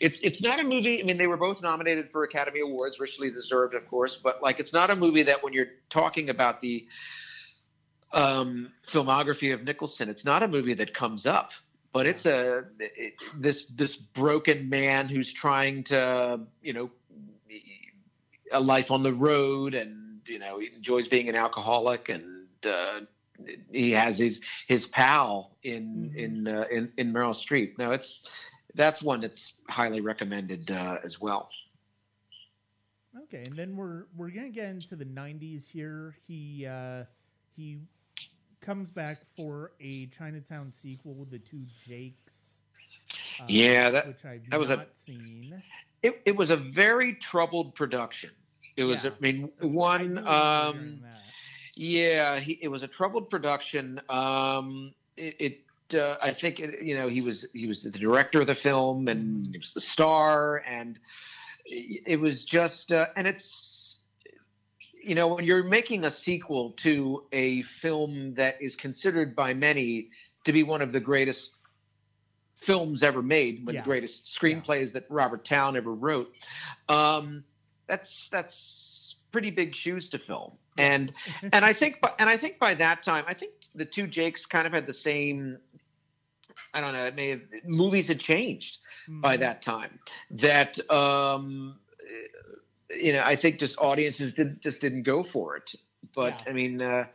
it's 0.00 0.18
it's 0.18 0.42
not 0.42 0.58
a 0.58 0.64
movie. 0.64 1.00
I 1.00 1.04
mean, 1.04 1.18
they 1.18 1.28
were 1.28 1.36
both 1.36 1.62
nominated 1.62 2.10
for 2.10 2.24
Academy 2.24 2.62
Awards, 2.62 2.98
richly 2.98 3.30
deserved, 3.30 3.76
of 3.76 3.88
course. 3.88 4.16
But 4.16 4.42
like, 4.42 4.58
it's 4.58 4.72
not 4.72 4.90
a 4.90 4.96
movie 4.96 5.22
that 5.22 5.40
when 5.44 5.52
you're 5.52 5.68
talking 5.88 6.30
about 6.30 6.60
the 6.60 6.88
um, 8.12 8.72
filmography 8.90 9.54
of 9.54 9.62
Nicholson, 9.62 10.08
it's 10.08 10.24
not 10.24 10.42
a 10.42 10.48
movie 10.48 10.74
that 10.74 10.92
comes 10.92 11.26
up. 11.26 11.52
But 11.92 12.06
it's 12.06 12.26
a 12.26 12.64
it, 12.80 13.14
this 13.38 13.66
this 13.76 13.94
broken 13.94 14.68
man 14.68 15.08
who's 15.08 15.32
trying 15.32 15.84
to 15.84 16.40
you 16.60 16.72
know 16.72 16.90
a 18.50 18.60
life 18.60 18.90
on 18.90 19.04
the 19.04 19.12
road 19.12 19.74
and 19.74 20.05
you 20.28 20.38
know 20.38 20.58
he 20.58 20.68
enjoys 20.74 21.08
being 21.08 21.28
an 21.28 21.34
alcoholic 21.36 22.08
and 22.08 22.46
uh, 22.66 23.00
he 23.70 23.92
has 23.92 24.18
his 24.18 24.40
his 24.68 24.86
pal 24.86 25.56
in 25.62 26.10
Mhm. 26.12 26.16
in, 26.16 26.48
uh, 26.48 26.64
in 26.70 26.92
in 26.96 27.12
Meryl 27.12 27.34
Streep. 27.34 27.78
Now 27.78 27.92
it's 27.92 28.20
that's 28.74 29.02
one 29.02 29.20
that's 29.20 29.52
highly 29.68 30.00
recommended 30.00 30.70
uh, 30.70 30.98
as 31.04 31.20
well. 31.20 31.48
Okay, 33.24 33.44
and 33.44 33.56
then 33.56 33.76
we're 33.76 34.06
we're 34.14 34.30
gonna 34.30 34.50
get 34.50 34.70
into 34.70 34.96
the 34.96 35.04
'90s 35.04 35.66
here. 35.66 36.16
He 36.26 36.66
uh, 36.66 37.04
he 37.54 37.78
comes 38.60 38.90
back 38.90 39.24
for 39.36 39.72
a 39.80 40.06
Chinatown 40.06 40.72
sequel, 40.72 41.26
The 41.30 41.38
Two 41.38 41.64
Jakes. 41.66 42.60
Uh, 43.38 43.46
yeah, 43.48 43.90
that 43.90 44.06
which 44.06 44.24
I've 44.24 44.48
that 44.50 44.58
was 44.58 44.70
a, 44.70 44.86
seen. 45.04 45.62
It 46.02 46.20
it 46.24 46.36
was 46.36 46.50
a 46.50 46.56
very 46.56 47.14
troubled 47.14 47.74
production. 47.74 48.30
It 48.76 48.84
was, 48.84 49.04
Yeah. 49.04 49.10
I 49.10 49.20
mean, 49.20 49.50
I 49.62 49.66
one. 49.66 50.00
hearing 50.00 50.26
Um, 50.26 51.00
yeah, 51.74 52.40
he, 52.40 52.58
it 52.62 52.68
was 52.68 52.82
a 52.82 52.88
troubled 52.88 53.30
production. 53.30 54.00
Um, 54.08 54.94
it. 55.16 55.36
it 55.38 55.60
uh, 55.94 56.16
I 56.20 56.32
think 56.32 56.58
it, 56.58 56.82
you 56.82 56.98
know 56.98 57.08
he 57.08 57.20
was 57.20 57.46
he 57.52 57.68
was 57.68 57.84
the 57.84 57.90
director 57.92 58.40
of 58.40 58.48
the 58.48 58.56
film 58.56 59.06
and 59.06 59.46
he 59.52 59.56
was 59.56 59.72
the 59.72 59.80
star 59.80 60.64
and 60.66 60.98
it 61.64 62.18
was 62.18 62.44
just 62.44 62.90
uh, 62.90 63.06
and 63.14 63.26
it's 63.26 63.98
you 65.00 65.14
know 65.14 65.28
when 65.28 65.44
you're 65.44 65.62
making 65.62 66.04
a 66.04 66.10
sequel 66.10 66.72
to 66.78 67.22
a 67.30 67.62
film 67.62 68.34
that 68.34 68.60
is 68.60 68.74
considered 68.74 69.36
by 69.36 69.54
many 69.54 70.08
to 70.44 70.52
be 70.52 70.64
one 70.64 70.82
of 70.82 70.90
the 70.90 70.98
greatest 70.98 71.50
films 72.60 73.02
ever 73.04 73.22
made, 73.22 73.64
one 73.64 73.76
of 73.76 73.84
the 73.84 73.88
greatest 73.88 74.24
screenplays 74.24 74.92
that 74.92 75.04
Robert 75.08 75.44
Towne 75.44 75.76
ever 75.76 75.92
wrote. 75.92 76.32
Um, 76.88 77.44
that's 77.88 78.28
that's 78.30 79.16
pretty 79.32 79.50
big 79.50 79.74
shoes 79.74 80.08
to 80.10 80.18
fill, 80.18 80.58
and 80.78 81.12
and 81.52 81.64
I 81.64 81.72
think 81.72 82.00
by, 82.00 82.12
and 82.18 82.28
I 82.28 82.36
think 82.36 82.58
by 82.58 82.74
that 82.74 83.02
time, 83.02 83.24
I 83.26 83.34
think 83.34 83.52
the 83.74 83.84
two 83.84 84.06
Jakes 84.06 84.46
kind 84.46 84.66
of 84.66 84.72
had 84.72 84.86
the 84.86 84.94
same. 84.94 85.58
I 86.74 86.80
don't 86.80 86.92
know. 86.92 87.06
It 87.06 87.14
may 87.14 87.30
have 87.30 87.40
movies 87.64 88.08
had 88.08 88.20
changed 88.20 88.78
by 89.08 89.36
Mhm. 89.36 89.40
that 89.40 89.62
time. 89.62 89.98
That 90.30 90.78
um, 90.90 91.78
you 92.90 93.12
know, 93.12 93.22
I 93.24 93.36
think 93.36 93.58
just 93.58 93.76
audiences 93.78 94.32
did, 94.34 94.60
just 94.62 94.80
didn't 94.80 95.02
go 95.02 95.24
for 95.24 95.56
it. 95.56 95.70
But 96.14 96.34
Yeah. 96.44 96.50
I 96.50 96.52
mean, 96.52 96.82
uh, 96.82 97.06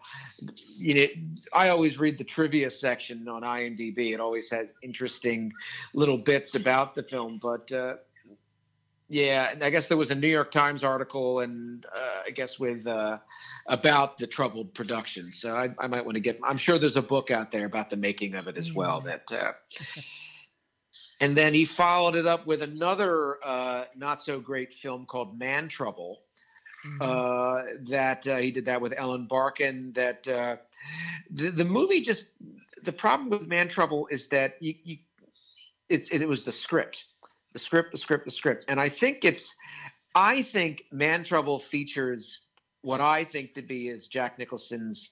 you 0.78 0.94
know, 0.94 1.08
I 1.54 1.70
always 1.70 1.98
read 1.98 2.18
the 2.18 2.24
trivia 2.24 2.70
section 2.70 3.28
on 3.28 3.44
IMDb. 3.44 4.14
It 4.14 4.20
always 4.20 4.50
has 4.50 4.74
interesting 4.84 5.52
little 5.94 6.18
bits 6.18 6.56
about 6.56 6.94
the 6.96 7.04
film. 7.04 7.40
But 7.42 7.72
uh, 7.72 7.96
yeah, 9.12 9.52
and 9.52 9.62
I 9.62 9.70
guess 9.70 9.88
there 9.88 9.98
was 9.98 10.10
a 10.10 10.16
New 10.16 10.30
York 10.30 10.52
Times 10.52 10.86
article, 10.86 11.42
and 11.42 11.86
uh, 11.86 12.22
I 12.28 12.30
guess 12.32 12.58
with 12.58 12.88
uh, 12.88 13.18
about 13.68 14.18
the 14.18 14.26
troubled 14.26 14.74
production. 14.74 15.34
So 15.34 15.56
I, 15.56 15.70
I 15.80 15.88
might 15.88 16.06
want 16.06 16.16
to 16.16 16.22
get. 16.22 16.40
I'm 16.44 16.58
sure 16.58 16.80
there's 16.80 16.96
a 16.96 17.02
book 17.02 17.30
out 17.30 17.52
there 17.52 17.66
about 17.66 17.90
the 17.90 17.98
making 17.98 18.36
of 18.36 18.48
it 18.48 18.56
as 18.56 18.72
well. 18.72 19.02
Mm. 19.02 19.06
That. 19.06 19.32
Uh, 19.32 19.52
and 21.20 21.38
then 21.38 21.54
he 21.54 21.66
followed 21.66 22.16
it 22.16 22.26
up 22.26 22.48
with 22.48 22.62
another 22.62 23.38
uh, 23.46 23.86
not 23.98 24.22
so 24.22 24.40
great 24.40 24.74
film 24.76 25.06
called 25.06 25.38
Man 25.38 25.68
Trouble. 25.68 26.22
Mhm. 26.86 27.02
Uh, 27.02 27.80
that 27.90 28.26
uh, 28.26 28.38
he 28.38 28.50
did 28.50 28.66
that 28.66 28.82
with 28.82 28.94
Ellen 28.98 29.28
Barkin. 29.28 29.92
That 29.94 30.28
uh, 30.28 30.56
the, 31.30 31.52
the 31.52 31.66
movie 31.66 32.02
just 32.02 32.28
the 32.84 32.94
problem 32.94 33.30
with 33.30 33.48
Man 33.48 33.68
Trouble 33.68 34.08
is 34.10 34.28
that 34.30 34.56
you, 34.62 34.74
you 34.84 34.98
it's 35.90 36.10
it, 36.12 36.28
was 36.28 36.44
the 36.44 36.52
script, 36.52 37.11
the 37.54 37.60
script, 37.60 37.92
the 37.92 37.98
script, 37.98 38.26
the 38.26 38.32
script, 38.32 38.66
and 38.68 38.80
I 38.80 38.90
think 38.90 39.24
it's 39.24 39.54
I 40.16 40.42
think 40.44 40.84
Man 40.92 41.24
Trouble 41.24 41.60
features 41.60 42.42
what 42.82 43.00
I 43.02 43.24
think 43.24 43.54
to 43.56 43.62
be 43.62 43.88
is 43.90 44.08
Jack 44.08 44.38
Nicholson's 44.40 45.10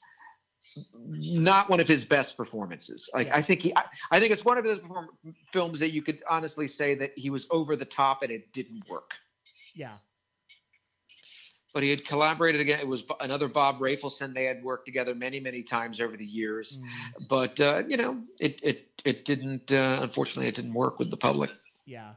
not 0.96 1.70
one 1.70 1.80
of 1.80 1.88
his 1.88 2.06
best 2.06 2.38
performances. 2.38 3.10
Like 3.14 3.28
Yeah. 3.28 3.38
I 3.38 3.42
think 3.42 3.62
he, 3.62 3.76
I, 3.76 3.84
I 4.12 4.20
think 4.20 4.32
it's 4.32 4.46
one 4.46 4.58
of 4.58 4.64
those 4.64 4.80
perform- 4.80 5.10
films 5.52 5.80
that 5.80 5.92
you 5.92 6.02
could 6.02 6.20
honestly 6.30 6.68
say 6.68 6.96
that 6.96 7.12
he 7.16 7.30
was 7.30 7.48
over 7.50 7.76
the 7.76 7.86
top 7.86 8.22
and 8.24 8.32
it 8.32 8.52
didn't 8.54 8.84
work. 8.90 9.10
yeah, 9.76 9.98
But 11.74 11.84
he 11.84 11.90
had 11.90 12.06
collaborated 12.06 12.62
again. 12.62 12.80
It 12.80 12.88
was 12.88 13.04
another 13.20 13.48
Bob 13.48 13.80
Rafelson. 13.80 14.34
They 14.34 14.46
had 14.46 14.64
worked 14.64 14.86
together 14.86 15.16
many, 15.16 15.40
many 15.40 15.64
times 15.64 16.02
over 16.02 16.16
the 16.18 16.26
years. 16.26 16.78
Mm, 16.78 17.28
But 17.30 17.60
uh, 17.60 17.84
you 17.88 17.98
know, 17.98 18.22
it 18.40 18.60
it 18.64 18.90
it 19.06 19.26
didn't. 19.26 19.72
Uh, 19.72 20.00
unfortunately, 20.02 20.48
it 20.50 20.56
didn't 20.56 20.74
work 20.74 21.00
with 21.00 21.10
the 21.10 21.18
public. 21.18 21.50
Yeah. 21.90 22.16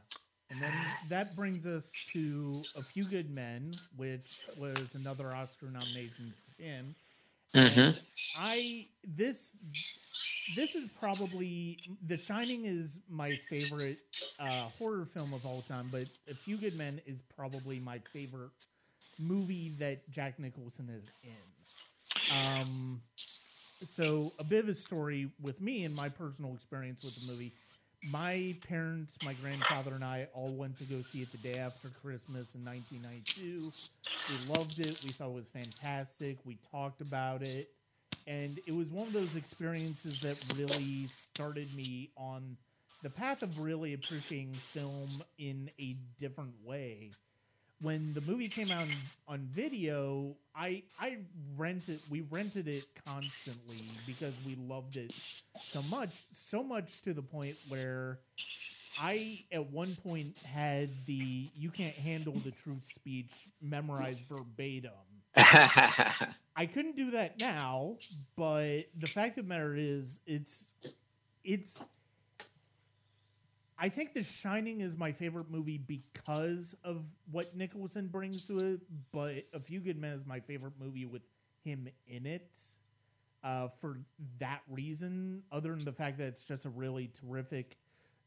And 0.51 0.61
then 0.61 0.95
that 1.07 1.35
brings 1.35 1.65
us 1.65 1.99
to 2.07 2.69
A 2.75 2.83
Few 2.83 3.05
Good 3.05 3.31
Men, 3.31 3.79
which 3.95 4.49
was 4.55 4.95
another 4.95 5.33
Oscar 5.33 5.69
nomination 5.71 6.33
for 6.45 6.61
him. 6.63 6.95
Mhm. 7.53 7.97
I 8.33 8.89
this 9.03 9.55
this 10.47 10.75
is 10.75 10.87
probably 10.89 11.83
The 12.05 12.17
Shining 12.17 12.65
is 12.65 12.99
my 13.09 13.35
favorite 13.35 13.99
uh, 14.39 14.69
horror 14.69 15.05
film 15.05 15.33
of 15.33 15.45
all 15.45 15.61
time, 15.61 15.89
but 15.91 16.07
A 16.27 16.35
Few 16.35 16.57
Good 16.57 16.75
Men 16.75 17.01
is 17.05 17.21
probably 17.21 17.79
my 17.79 17.99
favorite 18.13 18.51
movie 19.17 19.69
that 19.79 20.09
Jack 20.09 20.39
Nicholson 20.39 20.89
is 20.89 21.09
in. 21.23 21.41
Um, 22.29 23.01
so 23.85 24.33
a 24.39 24.43
bit 24.43 24.63
of 24.63 24.69
a 24.69 24.75
story 24.75 25.31
with 25.41 25.61
me 25.61 25.83
and 25.83 25.95
my 25.95 26.09
personal 26.09 26.53
experience 26.55 27.01
with 27.03 27.15
the 27.15 27.21
movie. 27.21 27.55
My 28.03 28.57
parents, 28.63 29.17
my 29.21 29.33
grandfather, 29.33 29.95
and 29.95 30.03
I 30.03 30.27
all 30.33 30.55
went 30.55 30.77
to 30.77 30.85
go 30.85 31.01
see 31.01 31.21
it 31.21 31.31
the 31.31 31.37
day 31.37 31.57
after 31.57 31.89
Christmas 31.89 32.53
in 32.53 32.63
1992. 32.65 33.73
We 34.27 34.37
loved 34.37 34.79
it. 34.79 35.01
We 35.01 35.13
thought 35.13 35.29
it 35.29 35.33
was 35.33 35.49
fantastic. 35.49 36.39
We 36.45 36.57
talked 36.71 37.01
about 37.01 37.43
it. 37.43 37.69
And 38.27 38.59
it 38.67 38.73
was 38.73 38.89
one 38.89 39.07
of 39.07 39.13
those 39.13 39.35
experiences 39.35 40.19
that 40.21 40.37
really 40.43 41.07
started 41.07 41.73
me 41.73 42.11
on 42.17 42.57
the 43.01 43.09
path 43.09 43.41
of 43.41 43.57
really 43.57 43.93
appreciating 43.93 44.61
film 44.73 45.23
in 45.37 45.71
a 45.79 45.97
different 46.17 46.55
way. 46.63 47.15
When 47.81 48.13
the 48.13 48.21
movie 48.21 48.49
came 48.49 48.71
out 48.71 48.87
on, 49.27 49.47
video, 49.53 50.37
I 50.55 50.83
I 50.97 51.17
rented 51.57 52.01
we 52.09 52.21
rented 52.21 52.67
it 52.67 52.85
constantly 53.05 53.99
because 54.05 54.39
we 54.41 54.55
loved 54.55 54.95
it 54.95 55.13
so 55.57 55.81
much, 55.81 56.25
so 56.31 56.63
much 56.63 57.01
to 57.01 57.13
the 57.13 57.21
point 57.21 57.57
where 57.67 58.19
I 58.97 59.45
at 59.51 59.71
one 59.71 59.95
point 59.95 60.35
had 60.43 61.05
the 61.05 61.51
"you 61.55 61.71
can't 61.71 61.97
handle 61.97 62.39
the 62.39 62.51
truth" 62.51 62.85
speech 62.85 63.49
memorized 63.61 64.23
verbatim. 64.29 64.91
I 65.35 66.65
couldn't 66.67 66.95
do 66.95 67.11
that 67.11 67.37
now, 67.39 67.99
but 68.35 68.83
the 68.97 69.07
fact 69.07 69.37
of 69.37 69.45
the 69.45 69.49
matter 69.49 69.75
is, 69.75 70.19
it's 70.25 70.65
it's. 71.43 71.79
I 73.77 73.89
think 73.89 74.13
The 74.13 74.23
Shining 74.23 74.81
is 74.81 74.95
my 74.97 75.11
favorite 75.11 75.49
movie 75.49 75.77
because 75.77 76.75
of 76.83 77.03
what 77.31 77.55
Nicholson 77.55 78.07
brings 78.07 78.45
to 78.47 78.59
it, 78.59 78.81
but 79.11 79.45
A 79.53 79.59
Few 79.59 79.79
Good 79.79 79.97
Men 79.97 80.13
is 80.13 80.25
my 80.25 80.39
favorite 80.39 80.73
movie 80.79 81.05
with 81.05 81.23
him 81.63 81.87
in 82.07 82.25
it. 82.25 82.51
Uh, 83.43 83.67
for 83.79 83.99
that 84.39 84.61
reason, 84.69 85.43
other 85.51 85.71
than 85.71 85.83
the 85.83 85.91
fact 85.91 86.17
that 86.17 86.25
it's 86.25 86.43
just 86.43 86.65
a 86.65 86.69
really 86.69 87.07
terrific 87.07 87.77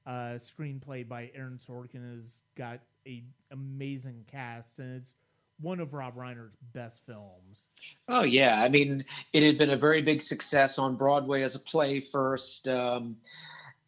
uh, 0.06 0.38
screenplay 0.38 1.06
by 1.06 1.30
Aaron 1.34 1.58
Sorkin, 1.58 2.16
has 2.20 2.42
got 2.56 2.80
a 3.06 3.24
amazing 3.50 4.24
cast, 4.26 4.78
and 4.78 4.96
it's 4.96 5.14
one 5.60 5.80
of 5.80 5.94
Rob 5.94 6.16
Reiner's 6.16 6.56
best 6.72 7.02
films. 7.06 7.66
Oh 8.08 8.22
yeah, 8.22 8.62
I 8.62 8.68
mean, 8.68 9.04
it 9.32 9.42
had 9.42 9.58
been 9.58 9.70
a 9.70 9.76
very 9.76 10.02
big 10.02 10.20
success 10.20 10.78
on 10.78 10.96
Broadway 10.96 11.42
as 11.42 11.54
a 11.54 11.60
play 11.60 12.00
first, 12.00 12.68
um, 12.68 13.16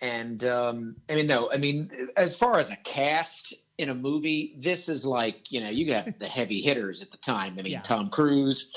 and 0.01 0.45
um, 0.45 0.97
I 1.09 1.15
mean, 1.15 1.27
no, 1.27 1.51
I 1.53 1.57
mean, 1.57 1.91
as 2.17 2.37
far 2.37 2.59
as 2.59 2.71
a 2.71 2.77
cast 2.85 3.55
in 3.79 3.91
a 3.91 3.95
movie, 3.95 4.55
this 4.59 4.89
is 4.89 5.05
like 5.05 5.51
you 5.51 5.61
know, 5.61 5.71
you 5.71 5.87
got 5.87 6.19
the 6.19 6.27
heavy 6.29 6.61
hitters 6.61 7.03
at 7.03 7.11
the 7.11 7.17
time. 7.19 7.57
I 7.59 7.63
mean, 7.63 7.73
Yeah. 7.73 7.83
Tom 7.83 8.11
Cruise, 8.11 8.71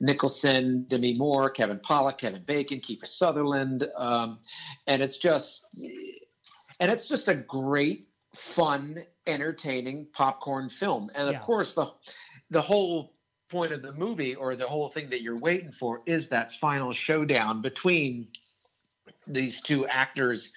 Nicholson, 0.00 0.86
Demi 0.88 1.14
Moore, 1.14 1.50
Kevin 1.50 1.78
Pollak, 1.78 2.18
Kevin 2.18 2.42
Bacon, 2.44 2.80
Kiefer 2.80 3.06
Sutherland, 3.06 3.88
um, 3.96 4.38
and 4.86 5.02
it's 5.02 5.18
just, 5.18 5.66
and 6.80 6.90
it's 6.90 7.08
just 7.08 7.28
a 7.28 7.34
great, 7.34 8.06
fun, 8.34 9.04
entertaining 9.26 10.06
popcorn 10.12 10.68
film. 10.68 11.10
And 11.14 11.34
of 11.34 11.40
course, 11.42 11.72
the 11.72 11.92
the 12.50 12.62
whole 12.62 13.14
point 13.50 13.72
of 13.72 13.80
the 13.82 13.92
movie 13.92 14.34
or 14.34 14.56
the 14.56 14.66
whole 14.66 14.88
thing 14.90 15.08
that 15.08 15.22
you're 15.22 15.38
waiting 15.38 15.72
for 15.72 16.02
is 16.06 16.28
that 16.28 16.52
final 16.60 16.92
showdown 16.92 17.62
between 17.62 18.28
these 19.28 19.60
two 19.60 19.86
actors 19.86 20.50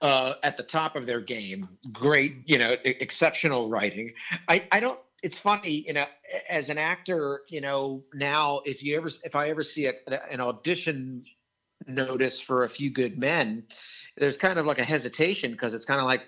uh, 0.00 0.34
at 0.42 0.56
the 0.56 0.62
top 0.62 0.96
of 0.96 1.06
their 1.06 1.20
game. 1.20 1.68
Great, 1.92 2.36
you 2.46 2.58
know, 2.58 2.76
exceptional 2.84 3.68
writing. 3.68 4.10
I, 4.48 4.66
I 4.72 4.80
don't. 4.80 4.98
It's 5.22 5.38
funny, 5.38 5.84
you 5.86 5.94
know, 5.94 6.04
as 6.50 6.68
an 6.68 6.76
actor, 6.76 7.42
you 7.48 7.62
know, 7.62 8.02
now 8.12 8.60
if 8.66 8.82
you 8.82 8.96
ever, 8.98 9.08
if 9.22 9.34
I 9.34 9.48
ever 9.48 9.62
see 9.62 9.86
a, 9.86 9.94
an 10.30 10.40
audition 10.40 11.24
notice 11.86 12.40
for 12.40 12.64
a 12.64 12.68
few 12.68 12.90
good 12.90 13.18
men, 13.18 13.64
there's 14.18 14.36
kind 14.36 14.58
of 14.58 14.66
like 14.66 14.78
a 14.78 14.84
hesitation 14.84 15.52
because 15.52 15.72
it's 15.72 15.86
kind 15.86 16.00
of 16.00 16.06
like, 16.06 16.22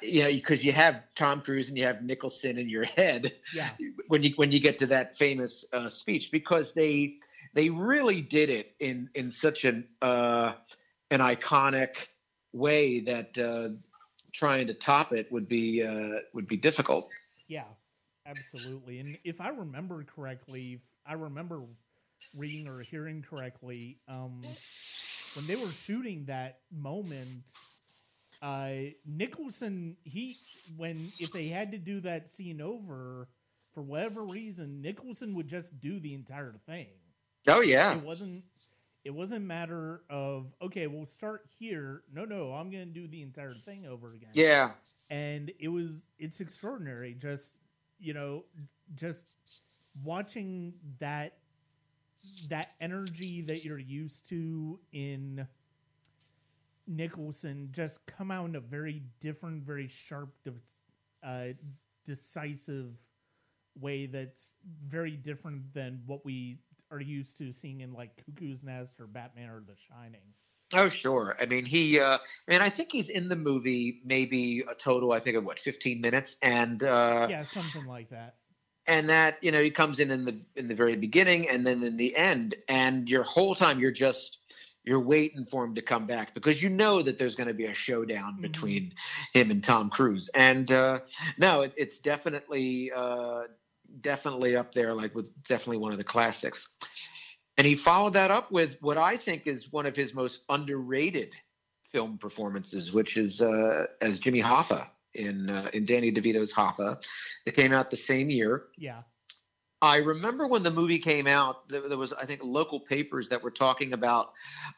you 0.00 0.22
know, 0.22 0.30
because 0.30 0.64
you 0.64 0.72
have 0.72 1.02
Tom 1.14 1.40
Cruise 1.40 1.68
and 1.68 1.76
you 1.76 1.84
have 1.84 2.02
Nicholson 2.02 2.58
in 2.58 2.68
your 2.68 2.84
head 2.84 3.32
Yeah, 3.52 3.70
when 4.08 4.22
you 4.22 4.32
when 4.36 4.52
you 4.52 4.60
get 4.60 4.78
to 4.78 4.86
that 4.86 5.16
famous 5.18 5.64
uh, 5.72 5.88
speech 5.88 6.30
because 6.30 6.72
they 6.72 7.16
they 7.54 7.68
really 7.68 8.20
did 8.20 8.50
it 8.50 8.74
in 8.80 9.08
in 9.14 9.30
such 9.30 9.64
an 9.64 9.86
uh, 10.00 10.52
an 11.12 11.20
iconic 11.20 11.90
way 12.52 13.00
that 13.00 13.38
uh, 13.38 13.70
trying 14.32 14.68
to 14.68 14.74
top 14.74 15.12
it 15.12 15.32
would 15.32 15.48
be 15.48 15.84
uh, 15.84 16.20
would 16.34 16.48
be 16.48 16.58
difficult. 16.58 17.14
yeah. 17.48 17.76
Absolutely. 18.26 19.00
And 19.00 19.18
if 19.24 19.40
I 19.40 19.48
remember 19.48 20.04
correctly, 20.04 20.82
I 21.06 21.14
remember 21.14 21.62
reading 22.36 22.68
or 22.68 22.82
hearing 22.82 23.22
correctly, 23.22 24.00
um, 24.08 24.58
when 25.34 25.46
they 25.46 25.56
were 25.56 25.72
shooting 25.72 26.26
that 26.26 26.60
moment, 26.70 27.44
uh, 28.42 28.92
Nicholson, 29.06 29.96
he, 30.04 30.42
when, 30.76 31.12
if 31.18 31.32
they 31.32 31.48
had 31.48 31.72
to 31.72 31.78
do 31.78 32.00
that 32.00 32.30
scene 32.30 32.60
over, 32.60 33.28
for 33.74 33.82
whatever 33.82 34.24
reason, 34.24 34.82
Nicholson 34.82 35.34
would 35.34 35.48
just 35.48 35.80
do 35.80 35.98
the 36.00 36.14
entire 36.14 36.56
thing. 36.66 36.88
Oh, 37.48 37.60
yeah. 37.60 37.96
It 37.96 38.04
wasn't, 38.04 38.44
it 39.04 39.10
wasn't 39.10 39.38
a 39.38 39.46
matter 39.46 40.02
of, 40.10 40.46
okay, 40.62 40.86
we'll 40.86 41.06
start 41.06 41.46
here. 41.58 42.02
No, 42.12 42.24
no, 42.24 42.52
I'm 42.52 42.70
going 42.70 42.86
to 42.86 42.92
do 42.92 43.08
the 43.08 43.22
entire 43.22 43.50
thing 43.50 43.86
over 43.86 44.08
again. 44.14 44.30
Yeah. 44.32 44.72
And 45.10 45.50
it 45.58 45.68
was, 45.68 45.90
it's 46.18 46.40
extraordinary. 46.40 47.14
Just, 47.14 47.58
you 47.98 48.14
know, 48.14 48.44
just 48.94 49.38
watching 50.04 50.74
that 51.00 51.34
that 52.48 52.68
energy 52.80 53.42
that 53.42 53.64
you're 53.64 53.80
used 53.80 54.28
to 54.28 54.78
in 54.92 55.44
Nicholson 56.86 57.68
just 57.72 58.04
come 58.06 58.30
out 58.30 58.48
in 58.48 58.56
a 58.56 58.60
very 58.60 59.02
different, 59.20 59.64
very 59.64 59.88
sharp, 59.88 60.30
uh, 61.24 61.46
decisive 62.06 62.92
way 63.80 64.06
that's 64.06 64.52
very 64.86 65.16
different 65.16 65.62
than 65.74 66.00
what 66.06 66.24
we 66.24 66.58
are 66.92 67.00
used 67.00 67.38
to 67.38 67.52
seeing 67.52 67.80
in 67.80 67.92
like 67.92 68.10
Cuckoo's 68.24 68.62
Nest 68.62 69.00
or 69.00 69.06
Batman 69.06 69.48
or 69.48 69.62
The 69.66 69.74
Shining. 69.88 70.20
Oh, 70.74 70.88
sure. 70.88 71.36
I 71.40 71.46
mean, 71.46 71.66
he, 71.66 71.98
uh, 71.98 72.18
I 72.18 72.50
mean 72.50 72.60
I 72.60 72.70
think 72.70 72.90
he's 72.92 73.08
in 73.08 73.28
the 73.28 73.36
movie 73.36 74.00
maybe 74.04 74.64
a 74.70 74.74
total, 74.74 75.12
I 75.12 75.20
think 75.20 75.36
of 75.36 75.44
what, 75.44 75.58
15 75.58 76.00
minutes. 76.00 76.36
And, 76.42 76.82
uh, 76.82 77.26
yeah, 77.28 77.44
something 77.44 77.86
like 77.86 78.10
that 78.10 78.36
and 78.86 79.08
that 79.08 79.38
you 79.42 79.52
know 79.52 79.62
he 79.62 79.70
comes 79.70 80.00
in 80.00 80.10
in 80.10 80.24
the 80.24 80.36
in 80.56 80.68
the 80.68 80.74
very 80.74 80.96
beginning 80.96 81.48
and 81.48 81.66
then 81.66 81.82
in 81.82 81.96
the 81.96 82.16
end 82.16 82.54
and 82.68 83.08
your 83.08 83.22
whole 83.22 83.54
time 83.54 83.78
you're 83.78 83.92
just 83.92 84.38
you're 84.84 85.00
waiting 85.00 85.44
for 85.44 85.64
him 85.64 85.74
to 85.74 85.82
come 85.82 86.06
back 86.06 86.34
because 86.34 86.60
you 86.60 86.68
know 86.68 87.02
that 87.02 87.18
there's 87.18 87.36
going 87.36 87.46
to 87.46 87.54
be 87.54 87.66
a 87.66 87.74
showdown 87.74 88.32
mm-hmm. 88.32 88.42
between 88.42 88.92
him 89.32 89.50
and 89.50 89.62
Tom 89.62 89.90
Cruise 89.90 90.28
and 90.34 90.70
uh, 90.72 90.98
no 91.38 91.62
it, 91.62 91.72
it's 91.76 91.98
definitely 91.98 92.90
uh, 92.94 93.42
definitely 94.00 94.56
up 94.56 94.72
there 94.72 94.94
like 94.94 95.14
with 95.14 95.30
definitely 95.44 95.78
one 95.78 95.92
of 95.92 95.98
the 95.98 96.04
classics 96.04 96.66
and 97.58 97.66
he 97.66 97.74
followed 97.74 98.14
that 98.14 98.30
up 98.30 98.50
with 98.50 98.76
what 98.80 98.96
I 98.96 99.16
think 99.16 99.46
is 99.46 99.70
one 99.70 99.86
of 99.86 99.94
his 99.94 100.14
most 100.14 100.40
underrated 100.48 101.30
film 101.90 102.18
performances 102.18 102.94
which 102.94 103.16
is 103.16 103.40
uh, 103.40 103.86
as 104.00 104.18
Jimmy 104.18 104.42
Hoffa 104.42 104.88
in 105.14 105.50
uh, 105.50 105.70
in 105.72 105.84
Danny 105.84 106.12
DeVito's 106.12 106.52
Hoffa. 106.52 107.00
It 107.46 107.56
came 107.56 107.72
out 107.72 107.90
the 107.90 107.96
same 107.96 108.30
year. 108.30 108.64
Yeah. 108.76 109.02
I 109.80 109.96
remember 109.96 110.46
when 110.46 110.62
the 110.62 110.70
movie 110.70 111.00
came 111.00 111.26
out, 111.26 111.68
there, 111.68 111.88
there 111.88 111.98
was 111.98 112.12
I 112.12 112.24
think 112.24 112.40
local 112.44 112.80
papers 112.80 113.28
that 113.30 113.42
were 113.42 113.50
talking 113.50 113.92
about 113.92 114.32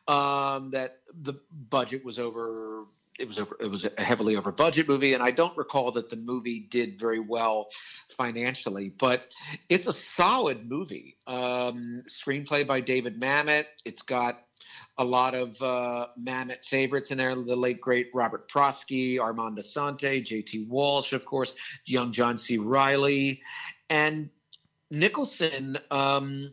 um, 0.09 0.71
that 0.71 1.01
the 1.23 1.35
budget 1.53 2.05
was 2.05 2.19
over. 2.19 2.83
It 3.19 3.29
was 3.29 3.39
over. 3.39 3.57
It 3.61 3.69
was 3.69 3.85
a 3.85 4.03
heavily 4.03 4.35
over 4.35 4.51
budget 4.51 4.89
movie, 4.89 5.15
and 5.15 5.23
I 5.23 5.31
don't 5.31 5.57
recall 5.57 5.93
that 5.93 6.11
the 6.11 6.17
movie 6.17 6.67
did 6.69 6.99
very 6.99 7.21
well 7.21 7.69
financially. 8.17 8.93
But 8.99 9.33
it's 9.69 9.87
a 9.87 9.93
solid 9.93 10.69
movie. 10.69 11.17
Um, 11.29 12.03
screenplay 12.09 12.67
by 12.67 12.81
David 12.81 13.21
Mamet. 13.21 13.67
It's 13.85 14.03
got 14.03 14.41
a 14.99 15.05
lot 15.05 15.35
of 15.35 15.51
uh, 15.63 16.09
Mamet 16.21 16.65
favorites 16.65 17.13
in 17.13 17.19
there. 17.19 17.37
The 17.37 17.55
late 17.55 17.81
great 17.81 18.09
Robert 18.15 18.51
Prosky, 18.51 19.21
Armand 19.21 19.59
Assante, 19.59 20.25
J.T. 20.25 20.67
Walsh, 20.69 21.13
of 21.13 21.25
course, 21.25 21.55
young 21.87 22.13
John 22.13 22.37
C. 22.37 22.59
Reilly, 22.59 23.41
and 23.91 24.29
Nicholson. 24.91 25.79
Um, 25.93 26.53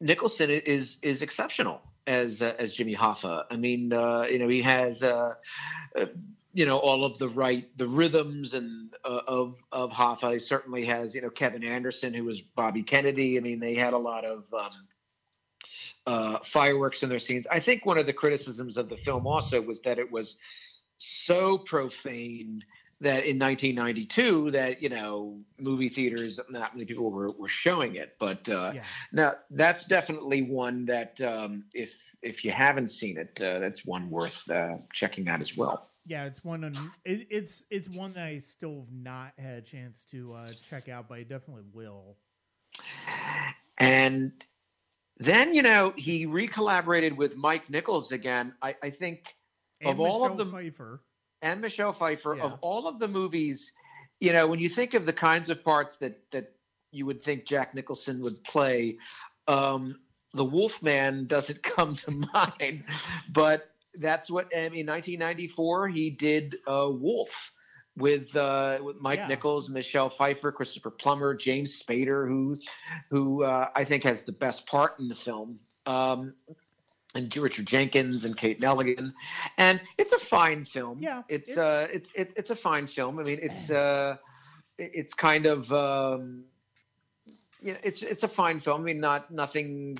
Nicholson 0.00 0.50
is 0.50 0.96
is 1.02 1.20
exceptional 1.20 1.82
as 2.06 2.42
uh, 2.42 2.54
as 2.58 2.74
Jimmy 2.74 2.94
Hoffa. 2.94 3.44
I 3.50 3.56
mean, 3.56 3.92
uh, 3.92 4.22
you 4.22 4.38
know, 4.38 4.48
he 4.48 4.62
has. 4.62 5.02
Uh, 5.02 5.34
uh, 5.98 6.06
you 6.54 6.66
know 6.66 6.76
all 6.76 7.02
of 7.04 7.18
the 7.18 7.28
right 7.30 7.66
the 7.78 7.88
rhythms 7.88 8.52
and 8.52 8.94
uh, 9.06 9.20
of 9.26 9.56
of 9.72 9.90
Hoffa. 9.90 10.34
He 10.34 10.38
certainly 10.38 10.84
has 10.84 11.14
you 11.14 11.22
know 11.22 11.30
Kevin 11.30 11.64
Anderson 11.64 12.12
who 12.12 12.24
was 12.24 12.40
Bobby 12.40 12.82
Kennedy. 12.82 13.38
I 13.38 13.40
mean 13.40 13.58
they 13.58 13.74
had 13.74 13.94
a 13.94 13.98
lot 13.98 14.26
of 14.26 14.44
um, 14.52 14.70
uh, 16.06 16.38
fireworks 16.44 17.02
in 17.02 17.08
their 17.08 17.18
scenes. 17.18 17.46
I 17.50 17.60
think 17.60 17.86
one 17.86 17.98
of 17.98 18.06
the 18.06 18.12
criticisms 18.12 18.76
of 18.76 18.88
the 18.88 18.96
film 18.98 19.26
also 19.26 19.60
was 19.60 19.80
that 19.82 19.98
it 19.98 20.10
was 20.10 20.36
so 20.98 21.58
profane 21.58 22.62
that 23.02 23.24
in 23.24 23.38
1992 23.38 24.50
that 24.50 24.82
you 24.82 24.88
know 24.88 25.38
movie 25.58 25.88
theaters 25.88 26.40
not 26.48 26.74
many 26.74 26.86
people 26.86 27.10
were, 27.10 27.30
were 27.32 27.48
showing 27.48 27.96
it 27.96 28.16
but 28.18 28.48
uh, 28.48 28.72
yeah. 28.74 28.84
now 29.12 29.34
that's 29.50 29.86
definitely 29.86 30.42
one 30.42 30.84
that 30.86 31.20
um, 31.20 31.64
if 31.74 31.92
if 32.22 32.44
you 32.44 32.52
haven't 32.52 32.88
seen 32.88 33.18
it 33.18 33.42
uh, 33.42 33.58
that's 33.58 33.84
one 33.84 34.08
worth 34.10 34.48
uh, 34.50 34.76
checking 34.92 35.28
out 35.28 35.40
as 35.40 35.56
well 35.56 35.90
yeah 36.06 36.24
it's 36.24 36.44
one 36.44 36.64
it, 37.04 37.26
it's 37.30 37.64
it's 37.70 37.88
one 37.96 38.12
that 38.12 38.24
i 38.24 38.38
still 38.38 38.80
have 38.80 38.92
not 38.92 39.32
had 39.38 39.54
a 39.54 39.62
chance 39.62 40.04
to 40.10 40.32
uh, 40.34 40.48
check 40.68 40.88
out 40.88 41.08
but 41.08 41.18
i 41.18 41.22
definitely 41.22 41.64
will 41.72 42.16
and 43.78 44.32
then 45.18 45.54
you 45.54 45.62
know 45.62 45.92
he 45.96 46.26
recollaborated 46.26 47.16
with 47.16 47.36
Mike 47.36 47.68
Nichols 47.70 48.12
again. 48.12 48.54
I, 48.62 48.74
I 48.82 48.90
think 48.90 49.20
and 49.80 49.90
of 49.90 49.98
Michelle 49.98 50.12
all 50.12 50.26
of 50.26 50.36
them 50.36 50.50
Pfeiffer. 50.50 51.00
And 51.42 51.60
Michelle 51.60 51.92
Pfeiffer 51.92 52.36
Yeah. 52.36 52.44
of 52.44 52.58
all 52.62 52.86
of 52.86 52.98
the 52.98 53.08
movies, 53.08 53.72
you 54.20 54.32
know, 54.32 54.46
when 54.46 54.60
you 54.60 54.68
think 54.68 54.94
of 54.94 55.04
the 55.06 55.12
kinds 55.12 55.50
of 55.50 55.62
parts 55.64 55.96
that 55.98 56.18
that 56.30 56.52
you 56.92 57.06
would 57.06 57.22
think 57.22 57.46
Jack 57.46 57.74
Nicholson 57.74 58.20
would 58.22 58.42
play, 58.44 58.96
um, 59.48 59.98
the 60.32 60.44
Wolfman 60.44 61.26
doesn't 61.26 61.62
come 61.76 61.96
to 61.96 62.10
mind, 62.10 62.84
but 63.32 63.70
that's 63.96 64.30
what 64.30 64.46
I 64.56 64.68
mean. 64.70 64.86
1994, 64.86 65.88
he 65.88 66.10
did 66.10 66.56
uh, 66.66 66.88
Wolf 66.90 67.30
with 67.96 68.34
uh, 68.36 68.78
with 68.82 68.96
Mike 69.00 69.18
Yeah. 69.18 69.28
Nichols, 69.28 69.68
Michelle 69.68 70.08
Pfeiffer, 70.10 70.50
Christopher 70.52 70.90
Plummer, 70.90 71.34
James 71.34 71.82
Spader, 71.82 72.26
who 72.26 72.56
who 73.10 73.42
uh, 73.44 73.68
I 73.74 73.84
think 73.84 74.04
has 74.04 74.24
the 74.24 74.32
best 74.32 74.66
part 74.66 74.98
in 74.98 75.08
the 75.08 75.14
film. 75.14 75.58
Um, 75.86 76.34
and 77.14 77.34
Richard 77.36 77.66
Jenkins 77.66 78.24
and 78.24 78.36
Kate 78.36 78.60
Nelligan, 78.60 79.12
and 79.58 79.80
it's 79.98 80.12
a 80.12 80.18
fine 80.18 80.64
film. 80.64 80.98
Yeah, 81.00 81.22
it's 81.28 81.48
it's- 81.50 81.58
uh, 81.58 81.88
it's 81.92 82.10
it, 82.14 82.32
it's 82.36 82.50
a 82.50 82.56
fine 82.56 82.86
film. 82.86 83.18
I 83.18 83.22
mean, 83.22 83.38
it's 83.42 83.70
uh, 83.70 84.16
it's 84.78 85.14
kind 85.14 85.46
of 85.46 85.70
um, 85.72 86.44
you 87.60 87.72
know, 87.72 87.78
it's 87.82 88.02
it's 88.02 88.22
a 88.22 88.28
fine 88.28 88.60
film. 88.60 88.80
I 88.82 88.84
mean, 88.84 89.00
not 89.00 89.30
nothing 89.30 89.96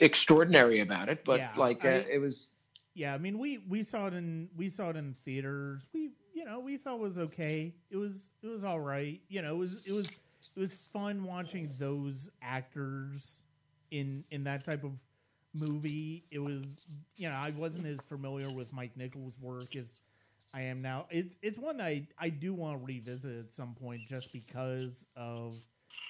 extraordinary 0.00 0.80
about 0.80 1.08
it, 1.08 1.22
but 1.24 1.40
Yeah, 1.40 1.52
like 1.56 1.84
uh, 1.84 1.88
I- 1.88 2.04
it 2.10 2.18
was. 2.18 2.50
Yeah, 2.94 3.14
I 3.14 3.18
mean 3.18 3.38
we 3.38 3.58
we 3.58 3.82
saw 3.82 4.06
it 4.06 4.14
in 4.14 4.48
we 4.56 4.68
saw 4.68 4.90
it 4.90 4.96
in 4.96 5.14
theaters. 5.14 5.88
We 5.92 6.10
you 6.32 6.44
know 6.44 6.60
we 6.60 6.76
thought 6.76 6.96
it 6.96 7.00
was 7.00 7.18
okay. 7.18 7.74
It 7.90 7.96
was 7.96 8.30
it 8.42 8.46
was 8.48 8.64
all 8.64 8.80
right. 8.80 9.20
You 9.28 9.42
know 9.42 9.54
it 9.54 9.58
was 9.58 9.76
it 9.84 9.92
was 9.92 10.20
it 10.56 10.60
was 10.60 10.74
fun 10.92 11.24
watching 11.24 11.74
those 11.78 12.28
actors 12.42 13.40
in 13.90 14.24
in 14.30 14.44
that 14.44 14.64
type 14.64 14.84
of 14.84 14.92
movie. 15.54 16.26
It 16.30 16.38
was 16.38 16.64
you 17.16 17.28
know 17.28 17.34
I 17.34 17.50
wasn't 17.50 17.86
as 17.86 18.02
familiar 18.02 18.50
with 18.50 18.72
Mike 18.72 18.96
Nichols' 18.96 19.38
work 19.40 19.76
as 19.76 19.94
I 20.54 20.62
am 20.62 20.82
now. 20.82 21.06
It's 21.10 21.36
it's 21.42 21.58
one 21.58 21.78
that 21.78 21.86
I 21.86 22.08
I 22.18 22.28
do 22.30 22.54
want 22.54 22.78
to 22.80 22.84
revisit 22.84 23.38
at 23.46 23.52
some 23.52 23.74
point 23.74 24.04
just 24.04 24.32
because 24.32 25.04
of 25.16 25.54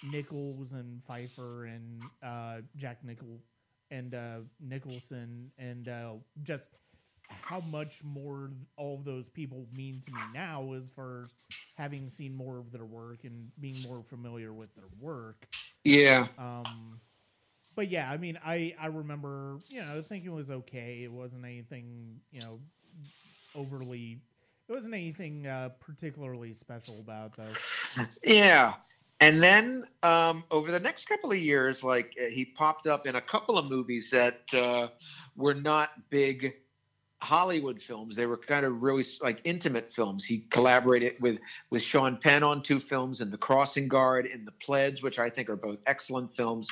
Nichols 0.03 0.73
and 0.73 1.03
Pfeiffer 1.05 1.67
and 1.67 2.11
uh, 2.23 2.61
Jack 2.77 3.05
Nichol 3.05 3.41
and 3.91 4.15
uh, 4.15 4.39
Nicholson 4.61 5.51
and 5.59 5.89
uh, 5.89 6.13
just 6.43 6.69
how 7.31 7.61
much 7.61 8.03
more 8.03 8.51
all 8.77 8.97
of 8.97 9.05
those 9.05 9.29
people 9.29 9.67
mean 9.73 10.01
to 10.01 10.11
me 10.11 10.27
now 10.31 10.73
as 10.75 10.89
far 10.91 11.23
as 11.23 11.29
having 11.75 12.09
seen 12.09 12.35
more 12.35 12.59
of 12.59 12.71
their 12.73 12.85
work 12.85 13.25
and 13.25 13.51
being 13.61 13.81
more 13.81 14.03
familiar 14.03 14.53
with 14.53 14.75
their 14.75 14.89
work. 14.99 15.49
Yeah, 15.85 16.29
Um, 16.39 16.94
but 17.75 17.91
yeah, 17.91 18.11
I 18.11 18.17
mean, 18.17 18.39
I 18.45 18.75
I 18.81 18.87
remember 18.87 19.59
you 19.69 19.81
know 19.81 20.03
thinking 20.03 20.31
it 20.31 20.35
was 20.35 20.51
okay. 20.51 21.01
It 21.03 21.13
wasn't 21.13 21.45
anything 21.45 22.21
you 22.33 22.43
know 22.43 22.61
overly. 23.55 24.21
It 24.69 24.73
wasn't 24.73 24.95
anything 24.95 25.47
uh, 25.47 25.71
particularly 25.81 26.55
special 26.55 27.01
about 27.01 27.37
though. 27.37 28.07
Yeah. 28.23 28.75
And 29.21 29.43
then 29.43 29.85
um, 30.03 30.45
over 30.51 30.73
the 30.73 30.81
next 30.81 31.07
couple 31.07 31.31
of 31.31 31.39
years, 31.39 31.83
like 31.83 32.15
uh, 32.21 32.27
he 32.31 32.45
popped 32.45 32.87
up 32.87 33.07
in 33.07 33.15
a 33.17 33.21
couple 33.21 33.57
of 33.57 33.67
movies 33.71 34.11
that 34.11 34.41
uh, 34.53 34.89
were 35.37 35.55
not 35.55 35.91
big 36.11 36.55
Hollywood 37.25 37.81
films. 37.81 38.17
They 38.17 38.27
were 38.27 38.37
kind 38.37 38.67
of 38.67 38.83
really 38.83 39.05
like 39.23 39.41
intimate 39.45 39.93
films. 39.95 40.25
He 40.25 40.47
collaborated 40.51 41.15
with 41.21 41.39
with 41.71 41.83
Sean 41.83 42.19
Penn 42.19 42.43
on 42.43 42.63
two 42.63 42.81
films, 42.81 43.21
in 43.21 43.31
The 43.31 43.39
Crossing 43.39 43.89
Guard, 43.89 44.27
in 44.27 44.45
The 44.45 44.53
Pledge, 44.53 45.03
which 45.03 45.19
I 45.19 45.31
think 45.31 45.49
are 45.49 45.57
both 45.57 45.79
excellent 45.87 46.37
films. 46.37 46.69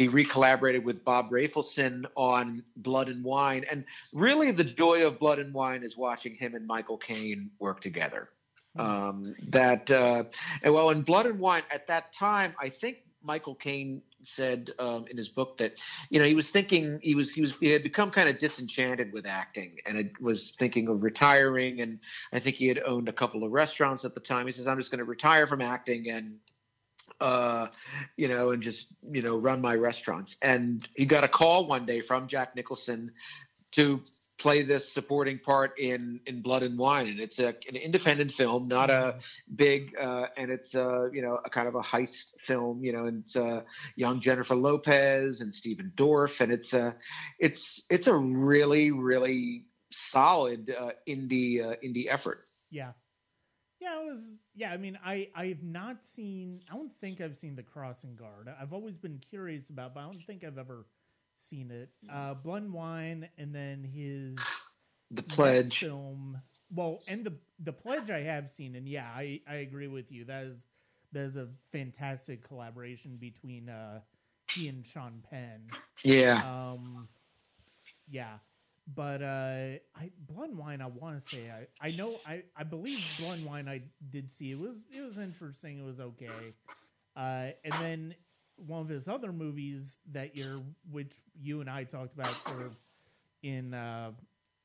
He 0.00 0.08
recollaborated 0.08 0.82
with 0.82 1.04
Bob 1.04 1.30
Rafelson 1.30 2.06
on 2.16 2.62
Blood 2.76 3.10
and 3.10 3.22
Wine, 3.22 3.66
and 3.70 3.84
really 4.14 4.50
the 4.50 4.64
joy 4.64 5.06
of 5.06 5.18
Blood 5.18 5.38
and 5.38 5.52
Wine 5.52 5.82
is 5.82 5.94
watching 5.94 6.34
him 6.36 6.54
and 6.54 6.66
Michael 6.66 6.96
Caine 6.96 7.50
work 7.58 7.82
together. 7.82 8.30
Um, 8.78 9.34
that 9.48 9.90
uh, 9.90 10.24
and 10.62 10.72
well, 10.72 10.88
in 10.88 11.02
Blood 11.02 11.26
and 11.26 11.38
Wine 11.38 11.64
at 11.70 11.86
that 11.88 12.14
time, 12.14 12.54
I 12.58 12.70
think 12.70 13.02
Michael 13.22 13.54
Caine 13.54 14.00
said 14.22 14.70
um, 14.78 15.04
in 15.10 15.18
his 15.18 15.28
book 15.28 15.58
that 15.58 15.78
you 16.08 16.18
know 16.18 16.24
he 16.24 16.34
was 16.34 16.48
thinking 16.48 16.98
he 17.02 17.14
was 17.14 17.30
he 17.30 17.42
was 17.42 17.52
he 17.60 17.68
had 17.68 17.82
become 17.82 18.08
kind 18.08 18.30
of 18.30 18.38
disenchanted 18.38 19.12
with 19.12 19.26
acting 19.26 19.76
and 19.84 19.98
it 19.98 20.12
was 20.20 20.54
thinking 20.58 20.88
of 20.88 21.02
retiring 21.02 21.80
and 21.82 21.98
I 22.32 22.38
think 22.38 22.56
he 22.56 22.68
had 22.68 22.80
owned 22.86 23.08
a 23.08 23.12
couple 23.12 23.44
of 23.44 23.52
restaurants 23.52 24.04
at 24.06 24.14
the 24.14 24.20
time. 24.20 24.46
He 24.46 24.52
says 24.52 24.66
I'm 24.66 24.78
just 24.78 24.90
going 24.90 24.98
to 25.00 25.04
retire 25.04 25.46
from 25.46 25.60
acting 25.60 26.08
and 26.08 26.38
uh, 27.20 27.68
you 28.16 28.28
know, 28.28 28.50
and 28.50 28.62
just 28.62 28.86
you 29.02 29.22
know 29.22 29.36
run 29.36 29.60
my 29.60 29.74
restaurants. 29.74 30.36
And 30.42 30.86
he 30.94 31.06
got 31.06 31.24
a 31.24 31.28
call 31.28 31.66
one 31.66 31.86
day 31.86 32.00
from 32.00 32.26
Jack 32.26 32.56
Nicholson 32.56 33.12
to 33.72 34.00
play 34.38 34.62
this 34.62 34.92
supporting 34.92 35.38
part 35.38 35.78
in 35.78 36.20
in 36.26 36.42
Blood 36.42 36.62
and 36.62 36.78
Wine, 36.78 37.08
and 37.08 37.20
it's 37.20 37.38
a, 37.38 37.48
an 37.68 37.76
independent 37.76 38.32
film, 38.32 38.68
not 38.68 38.90
a 38.90 39.18
big, 39.54 39.94
uh, 40.00 40.26
and 40.36 40.50
it's 40.50 40.74
a, 40.74 41.08
you 41.12 41.22
know 41.22 41.38
a 41.44 41.50
kind 41.50 41.68
of 41.68 41.74
a 41.74 41.82
heist 41.82 42.32
film, 42.40 42.82
you 42.82 42.92
know, 42.92 43.06
and 43.06 43.24
it's 43.24 43.36
uh, 43.36 43.62
young 43.96 44.20
Jennifer 44.20 44.54
Lopez 44.54 45.40
and 45.40 45.54
Stephen 45.54 45.92
Dorff, 45.96 46.40
and 46.40 46.50
it's 46.50 46.72
a 46.72 46.96
it's 47.38 47.82
it's 47.90 48.06
a 48.06 48.14
really 48.14 48.90
really 48.90 49.66
solid 49.92 50.70
uh, 50.70 50.90
indie 51.08 51.62
uh, 51.64 51.76
indie 51.84 52.06
effort. 52.08 52.40
Yeah, 52.70 52.92
yeah, 53.80 54.00
it 54.00 54.12
was. 54.12 54.22
Yeah, 54.54 54.72
I 54.72 54.76
mean, 54.78 54.98
I 55.04 55.28
I've 55.34 55.62
not 55.62 56.04
seen. 56.04 56.62
I 56.70 56.74
don't 56.76 56.92
think 57.00 57.20
I've 57.20 57.36
seen 57.36 57.56
The 57.56 57.62
Crossing 57.62 58.16
Guard. 58.16 58.48
I've 58.60 58.72
always 58.72 58.96
been 58.96 59.18
curious 59.18 59.70
about, 59.70 59.94
but 59.94 60.00
I 60.00 60.04
don't 60.04 60.26
think 60.26 60.44
I've 60.44 60.58
ever 60.58 60.86
seen 61.38 61.70
it. 61.70 61.90
Uh, 62.08 62.34
Blood 62.34 62.62
and 62.62 62.72
Wine, 62.72 63.28
and 63.38 63.54
then 63.54 63.84
his 63.84 64.38
The 65.10 65.22
Pledge. 65.22 65.80
film. 65.80 66.40
Well, 66.70 67.02
and 67.08 67.24
the 67.24 67.34
the 67.58 67.72
pledge 67.72 68.10
I 68.10 68.20
have 68.22 68.48
seen, 68.50 68.74
and 68.76 68.88
yeah, 68.88 69.08
I 69.14 69.40
I 69.48 69.56
agree 69.56 69.88
with 69.88 70.10
you. 70.12 70.24
That 70.24 70.44
is 70.44 70.58
that 71.12 71.20
is 71.22 71.36
a 71.36 71.48
fantastic 71.72 72.46
collaboration 72.46 73.16
between 73.16 73.68
uh, 73.68 74.00
he 74.46 74.68
and 74.68 74.84
Sean 74.84 75.22
Penn. 75.28 75.76
Yeah, 76.04 76.42
Um, 76.42 77.08
yeah, 78.08 78.38
but 78.94 79.22
uh, 79.22 79.78
I 79.96 80.10
Blood 80.26 80.50
and 80.50 80.58
Wine. 80.58 80.80
I 80.80 80.86
want 80.86 81.20
to 81.20 81.26
say 81.26 81.50
I 81.50 81.66
I 81.86 81.90
know 81.92 82.20
I 82.26 82.42
I 82.56 82.64
believe 82.64 83.16
Blood 83.16 83.38
and 83.38 83.46
Wine. 83.46 83.68
I 83.68 83.82
did 84.10 84.30
see 84.30 84.50
it 84.50 84.58
was 84.58 84.76
it 84.94 85.00
was 85.00 85.18
interesting. 85.18 85.78
It 85.80 85.84
was 85.84 86.00
okay. 86.00 86.54
Uh, 87.16 87.48
and 87.64 87.80
then 87.80 88.14
one 88.56 88.80
of 88.80 88.88
his 88.88 89.08
other 89.08 89.32
movies 89.32 89.98
that 90.12 90.34
year, 90.36 90.62
which 90.90 91.12
you 91.40 91.60
and 91.60 91.68
I 91.70 91.84
talked 91.84 92.14
about 92.14 92.40
sort 92.40 92.62
of 92.62 92.72
in 93.42 93.74
uh, 93.74 94.12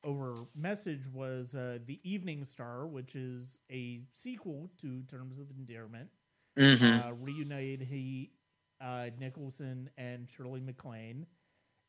over 0.04 0.44
message, 0.54 1.06
was 1.12 1.54
uh, 1.54 1.78
the 1.86 2.00
Evening 2.02 2.44
Star, 2.44 2.86
which 2.86 3.14
is 3.16 3.58
a 3.70 4.02
sequel 4.12 4.70
to 4.80 5.02
Terms 5.04 5.38
of 5.38 5.50
Endearment. 5.50 6.08
hmm 6.56 6.98
Uh, 6.98 7.12
reunited 7.20 7.82
he, 7.82 8.32
uh, 8.80 9.10
Nicholson 9.18 9.90
and 9.96 10.28
Shirley 10.28 10.60
MacLaine. 10.60 11.26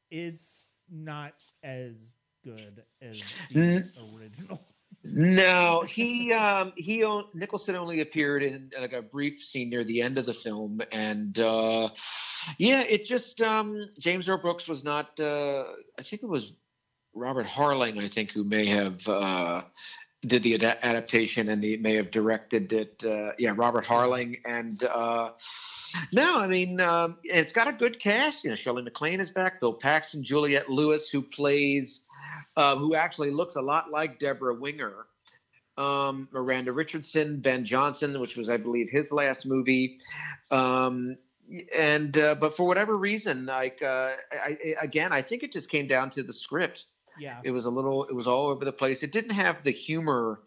It's 0.09 0.65
not 0.89 1.45
as 1.63 2.16
good 2.47 2.83
as 3.01 3.17
the 3.51 3.59
Mm. 3.59 4.19
original. 4.19 4.59
No, 5.03 5.83
he 5.87 6.33
um, 6.33 6.73
he 6.75 7.03
Nicholson 7.33 7.75
only 7.75 8.01
appeared 8.01 8.43
in 8.43 8.71
like 8.79 8.93
a 8.93 9.01
brief 9.01 9.41
scene 9.41 9.69
near 9.69 9.83
the 9.83 10.01
end 10.01 10.17
of 10.17 10.25
the 10.25 10.33
film, 10.33 10.81
and 10.91 11.37
uh, 11.39 11.89
yeah, 12.57 12.81
it 12.81 13.05
just 13.05 13.41
um, 13.41 13.89
James 13.99 14.27
L. 14.29 14.37
Brooks 14.37 14.67
was 14.67 14.83
not. 14.83 15.19
Uh, 15.19 15.63
I 15.97 16.03
think 16.03 16.23
it 16.23 16.29
was 16.29 16.53
Robert 17.13 17.45
Harling, 17.47 18.03
I 18.03 18.09
think, 18.09 18.31
who 18.31 18.43
may 18.43 18.65
have 18.67 19.07
uh, 19.07 19.61
did 20.25 20.43
the 20.43 20.55
ad- 20.55 20.79
adaptation 20.83 21.49
and 21.49 21.63
he 21.63 21.77
may 21.77 21.95
have 21.95 22.11
directed 22.11 22.73
it. 22.73 23.03
Uh, 23.03 23.31
yeah, 23.37 23.53
Robert 23.55 23.85
Harling, 23.85 24.39
and 24.45 24.83
uh, 24.83 25.31
no, 26.11 26.39
I 26.39 26.47
mean 26.47 26.79
um, 26.79 27.17
it's 27.23 27.51
got 27.51 27.67
a 27.67 27.73
good 27.73 27.99
cast. 27.99 28.43
You 28.43 28.51
know, 28.51 28.55
Shirley 28.55 28.83
MacLaine 28.83 29.19
is 29.19 29.29
back, 29.29 29.59
Bill 29.59 29.73
Paxton, 29.73 30.23
Juliette 30.23 30.69
Lewis, 30.69 31.09
who 31.09 31.21
plays 31.21 32.01
uh, 32.55 32.75
who 32.75 32.95
actually 32.95 33.31
looks 33.31 33.55
a 33.55 33.61
lot 33.61 33.89
like 33.89 34.19
Debra 34.19 34.55
Winger. 34.55 35.07
Um, 35.77 36.27
Miranda 36.31 36.71
Richardson, 36.71 37.39
Ben 37.39 37.63
Johnson, 37.63 38.19
which 38.19 38.35
was, 38.35 38.49
I 38.49 38.57
believe, 38.57 38.89
his 38.89 39.11
last 39.11 39.45
movie. 39.45 39.99
Um, 40.49 41.17
and 41.77 42.17
uh, 42.17 42.35
but 42.35 42.57
for 42.57 42.65
whatever 42.65 42.97
reason, 42.97 43.45
like 43.45 43.81
uh, 43.83 44.13
I, 44.31 44.57
I, 44.65 44.75
again, 44.81 45.13
I 45.13 45.21
think 45.21 45.43
it 45.43 45.51
just 45.51 45.69
came 45.69 45.87
down 45.87 46.09
to 46.11 46.23
the 46.23 46.33
script. 46.33 46.85
Yeah, 47.19 47.39
It 47.43 47.51
was 47.51 47.65
a 47.65 47.69
little, 47.69 48.05
it 48.05 48.13
was 48.13 48.27
all 48.27 48.47
over 48.47 48.65
the 48.65 48.71
place. 48.71 49.01
It 49.01 49.11
didn't 49.11 49.35
have 49.35 49.63
the 49.63 49.71
humor 49.71 50.41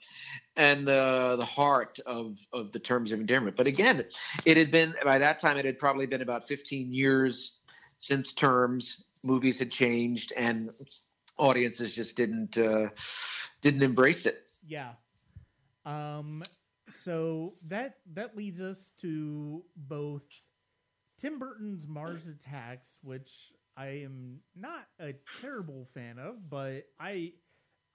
and 0.56 0.86
the 0.86 1.36
the 1.38 1.44
heart 1.44 1.98
of 2.06 2.36
of 2.52 2.72
the 2.72 2.78
terms 2.78 3.12
of 3.12 3.20
endearment. 3.20 3.56
But 3.56 3.66
again, 3.66 4.04
it 4.44 4.56
had 4.56 4.70
been 4.70 4.94
by 5.04 5.18
that 5.18 5.40
time 5.40 5.56
it 5.56 5.64
had 5.64 5.78
probably 5.78 6.06
been 6.06 6.22
about 6.22 6.48
15 6.48 6.92
years 6.92 7.52
since 7.98 8.32
terms. 8.32 9.04
Movies 9.24 9.58
had 9.58 9.70
changed, 9.70 10.32
and 10.36 10.70
audiences 11.38 11.94
just 11.94 12.16
didn't 12.16 12.56
uh, 12.56 12.88
didn't 13.62 13.82
embrace 13.82 14.26
it. 14.26 14.46
yeah. 14.66 14.92
Um, 15.84 16.44
so 16.88 17.54
that 17.68 17.98
that 18.14 18.36
leads 18.36 18.60
us 18.60 18.90
to 19.00 19.64
both 19.76 20.22
Tim 21.18 21.38
Burton's 21.38 21.86
Mars 21.86 22.26
Attacks, 22.26 22.98
which 23.02 23.52
I 23.76 23.86
am 24.04 24.40
not 24.56 24.86
a 25.00 25.14
terrible 25.40 25.88
fan 25.94 26.18
of, 26.18 26.48
but 26.50 26.86
I. 26.98 27.32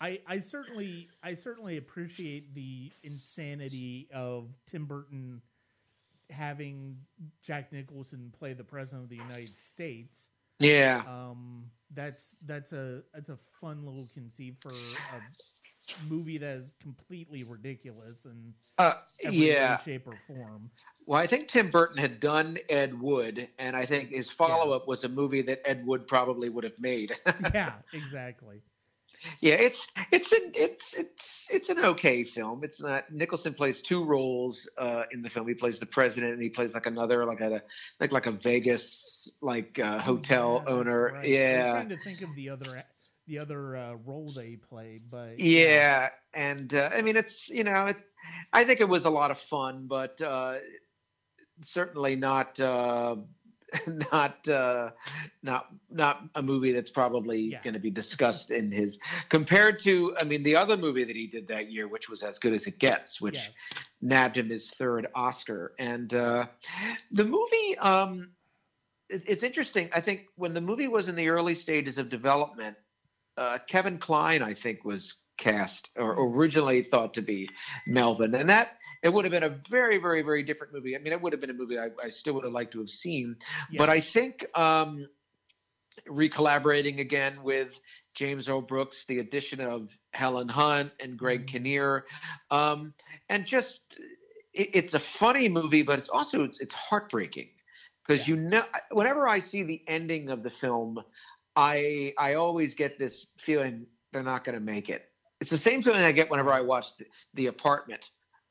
I, 0.01 0.19
I 0.27 0.39
certainly 0.39 1.07
I 1.23 1.35
certainly 1.35 1.77
appreciate 1.77 2.53
the 2.53 2.91
insanity 3.03 4.07
of 4.13 4.49
Tim 4.69 4.85
Burton 4.85 5.41
having 6.29 6.97
Jack 7.43 7.71
Nicholson 7.71 8.33
play 8.37 8.53
the 8.53 8.63
president 8.63 9.03
of 9.03 9.09
the 9.09 9.15
United 9.15 9.57
States. 9.57 10.29
Yeah, 10.59 11.03
Um, 11.07 11.65
that's 11.93 12.19
that's 12.45 12.71
a 12.71 13.01
that's 13.13 13.29
a 13.29 13.37
fun 13.59 13.85
little 13.85 14.07
conceit 14.13 14.55
for 14.61 14.71
a 14.71 15.21
movie 16.07 16.37
that 16.37 16.57
is 16.57 16.71
completely 16.81 17.43
ridiculous 17.43 18.17
in 18.25 18.53
uh, 18.77 18.93
every 19.23 19.51
yeah. 19.51 19.77
shape, 19.81 20.07
or 20.07 20.17
form. 20.27 20.69
Well, 21.05 21.19
I 21.19 21.27
think 21.27 21.49
Tim 21.49 21.69
Burton 21.69 21.97
had 21.97 22.19
done 22.19 22.57
Ed 22.69 22.99
Wood, 22.99 23.49
and 23.59 23.75
I 23.75 23.85
think 23.85 24.09
his 24.09 24.31
follow 24.31 24.71
up 24.71 24.87
was 24.87 25.03
a 25.03 25.09
movie 25.09 25.41
that 25.43 25.61
Ed 25.65 25.85
Wood 25.85 26.07
probably 26.07 26.49
would 26.49 26.63
have 26.63 26.79
made. 26.79 27.13
yeah, 27.53 27.73
exactly. 27.93 28.61
Yeah, 29.41 29.55
it's 29.55 29.87
it's 30.11 30.31
an 30.31 30.51
it's 30.53 30.93
it's 30.93 31.45
it's 31.49 31.69
an 31.69 31.79
okay 31.85 32.23
film. 32.23 32.63
It's 32.63 32.81
not. 32.81 33.11
Nicholson 33.11 33.53
plays 33.53 33.81
two 33.81 34.03
roles 34.03 34.67
uh, 34.77 35.03
in 35.11 35.21
the 35.21 35.29
film. 35.29 35.47
He 35.47 35.53
plays 35.53 35.79
the 35.79 35.85
president, 35.85 36.33
and 36.33 36.41
he 36.41 36.49
plays 36.49 36.73
like 36.73 36.85
another 36.85 37.25
like 37.25 37.41
a 37.41 37.61
like 37.99 38.11
like 38.11 38.25
a 38.25 38.31
Vegas 38.31 39.29
like 39.41 39.79
uh, 39.79 39.99
hotel 39.99 40.63
Yeah, 40.63 40.67
owner. 40.67 41.13
right. 41.13 41.23
Yeah, 41.23 41.65
trying 41.65 41.89
to 41.89 41.97
think 41.97 42.21
of 42.21 42.35
the 42.35 42.49
other 42.49 42.83
the 43.27 43.37
other 43.39 43.75
uh, 43.75 43.93
role 43.95 44.31
they 44.33 44.55
played, 44.55 45.09
but 45.09 45.37
yeah, 45.37 46.09
and 46.33 46.73
uh, 46.73 46.89
I 46.93 47.01
mean 47.01 47.15
it's 47.17 47.49
you 47.49 47.63
know 47.63 47.87
it. 47.87 47.97
I 48.53 48.63
think 48.63 48.79
it 48.81 48.89
was 48.89 49.05
a 49.05 49.09
lot 49.09 49.31
of 49.31 49.39
fun, 49.39 49.87
but 49.87 50.19
uh, 50.21 50.55
certainly 51.63 52.15
not. 52.15 52.59
Uh, 52.59 53.17
not 54.11 54.47
uh 54.47 54.89
not 55.43 55.67
not 55.89 56.23
a 56.35 56.41
movie 56.41 56.71
that's 56.71 56.91
probably 56.91 57.39
Yeah. 57.39 57.61
going 57.63 57.73
to 57.73 57.79
be 57.79 57.89
discussed 57.91 58.51
in 58.51 58.71
his 58.71 58.97
compared 59.29 59.79
to 59.79 60.15
i 60.19 60.23
mean 60.23 60.43
the 60.43 60.55
other 60.55 60.77
movie 60.77 61.03
that 61.03 61.15
he 61.15 61.27
did 61.27 61.47
that 61.47 61.71
year 61.71 61.87
which 61.87 62.09
was 62.09 62.23
as 62.23 62.39
good 62.39 62.53
as 62.53 62.67
it 62.67 62.79
gets 62.79 63.21
which 63.21 63.35
yes. 63.35 63.49
nabbed 64.01 64.37
him 64.37 64.49
his 64.49 64.71
third 64.71 65.07
oscar 65.15 65.73
and 65.79 66.13
uh 66.13 66.45
the 67.11 67.25
movie 67.25 67.77
um 67.79 68.31
it, 69.09 69.23
it's 69.27 69.43
interesting 69.43 69.89
i 69.93 70.01
think 70.01 70.21
when 70.35 70.53
the 70.53 70.61
movie 70.61 70.87
was 70.87 71.07
in 71.09 71.15
the 71.15 71.27
early 71.27 71.55
stages 71.55 71.97
of 71.97 72.09
development 72.09 72.75
uh 73.37 73.57
kevin 73.67 73.97
kline 73.97 74.41
i 74.41 74.53
think 74.53 74.83
was 74.85 75.15
cast 75.37 75.89
or 75.97 76.15
originally 76.35 76.81
thought 76.83 77.13
to 77.13 77.21
be 77.21 77.47
melvin 77.87 78.35
and 78.35 78.49
that 78.49 78.69
it 79.03 79.09
would 79.11 79.25
have 79.25 79.31
been 79.31 79.43
a 79.43 79.57
very 79.69 79.97
very 79.97 80.21
very 80.21 80.43
different 80.43 80.73
movie 80.73 80.95
i 80.95 80.99
mean 80.99 81.13
it 81.13 81.21
would 81.21 81.33
have 81.33 81.41
been 81.41 81.49
a 81.49 81.53
movie 81.53 81.77
i, 81.77 81.87
I 82.03 82.09
still 82.09 82.33
would 82.35 82.43
have 82.43 82.53
liked 82.53 82.71
to 82.73 82.79
have 82.79 82.89
seen 82.89 83.35
Yeah. 83.71 83.79
but 83.79 83.89
I 83.89 83.99
think 84.01 84.45
um, 84.57 85.07
recollaborating 86.09 86.99
again 86.99 87.43
with 87.43 87.69
James 88.15 88.47
L. 88.49 88.61
Brooks, 88.61 89.05
the 89.07 89.19
addition 89.19 89.59
of 89.61 89.89
Helen 90.13 90.47
Hunt 90.47 90.91
and 90.99 91.17
Greg 91.17 91.45
Mhm. 91.45 91.47
Kinnear, 91.47 92.05
um, 92.51 92.93
and 93.29 93.45
just 93.45 93.99
it, 94.53 94.69
it's 94.73 94.93
a 94.93 94.99
funny 94.99 95.49
movie, 95.49 95.83
but 95.83 95.99
it's 95.99 96.09
also 96.09 96.43
it's, 96.43 96.59
it's 96.59 96.73
heartbreaking 96.73 97.49
because 98.05 98.27
Yeah. 98.27 98.35
you 98.35 98.35
know 98.35 98.63
whenever 98.91 99.27
I 99.27 99.39
see 99.39 99.63
the 99.63 99.81
ending 99.87 100.29
of 100.29 100.43
the 100.43 100.49
film, 100.49 100.99
I 101.55 102.13
I 102.17 102.35
always 102.35 102.75
get 102.75 102.97
this 102.99 103.25
feeling 103.39 103.87
they're 104.11 104.23
not 104.23 104.43
going 104.43 104.55
to 104.55 104.63
make 104.63 104.89
it. 104.89 105.03
It's 105.41 105.51
the 105.51 105.57
same 105.57 105.83
feeling 105.83 106.01
I 106.03 106.11
get 106.11 106.29
whenever 106.29 106.51
I 106.51 106.61
watch 106.61 106.87
the, 106.97 107.05
the 107.33 107.47
Apartment 107.47 108.01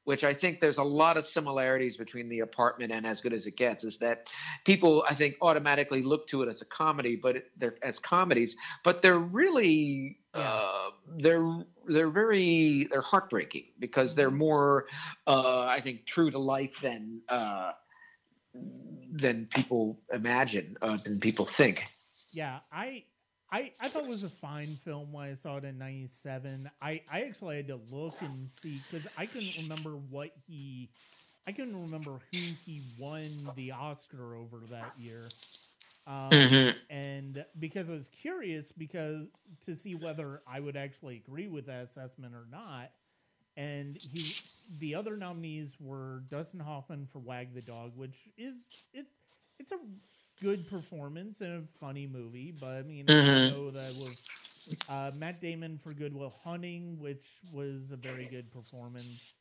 which 0.05 0.23
I 0.23 0.35
think 0.35 0.61
there's 0.61 0.79
a 0.79 0.83
lot 0.83 1.17
of 1.17 1.25
similarities 1.25 1.97
between 1.97 2.29
The 2.29 2.41
Apartment 2.41 2.93
and 2.93 3.07
As 3.07 3.21
Good 3.21 3.33
as 3.33 3.47
It 3.47 3.57
Gets, 3.57 3.85
is 3.85 3.99
that 3.99 4.27
people 4.65 5.05
I 5.09 5.15
think 5.15 5.37
automatically 5.41 6.03
look 6.03 6.29
to 6.29 6.43
it 6.43 6.49
as 6.49 6.61
a 6.61 6.67
comedy, 6.67 7.17
but 7.17 7.37
it, 7.37 7.51
they're 7.57 7.77
as 7.83 7.99
comedies, 7.99 8.55
but 8.85 9.03
they're 9.03 9.19
really 9.19 10.19
Yeah. 10.35 10.41
uh, 10.43 10.91
they're 11.19 11.65
they're 11.89 12.11
very 12.11 12.87
they're 12.91 13.01
heartbreaking 13.03 13.67
because 13.79 14.15
they're 14.15 14.31
more 14.31 14.85
uh, 15.27 15.61
I 15.61 15.81
think 15.81 16.07
true 16.07 16.31
to 16.31 16.39
life 16.39 16.75
than 16.83 17.23
uh, 17.29 17.73
than 19.13 19.47
people 19.55 20.01
imagine 20.13 20.77
uh, 20.83 20.99
than 21.05 21.19
people 21.21 21.47
think. 21.47 21.81
Yeah, 22.33 22.61
I 22.73 23.05
I, 23.55 23.73
I 23.81 23.91
thought 23.91 24.05
it 24.05 24.09
was 24.09 24.25
a 24.25 24.31
fine 24.31 24.79
film 24.85 25.13
when 25.13 25.29
I 25.31 25.35
saw 25.35 25.59
it 25.59 25.65
in 25.65 25.79
'97. 25.79 26.71
I, 26.83 27.03
I 27.11 27.23
actually 27.23 27.57
had 27.57 27.69
to 27.69 27.81
look 27.91 28.23
and 28.23 28.51
see 28.51 28.81
because 28.89 29.07
I 29.17 29.27
couldn't 29.27 29.57
remember 29.57 29.97
what 29.97 30.31
he, 30.47 30.91
I 31.47 31.53
couldn't 31.53 31.77
remember 31.81 32.21
who 32.33 32.55
he 32.55 32.83
won 32.99 33.53
the 33.57 33.73
Oscar 33.73 34.37
over 34.37 34.63
that 34.71 34.99
year. 34.99 35.35
Um, 36.07 36.65
Mhm. 36.65 36.81
And 36.91 37.45
because 37.59 37.89
I 37.89 37.93
was 37.93 38.09
curious, 38.09 38.73
because 38.73 39.27
to 39.65 39.77
see 39.77 39.95
whether 39.95 40.43
I 40.47 40.61
would 40.61 40.77
actually 40.77 41.17
agree 41.17 41.49
with 41.49 41.67
that 41.67 41.85
assessment 41.85 42.35
or 42.35 42.47
not. 42.51 42.93
And 43.57 43.99
he, 44.03 44.43
the 44.79 44.95
other 44.95 45.17
nominees 45.17 45.77
were 45.81 46.25
Dustin 46.29 46.61
Hoffman 46.61 47.07
for 47.13 47.21
Wag 47.21 47.55
the 47.55 47.63
Dog, 47.63 47.97
which 47.97 48.29
is 48.37 48.69
it, 48.93 49.07
it's 49.59 49.73
a 49.73 49.79
good 50.41 50.67
performance 50.67 51.41
and 51.41 51.65
a 51.65 51.79
funny 51.79 52.07
movie, 52.07 52.51
but 52.51 52.71
I 52.77 52.83
mean, 52.83 53.15
I 53.23 53.37
Mhm. 53.37 53.47
know 53.47 53.71
that 53.71 53.95
was 53.95 54.17
uh, 54.89 55.11
Matt 55.15 55.41
Damon 55.41 55.79
for 55.79 55.93
Good 55.95 56.15
Will 56.15 56.31
Hunting, 56.31 56.99
which 56.99 57.41
was 57.51 57.91
a 57.93 57.97
very 57.97 58.27
good 58.27 58.51
performance. 58.51 59.35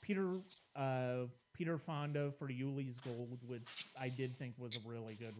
Peter 0.00 0.40
uh, 0.76 1.24
Peter 1.52 1.78
Fonda 1.78 2.32
for 2.38 2.48
Ulee's 2.48 2.98
Gold, 2.98 3.40
which 3.46 3.90
I 3.96 4.08
did 4.08 4.38
think 4.38 4.54
was 4.58 4.74
a 4.74 4.80
really 4.80 5.14
good 5.14 5.36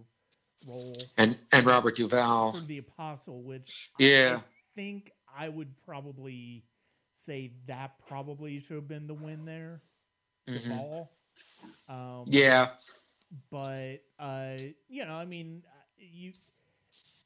role. 0.64 1.12
And 1.16 1.38
and 1.53 1.66
Robert 1.66 1.96
Duvall 1.96 2.57
For 2.57 2.61
the 2.61 2.78
Apostle, 2.78 3.42
which 3.42 3.90
Yeah. 3.98 4.40
I 4.40 4.42
think 4.74 5.12
I 5.34 5.48
would 5.48 5.76
probably 5.84 6.64
say 7.16 7.53
that 7.66 7.98
probably 8.07 8.59
should 8.61 8.76
have 8.76 8.88
been 8.88 9.07
the 9.07 9.14
win 9.14 9.44
there. 9.44 9.82
The 10.53 10.61
Mhm. 10.61 10.61
ball. 10.61 11.18
Um, 11.88 12.46
Yeah. 12.46 12.74
But 13.50 14.02
uh, 14.18 14.56
you 14.88 15.04
know, 15.04 15.14
I 15.14 15.24
mean, 15.24 15.62
you, 15.98 16.32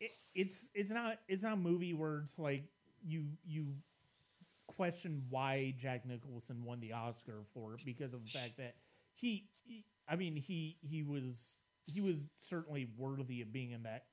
it, 0.00 0.12
it's 0.34 0.64
it's 0.74 0.90
not 0.90 1.18
it's 1.28 1.42
not 1.42 1.54
a 1.54 1.57
movie 1.57 1.94
where 1.94 2.24
like 2.38 2.64
you 3.04 3.24
you 3.44 3.66
question 4.66 5.22
why 5.30 5.74
Jack 5.78 6.07
Nicholson 6.07 6.62
won 6.64 6.80
the 6.80 6.92
Oscar 6.92 7.44
for 7.54 7.74
it 7.74 7.80
because 7.84 8.12
of 8.12 8.20
the 8.24 8.30
fact 8.38 8.59
that 8.59 8.74
he, 9.14 9.48
he 9.66 9.84
I 10.09 10.16
mean, 10.16 10.36
he 10.36 10.76
he 10.82 11.02
was 11.02 11.34
he 11.86 12.00
was 12.00 12.18
certainly 12.36 12.88
worthy 12.96 13.40
of 13.42 13.52
being 13.52 13.72
in 13.72 13.82
that 13.84 14.04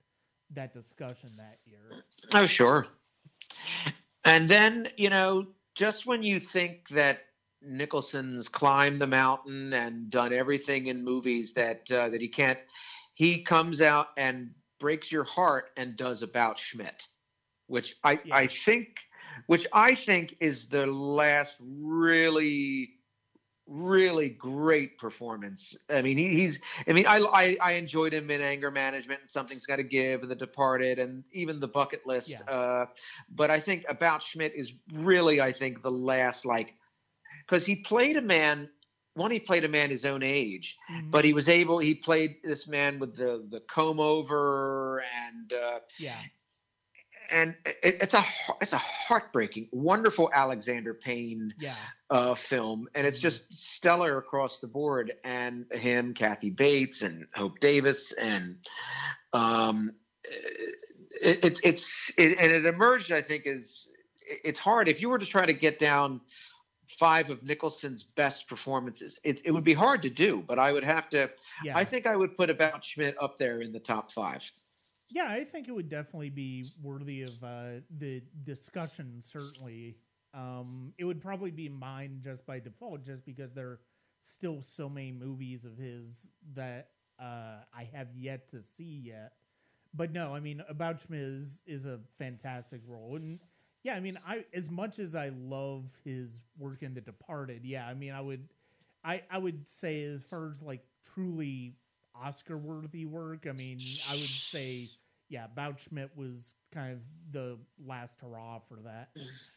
that 0.51 0.73
discussion 0.73 1.29
that 1.37 1.59
year. 1.65 2.03
Oh, 2.33 2.45
sure. 2.45 2.87
And 4.25 4.49
then, 4.49 4.87
you 4.97 5.09
know, 5.09 5.47
just 5.75 6.05
when 6.05 6.23
you 6.23 6.39
think 6.39 6.87
that 6.89 7.19
Nicholson's 7.65 8.49
climbed 8.49 9.01
the 9.01 9.07
mountain 9.07 9.73
and 9.73 10.09
done 10.09 10.33
everything 10.33 10.87
in 10.87 11.03
movies 11.03 11.53
that 11.53 11.89
uh, 11.91 12.09
that 12.09 12.21
he 12.21 12.27
can't, 12.27 12.59
he 13.13 13.43
comes 13.43 13.81
out 13.81 14.07
and 14.17 14.51
breaks 14.79 15.11
your 15.11 15.23
heart 15.23 15.71
and 15.77 15.95
does 15.95 16.21
About 16.21 16.59
Schmidt, 16.59 17.07
which 17.67 17.95
I 18.03 18.19
Yeah. 18.25 18.35
I 18.35 18.47
think, 18.65 18.97
which 19.47 19.65
I 19.73 19.95
think 19.95 20.35
is 20.39 20.67
the 20.67 20.85
last 20.85 21.55
really 21.59 22.95
really 23.65 24.29
great 24.29 24.97
performance. 24.97 25.73
I 25.89 26.01
mean, 26.01 26.17
he, 26.17 26.29
he's. 26.29 26.59
I 26.87 26.93
mean, 26.93 27.05
I, 27.07 27.19
I 27.19 27.57
I 27.61 27.71
enjoyed 27.73 28.13
him 28.13 28.29
in 28.29 28.41
Anger 28.41 28.71
Management 28.71 29.21
and 29.21 29.29
Something's 29.29 29.65
Got 29.65 29.77
to 29.77 29.83
Give 29.83 30.21
and 30.21 30.29
The 30.29 30.35
Departed 30.35 30.99
and 30.99 31.23
even 31.31 31.59
The 31.59 31.67
Bucket 31.67 32.05
List. 32.05 32.29
Yeah. 32.29 32.41
Uh, 32.41 32.87
but 33.29 33.49
I 33.49 33.59
think 33.59 33.85
About 33.87 34.21
Schmidt 34.21 34.53
is 34.53 34.73
really, 34.93 35.39
I 35.39 35.53
think, 35.53 35.81
the 35.81 35.91
last 35.91 36.45
like 36.45 36.73
because 37.47 37.65
he 37.65 37.75
played 37.75 38.17
a 38.17 38.21
man. 38.21 38.69
One, 39.15 39.29
he 39.29 39.39
played 39.39 39.63
a 39.63 39.67
man 39.67 39.91
his 39.91 40.05
own 40.05 40.23
age, 40.23 40.75
Mhm. 40.89 41.11
but 41.11 41.23
he 41.23 41.33
was 41.33 41.47
able. 41.47 41.77
He 41.77 41.93
played 41.93 42.37
this 42.43 42.67
man 42.67 42.99
with 42.99 43.15
the 43.15 43.45
the 43.49 43.59
comb 43.61 43.99
over 43.99 45.03
and. 45.27 45.53
Uh, 45.53 45.79
yeah, 45.99 46.17
and 47.31 47.55
it, 47.65 47.97
it's 48.01 48.13
a 48.13 48.25
it's 48.61 48.73
a 48.73 48.77
heartbreaking, 48.77 49.67
wonderful 49.71 50.29
Alexander 50.33 50.93
Payne 50.93 51.53
yeah, 51.59 51.75
uh, 52.09 52.35
film, 52.35 52.87
and 52.95 53.05
it's 53.07 53.19
just 53.19 53.43
stellar 53.53 54.17
across 54.17 54.59
the 54.59 54.67
board. 54.67 55.13
And 55.23 55.65
him, 55.71 56.13
Kathy 56.13 56.49
Bates, 56.49 57.01
and 57.01 57.27
Hope 57.33 57.59
Davis, 57.59 58.11
and 58.13 58.57
um, 59.31 59.93
it, 60.23 61.43
it, 61.43 61.59
it's 61.63 62.11
it, 62.17 62.37
and 62.39 62.51
it 62.51 62.65
emerged. 62.65 63.11
I 63.11 63.21
think 63.21 63.43
is 63.45 63.87
it's 64.43 64.59
hard 64.59 64.87
if 64.87 65.01
you 65.01 65.09
were 65.09 65.19
to 65.19 65.25
try 65.25 65.45
to 65.45 65.53
get 65.53 65.79
down 65.79 66.21
five 66.87 67.29
of 67.29 67.43
Nicholson's 67.43 68.03
best 68.03 68.47
performances. 68.47 69.19
It, 69.23 69.41
it 69.45 69.51
would 69.51 69.63
be 69.63 69.73
hard 69.73 70.01
to 70.03 70.09
do, 70.09 70.43
but 70.47 70.59
I 70.59 70.71
would 70.71 70.83
have 70.83 71.09
to. 71.09 71.29
yeah. 71.63 71.77
I 71.77 71.85
think 71.85 72.05
I 72.05 72.15
would 72.15 72.35
put 72.37 72.49
About 72.49 72.83
Schmidt 72.83 73.15
up 73.21 73.37
there 73.37 73.61
in 73.61 73.71
the 73.71 73.79
top 73.79 74.11
five. 74.11 74.43
Yeah, 75.09 75.27
I 75.29 75.43
think 75.43 75.67
it 75.67 75.71
would 75.71 75.89
definitely 75.89 76.29
be 76.29 76.71
worthy 76.81 77.21
of 77.23 77.43
uh, 77.43 77.81
the 77.99 78.21
discussion. 78.43 79.21
Certainly, 79.21 79.97
um, 80.33 80.93
it 80.97 81.05
would 81.05 81.21
probably 81.21 81.51
be 81.51 81.69
mine 81.69 82.21
just 82.23 82.45
by 82.45 82.59
default, 82.59 83.05
just 83.05 83.25
because 83.25 83.53
there 83.53 83.67
are 83.67 83.79
still 84.21 84.61
so 84.61 84.89
many 84.89 85.11
movies 85.11 85.65
of 85.65 85.77
his 85.77 86.25
that 86.55 86.89
uh, 87.19 87.59
I 87.73 87.89
have 87.93 88.07
yet 88.15 88.49
to 88.51 88.61
see 88.77 89.01
yet. 89.05 89.33
But 89.93 90.11
no, 90.11 90.33
I 90.33 90.39
mean, 90.39 90.63
About 90.67 91.01
Schmidt 91.01 91.21
is, 91.21 91.57
is 91.67 91.85
a 91.85 91.99
fantastic 92.17 92.81
role, 92.87 93.15
and 93.15 93.39
yeah, 93.83 93.95
I 93.95 93.99
mean, 93.99 94.17
I 94.25 94.45
as 94.53 94.69
much 94.69 94.99
as 94.99 95.15
I 95.15 95.29
love 95.29 95.85
his 96.03 96.29
work 96.57 96.83
in 96.83 96.93
The 96.93 97.01
Departed, 97.01 97.65
yeah, 97.65 97.87
I 97.87 97.93
mean, 97.93 98.13
I 98.13 98.21
would, 98.21 98.47
I 99.03 99.23
I 99.29 99.37
would 99.37 99.67
say 99.67 100.03
as 100.05 100.23
far 100.23 100.49
as 100.49 100.61
like 100.61 100.83
truly 101.03 101.75
Oscar 102.15 102.57
worthy 102.57 103.05
work, 103.05 103.47
I 103.47 103.51
mean, 103.53 103.99
I 104.05 104.15
would 104.15 104.39
say, 104.41 104.91
yeah, 105.29 105.45
About 105.45 105.81
was 106.15 106.53
kind 106.73 106.93
of 106.93 106.99
the 107.31 107.57
last 107.85 108.19
hurrah 108.19 108.59
for 108.59 108.77
that. 108.83 109.09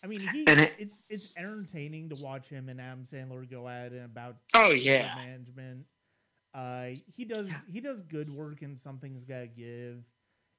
I 0.03 0.07
mean, 0.07 0.27
he 0.27 0.53
it- 0.59 0.75
it's 0.79 1.03
it's 1.09 1.29
entertaining 1.37 2.09
to 2.11 2.17
watch 2.17 2.49
him 2.49 2.69
and 2.69 2.81
Adam 2.81 3.05
Sandler 3.05 3.49
go 3.49 3.69
at 3.69 3.93
it 3.93 4.05
about 4.05 4.37
Oh 4.55 4.73
yeah. 4.73 5.11
management. 5.15 5.87
Uh, 6.55 6.91
he 7.07 7.25
does 7.25 7.63
he 7.67 7.81
does 7.81 8.03
good 8.03 8.31
work 8.31 8.63
and 8.63 8.79
something's 8.79 9.25
gotta 9.25 9.47
give. 9.47 10.05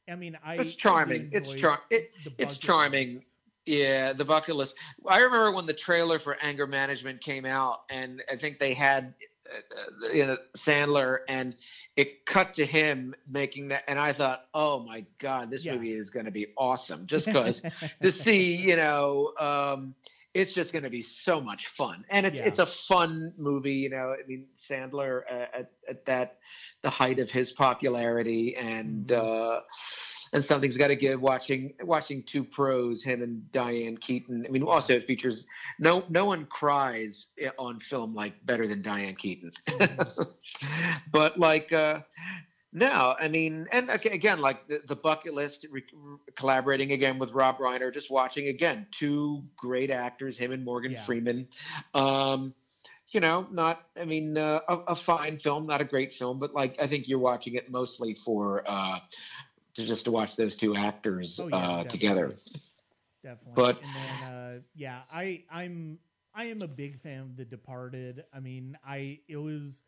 I 0.09 0.15
mean, 0.15 0.37
I 0.43 0.57
It's 0.57 0.75
charming. 0.75 1.29
It's 1.31 1.53
char- 1.53 1.83
it- 1.89 2.11
it's 2.37 2.57
charming. 2.57 3.21
list. 3.21 3.36
Yeah, 3.67 4.13
the 4.13 4.25
bucket 4.25 4.55
list. 4.55 4.75
I 5.07 5.17
remember 5.17 5.51
when 5.51 5.65
the 5.67 5.73
trailer 5.73 6.19
for 6.19 6.37
Anger 6.41 6.67
Management 6.67 7.21
came 7.21 7.45
out, 7.45 7.79
and 7.89 8.23
I 8.31 8.37
think 8.37 8.59
they 8.59 8.73
had 8.73 9.13
uh, 9.53 10.09
you 10.13 10.25
know, 10.25 10.37
Sandler, 10.57 11.17
and 11.27 11.55
it 11.97 12.09
cut 12.25 12.53
to 12.55 12.65
him 12.65 13.13
making 13.27 13.69
that, 13.69 13.83
and 13.87 13.99
I 13.99 14.13
thought, 14.13 14.39
oh 14.53 14.79
my 14.79 15.05
god, 15.21 15.49
this 15.51 15.65
Yeah. 15.65 15.73
movie 15.73 15.93
is 15.93 16.09
going 16.09 16.25
to 16.25 16.31
be 16.31 16.47
awesome, 16.57 17.05
just 17.07 17.29
because 17.31 17.61
to 18.01 18.11
see, 18.11 18.55
you 18.55 18.75
know, 18.75 19.31
um, 19.39 19.95
it's 20.33 20.53
just 20.53 20.71
going 20.73 20.83
to 20.83 20.89
be 20.89 21.03
so 21.03 21.41
much 21.41 21.67
fun, 21.77 22.03
and 22.09 22.25
it's 22.25 22.39
Yeah. 22.39 22.45
it's 22.45 22.59
a 22.59 22.65
fun 22.65 23.31
movie, 23.37 23.73
you 23.75 23.89
know. 23.89 24.13
I 24.13 24.23
mean, 24.27 24.45
Sandler 24.57 25.21
uh, 25.31 25.45
at 25.53 25.65
at 25.89 25.97
that 26.05 26.29
the 26.83 26.89
height 26.89 27.19
of 27.19 27.29
his 27.29 27.51
popularity, 27.51 28.55
and 28.57 29.11
Mhm. 29.11 29.11
uh, 29.11 29.59
and 30.33 30.43
something's 30.43 30.77
got 30.77 30.87
to 30.87 30.95
give. 30.95 31.21
Watching 31.21 31.73
watching 31.81 32.23
two 32.23 32.43
pros, 32.43 33.03
him 33.03 33.21
and 33.21 33.51
Diane 33.51 33.97
Keaton. 33.97 34.45
I 34.47 34.51
mean, 34.51 34.63
also 34.63 34.93
it 34.93 35.05
features 35.07 35.45
no 35.79 36.03
no 36.09 36.25
one 36.25 36.45
cries 36.45 37.27
on 37.57 37.79
film 37.79 38.13
like 38.15 38.33
better 38.45 38.67
than 38.67 38.81
Diane 38.81 39.15
Keaton, 39.15 39.51
but 41.11 41.37
like. 41.39 41.71
uh 41.73 41.99
no, 42.73 43.15
I 43.19 43.29
mean, 43.29 43.65
and 43.71 43.89
aga- 43.89 44.11
again, 44.11 44.39
like 44.39 44.67
the, 44.67 44.81
the 44.87 44.95
bucket 44.95 45.33
list, 45.33 45.65
re- 45.71 45.83
collaborating 46.35 46.91
again 46.91 47.17
with 47.17 47.31
Rob 47.31 47.57
Reiner, 47.59 47.91
just 47.91 48.11
watching 48.11 48.49
again 48.49 48.85
two 48.91 49.41
great 49.55 49.89
actors, 49.89 50.37
him 50.37 50.51
and 50.51 50.65
Morgan 50.65 50.91
Yeah. 50.91 51.05
Freeman. 51.05 51.47
Um, 51.95 52.53
you 53.09 53.21
know, 53.21 53.47
not, 53.51 53.83
I 53.99 54.03
mean, 54.03 54.37
uh, 54.37 54.59
a, 54.67 54.75
a 54.89 54.95
fine 54.95 55.39
film, 55.39 55.65
not 55.65 55.79
a 55.79 55.85
great 55.85 56.11
film, 56.11 56.39
but 56.39 56.53
like 56.53 56.75
I 56.79 56.87
think 56.87 57.07
you're 57.07 57.19
watching 57.19 57.55
it 57.55 57.71
mostly 57.71 58.15
for 58.25 58.69
uh, 58.69 58.99
to 59.77 59.85
just 59.85 60.05
to 60.05 60.11
watch 60.11 60.35
those 60.37 60.57
two 60.57 60.75
actors 60.75 61.39
Oh, 61.39 61.47
yeah, 61.47 61.69
uh, 61.69 61.83
definitely. 61.83 62.35
together. 62.35 62.37
Definitely. 63.23 63.75
But- 63.75 63.81
and 63.81 63.95
then 63.95 64.21
uh, 64.23 64.59
yeah, 64.75 65.03
I 65.11 65.43
I'm 65.51 65.99
I 66.33 66.45
am 66.45 66.61
a 66.61 66.67
big 66.67 66.99
fan 66.99 67.21
of 67.21 67.37
The 67.37 67.45
Departed. 67.45 68.25
I 68.33 68.39
mean, 68.39 68.77
I 68.85 69.19
it 69.27 69.37
was 69.37 69.81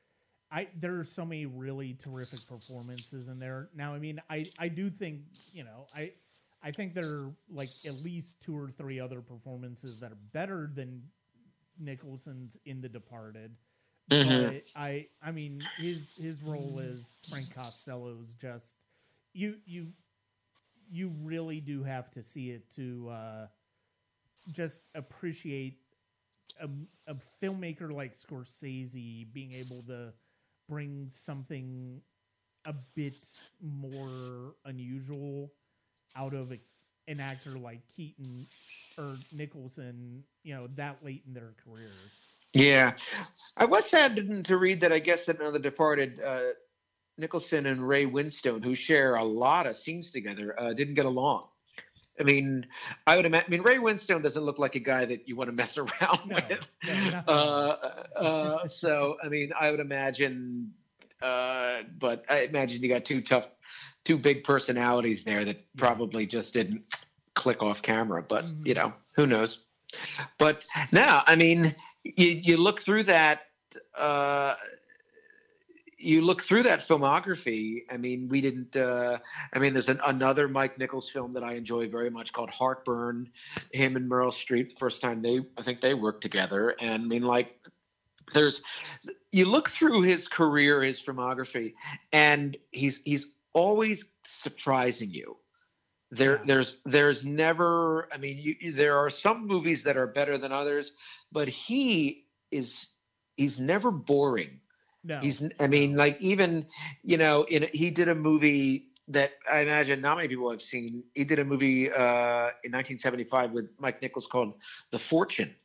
I 0.51 0.67
there 0.79 0.99
are 0.99 1.03
so 1.05 1.25
many 1.25 1.45
really 1.45 1.93
terrific 1.93 2.45
performances 2.47 3.27
in 3.27 3.39
there. 3.39 3.69
Now, 3.75 3.93
I 3.93 3.99
mean, 3.99 4.21
I 4.29 4.49
I 4.57 4.69
do 4.69 4.89
think 4.89 5.21
you 5.51 5.63
know 5.63 5.87
I 5.93 6.13
I 6.63 6.71
think 6.71 6.93
there 6.93 7.09
are 7.09 7.33
like 7.49 7.73
at 7.85 7.95
least 7.95 8.39
two 8.41 8.57
or 8.57 8.69
three 8.69 8.99
other 8.99 9.21
performances 9.21 9.99
that 9.99 10.11
are 10.11 10.17
better 10.33 10.69
than 10.73 11.03
Nicholson's 11.79 12.57
in 12.65 12.81
The 12.81 12.89
Departed. 12.89 13.55
Mhm. 14.11 14.51
But 14.51 14.63
I 14.75 15.07
I 15.21 15.31
mean 15.31 15.69
his 15.77 16.13
his 16.17 16.43
role 16.43 16.79
as 16.79 17.13
Frank 17.27 17.51
Costello 17.53 18.19
is 18.21 18.33
just 18.33 18.78
you 19.33 19.55
you 19.65 19.87
you 20.89 21.09
really 21.21 21.59
do 21.59 21.83
have 21.83 22.11
to 22.11 22.23
see 22.23 22.51
it 22.51 22.69
to 22.75 23.09
uh 23.09 23.47
just 24.51 24.83
appreciate 24.95 25.79
a, 26.59 26.69
a 27.07 27.15
filmmaker 27.41 27.91
like 27.91 28.13
Scorsese 28.15 29.31
being 29.31 29.53
able 29.53 29.83
to 29.83 30.13
bring 30.67 31.09
something 31.11 32.01
a 32.65 32.73
bit 32.95 33.21
more 33.61 34.55
unusual 34.65 35.53
out 36.15 36.33
of 36.33 36.51
a, 36.51 36.59
an 37.07 37.19
actor 37.19 37.57
like 37.57 37.87
Keaton 37.87 38.47
or 38.97 39.21
Nicholson, 39.31 40.23
you 40.43 40.53
know, 40.55 40.67
that 40.75 41.03
late 41.03 41.23
in 41.27 41.33
their 41.33 41.53
careers. 41.63 42.39
Yeah, 42.53 42.93
I 43.57 43.65
was 43.65 43.85
sad 43.85 44.45
to 44.45 44.57
read 44.57 44.81
that. 44.81 44.91
I 44.91 44.99
guess 44.99 45.25
that 45.25 45.39
another 45.39 45.59
departed 45.59 46.19
uh, 46.19 46.49
Nicholson 47.19 47.65
and 47.67 47.87
Ray 47.87 48.05
Winstone, 48.05 48.63
who 48.63 48.75
share 48.75 49.15
a 49.15 49.23
lot 49.23 49.67
of 49.67 49.77
scenes 49.77 50.11
together, 50.11 50.59
uh, 50.59 50.73
didn't 50.73 50.95
get 50.95 51.05
along. 51.05 51.45
I 52.19 52.23
mean, 52.23 52.65
I 53.07 53.15
would 53.15 53.25
imagine. 53.25 53.45
I 53.47 53.51
mean, 53.51 53.61
Ray 53.61 53.77
Winstone 53.77 54.21
doesn't 54.23 54.43
look 54.43 54.59
like 54.59 54.75
a 54.75 54.79
guy 54.79 55.05
that 55.05 55.27
you 55.27 55.35
want 55.35 55.49
to 55.49 55.53
mess 55.53 55.77
around 55.83 56.19
No, 56.27 56.35
with. 56.35 56.67
no, 56.85 57.23
uh, 57.27 58.19
uh, 58.19 58.67
so, 58.67 59.17
I 59.23 59.29
mean, 59.29 59.51
I 59.57 59.71
would 59.71 59.79
imagine. 59.79 60.73
Uh, 61.21 61.81
but 61.99 62.23
I 62.29 62.39
imagine 62.41 62.81
you 62.81 62.89
got 62.89 63.03
two 63.05 63.21
tough, 63.21 63.45
two 64.05 64.17
big 64.17 64.43
personalities 64.43 65.23
there 65.25 65.43
that 65.45 65.57
probably 65.77 66.25
just 66.25 66.53
didn't 66.53 66.83
click 67.35 67.61
off 67.61 67.81
camera. 67.81 68.23
But 68.23 68.43
Mhm. 68.45 68.65
you 68.65 68.73
know, 68.73 68.93
who 69.15 69.27
knows? 69.27 69.59
But 70.37 70.65
now, 70.91 71.23
I 71.25 71.35
mean, 71.35 71.75
you 72.03 72.27
you 72.27 72.57
look 72.57 72.81
through 72.81 73.03
that. 73.05 73.41
You 76.01 76.21
look 76.21 76.41
through 76.43 76.63
that 76.63 76.87
filmography. 76.87 77.83
I 77.91 77.97
mean, 77.97 78.29
we 78.29 78.39
didn't. 78.39 78.73
Uh, 78.75 79.17
I 79.51 79.59
mean, 79.59 79.73
there's 79.73 79.89
an, 79.89 79.99
another 80.07 80.47
Mike 80.47 80.77
Nichols 80.77 81.09
film 81.09 81.33
that 81.33 81.43
I 81.43 81.53
enjoy 81.55 81.89
very 81.89 82.09
much 82.09 82.31
called 82.31 82.49
Heartburn. 82.49 83.29
Him 83.73 83.97
and 83.97 84.09
Meryl 84.09 84.31
Streep, 84.31 84.79
first 84.79 85.01
time 85.01 85.21
they, 85.21 85.41
I 85.57 85.61
think 85.61 85.81
they 85.81 85.93
worked 85.93 86.21
together. 86.21 86.73
And 86.79 87.03
I 87.03 87.05
mean, 87.05 87.23
like, 87.23 87.59
there's, 88.33 88.61
you 89.31 89.43
look 89.43 89.69
through 89.69 90.03
his 90.03 90.29
career, 90.29 90.81
his 90.83 91.01
filmography, 91.01 91.73
and 92.13 92.55
he's 92.71 93.01
he's 93.03 93.25
always 93.51 94.05
surprising 94.25 95.11
you. 95.11 95.35
There, 96.11 96.37
Yeah. 96.37 96.43
there's, 96.45 96.77
there's 96.85 97.25
never. 97.25 98.07
I 98.13 98.17
mean, 98.17 98.37
you, 98.39 98.71
there 98.71 98.97
are 98.97 99.09
some 99.09 99.45
movies 99.45 99.83
that 99.83 99.97
are 99.97 100.07
better 100.07 100.37
than 100.37 100.53
others, 100.53 100.93
but 101.31 101.49
he 101.49 102.25
is, 102.51 102.87
he's 103.35 103.59
never 103.59 103.91
boring. 103.91 104.61
No, 105.03 105.19
He's, 105.19 105.41
I 105.59 105.67
mean, 105.67 105.95
like 105.95 106.17
even, 106.19 106.65
you 107.03 107.17
know, 107.17 107.43
in 107.43 107.67
he 107.71 107.89
did 107.89 108.09
a 108.09 108.15
movie 108.15 108.85
that 109.07 109.31
I 109.51 109.61
imagine 109.61 110.01
not 110.01 110.17
many 110.17 110.27
people 110.27 110.51
have 110.51 110.61
seen. 110.61 111.03
He 111.15 111.23
did 111.23 111.39
a 111.39 111.45
movie 111.45 111.89
uh, 111.89 112.51
in 112.63 112.71
1975 112.71 113.51
with 113.51 113.69
Mike 113.79 114.01
Nichols 114.01 114.27
called 114.27 114.53
The 114.91 114.99
Fortune, 114.99 115.55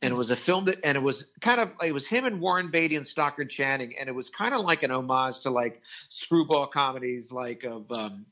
and 0.00 0.12
it 0.12 0.16
was 0.16 0.30
a 0.30 0.36
film 0.36 0.64
that, 0.64 0.78
and 0.82 0.96
it 0.96 1.00
was 1.00 1.26
kind 1.40 1.60
of, 1.60 1.70
it 1.82 1.92
was 1.92 2.06
him 2.06 2.24
and 2.24 2.40
Warren 2.40 2.70
Beatty 2.70 2.96
and 2.96 3.06
Stockard 3.06 3.50
Channing, 3.50 3.94
and 3.98 4.08
it 4.08 4.12
was 4.12 4.30
kind 4.30 4.54
of 4.54 4.62
like 4.62 4.82
an 4.82 4.90
homage 4.90 5.40
to 5.40 5.50
like 5.50 5.80
screwball 6.08 6.66
comedies, 6.66 7.30
like 7.30 7.64
of, 7.64 7.90
um, 7.92 8.24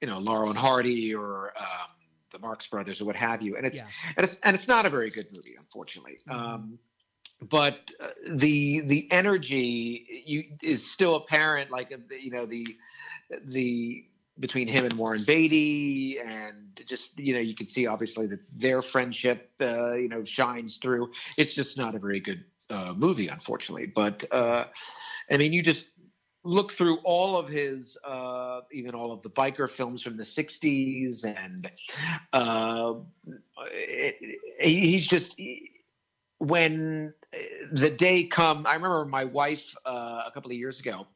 you 0.00 0.08
know, 0.08 0.18
Laurel 0.18 0.50
and 0.50 0.58
Hardy 0.58 1.14
or 1.14 1.52
um, 1.58 1.88
the 2.32 2.38
Marx 2.38 2.66
Brothers 2.66 3.00
or 3.00 3.06
what 3.06 3.16
have 3.16 3.40
you. 3.40 3.56
And 3.56 3.66
it's 3.66 3.76
yeah, 3.76 3.86
and 4.16 4.24
it's 4.24 4.38
and 4.42 4.54
it's 4.54 4.68
not 4.68 4.84
a 4.84 4.90
very 4.90 5.10
good 5.10 5.26
movie, 5.32 5.54
unfortunately. 5.56 6.18
Mhm. 6.28 6.34
Um, 6.34 6.78
but 7.42 7.90
uh, 8.00 8.08
the 8.28 8.80
the 8.80 9.10
energy 9.10 10.22
you 10.24 10.44
is 10.62 10.90
still 10.90 11.16
apparent, 11.16 11.70
like 11.70 11.92
you 12.20 12.30
know 12.30 12.46
the 12.46 12.76
the 13.44 14.06
between 14.38 14.68
him 14.68 14.84
and 14.84 14.94
Warren 14.94 15.24
Beatty, 15.24 16.18
and 16.18 16.80
just 16.86 17.18
you 17.18 17.34
know 17.34 17.40
you 17.40 17.54
can 17.54 17.68
see 17.68 17.86
obviously 17.86 18.26
that 18.26 18.40
their 18.58 18.82
friendship 18.82 19.50
uh, 19.60 19.94
you 19.94 20.08
know 20.08 20.24
shines 20.24 20.78
through. 20.80 21.10
It's 21.36 21.54
just 21.54 21.76
not 21.76 21.94
a 21.94 21.98
very 21.98 22.20
good 22.20 22.44
uh, 22.70 22.94
movie, 22.96 23.28
unfortunately. 23.28 23.86
But 23.86 24.24
uh, 24.32 24.64
I 25.30 25.36
mean, 25.36 25.52
you 25.52 25.62
just 25.62 25.88
look 26.42 26.72
through 26.72 26.98
all 26.98 27.36
of 27.36 27.48
his, 27.48 27.98
uh, 28.04 28.60
even 28.72 28.94
all 28.94 29.12
of 29.12 29.22
the 29.22 29.30
biker 29.30 29.70
films 29.70 30.02
from 30.02 30.16
the 30.16 30.24
'60s, 30.24 31.24
and 31.24 31.70
uh, 32.32 32.94
it, 33.72 34.38
he's 34.60 35.06
just 35.06 35.38
when 36.38 37.14
the 37.72 37.90
day 37.90 38.24
come. 38.24 38.66
I 38.66 38.74
remember 38.74 39.04
my 39.04 39.24
wife 39.24 39.64
uh, 39.84 40.22
a 40.26 40.30
couple 40.32 40.50
of 40.50 40.56
years 40.56 40.80
ago 40.80 41.06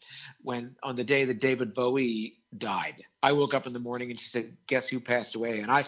when 0.43 0.75
on 0.83 0.97
the 0.97 1.05
day 1.05 1.25
that 1.25 1.41
David 1.41 1.75
Bowie 1.75 2.37
died. 2.59 3.05
I 3.23 3.33
woke 3.33 3.55
up 3.55 3.67
in 3.67 3.73
the 3.73 3.79
morning 3.79 4.11
and 4.11 4.19
she 4.19 4.29
said, 4.29 4.57
"Guess 4.67 4.89
who 4.89 4.99
passed 4.99 5.35
away?" 5.35 5.61
And 5.61 5.71
I, 5.71 5.85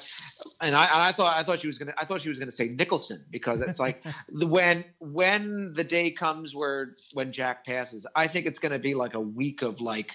and 0.61 0.74
I, 0.74 0.85
and 0.85 1.03
I 1.03 1.12
thought 1.12 1.37
I 1.37 1.43
thought 1.43 1.61
she 1.61 1.66
was 1.66 1.78
gonna 1.78 1.95
I 1.99 2.05
thought 2.05 2.22
she 2.22 2.28
was 2.28 2.39
gonna 2.39 2.53
say 2.53 2.68
Nicholson 2.68 3.24
because 3.30 3.61
it's 3.61 3.78
like 3.78 4.03
when 4.30 4.85
when 5.01 5.72
the 5.74 5.85
day 5.85 6.11
comes 6.11 6.55
where 6.55 6.89
when 7.14 7.33
Jack 7.33 7.64
passes, 7.64 8.07
I 8.14 8.28
think 8.28 8.47
it's 8.47 8.59
gonna 8.59 8.78
be 8.78 8.95
like 8.95 9.14
a 9.14 9.20
week 9.20 9.62
of 9.62 9.80
like 9.80 10.11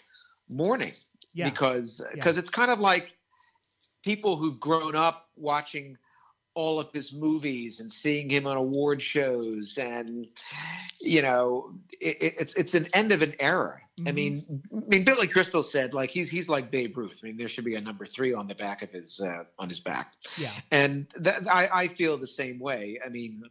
mourning 0.49 0.93
yeah, 1.34 1.49
because 1.49 2.01
because 2.13 2.38
it's 2.38 2.49
kind 2.49 2.72
of 2.72 2.80
like 2.80 3.11
people 4.03 4.38
who've 4.38 4.59
grown 4.59 4.95
up 4.95 5.28
watching 5.36 5.97
all 6.58 6.80
of 6.80 6.88
his 6.93 7.14
movies 7.14 7.80
and 7.82 7.91
seeing 7.93 8.28
him 8.36 8.47
on 8.47 8.58
award 8.58 8.99
shows 9.01 9.78
and 9.78 10.28
you 10.99 11.22
know 11.22 11.72
it, 12.08 12.16
it- 12.26 12.36
it's 12.41 12.53
it's 12.62 12.74
an 12.74 12.88
end 12.99 13.12
of 13.12 13.22
an 13.22 13.34
era 13.39 13.76
i 14.08 14.12
Mhm. 14.12 14.16
mean 14.22 14.36
i 14.74 14.89
mean 14.93 15.03
billy 15.03 15.28
crystal 15.36 15.64
said 15.64 15.93
like 15.93 16.10
he's 16.10 16.30
he's 16.36 16.49
like 16.55 16.66
babe 16.72 16.97
ruth 16.97 17.20
i 17.24 17.28
mean 17.28 17.38
there 17.38 17.49
should 17.53 17.66
be 17.74 17.76
a 17.76 17.82
number 17.89 18.05
three 18.16 18.34
on 18.34 18.47
the 18.47 18.55
back 18.66 18.80
of 18.86 18.89
his 18.99 19.20
uh, 19.30 19.43
on 19.62 19.68
his 19.70 19.80
back 19.80 20.08
yeah, 20.36 20.53
and 20.72 21.08
that, 21.26 21.38
I, 21.60 21.64
I 21.84 21.88
feel 21.99 22.18
the 22.18 22.28
same 22.41 22.60
way. 22.60 22.99
I 23.05 23.10
mean, 23.10 23.43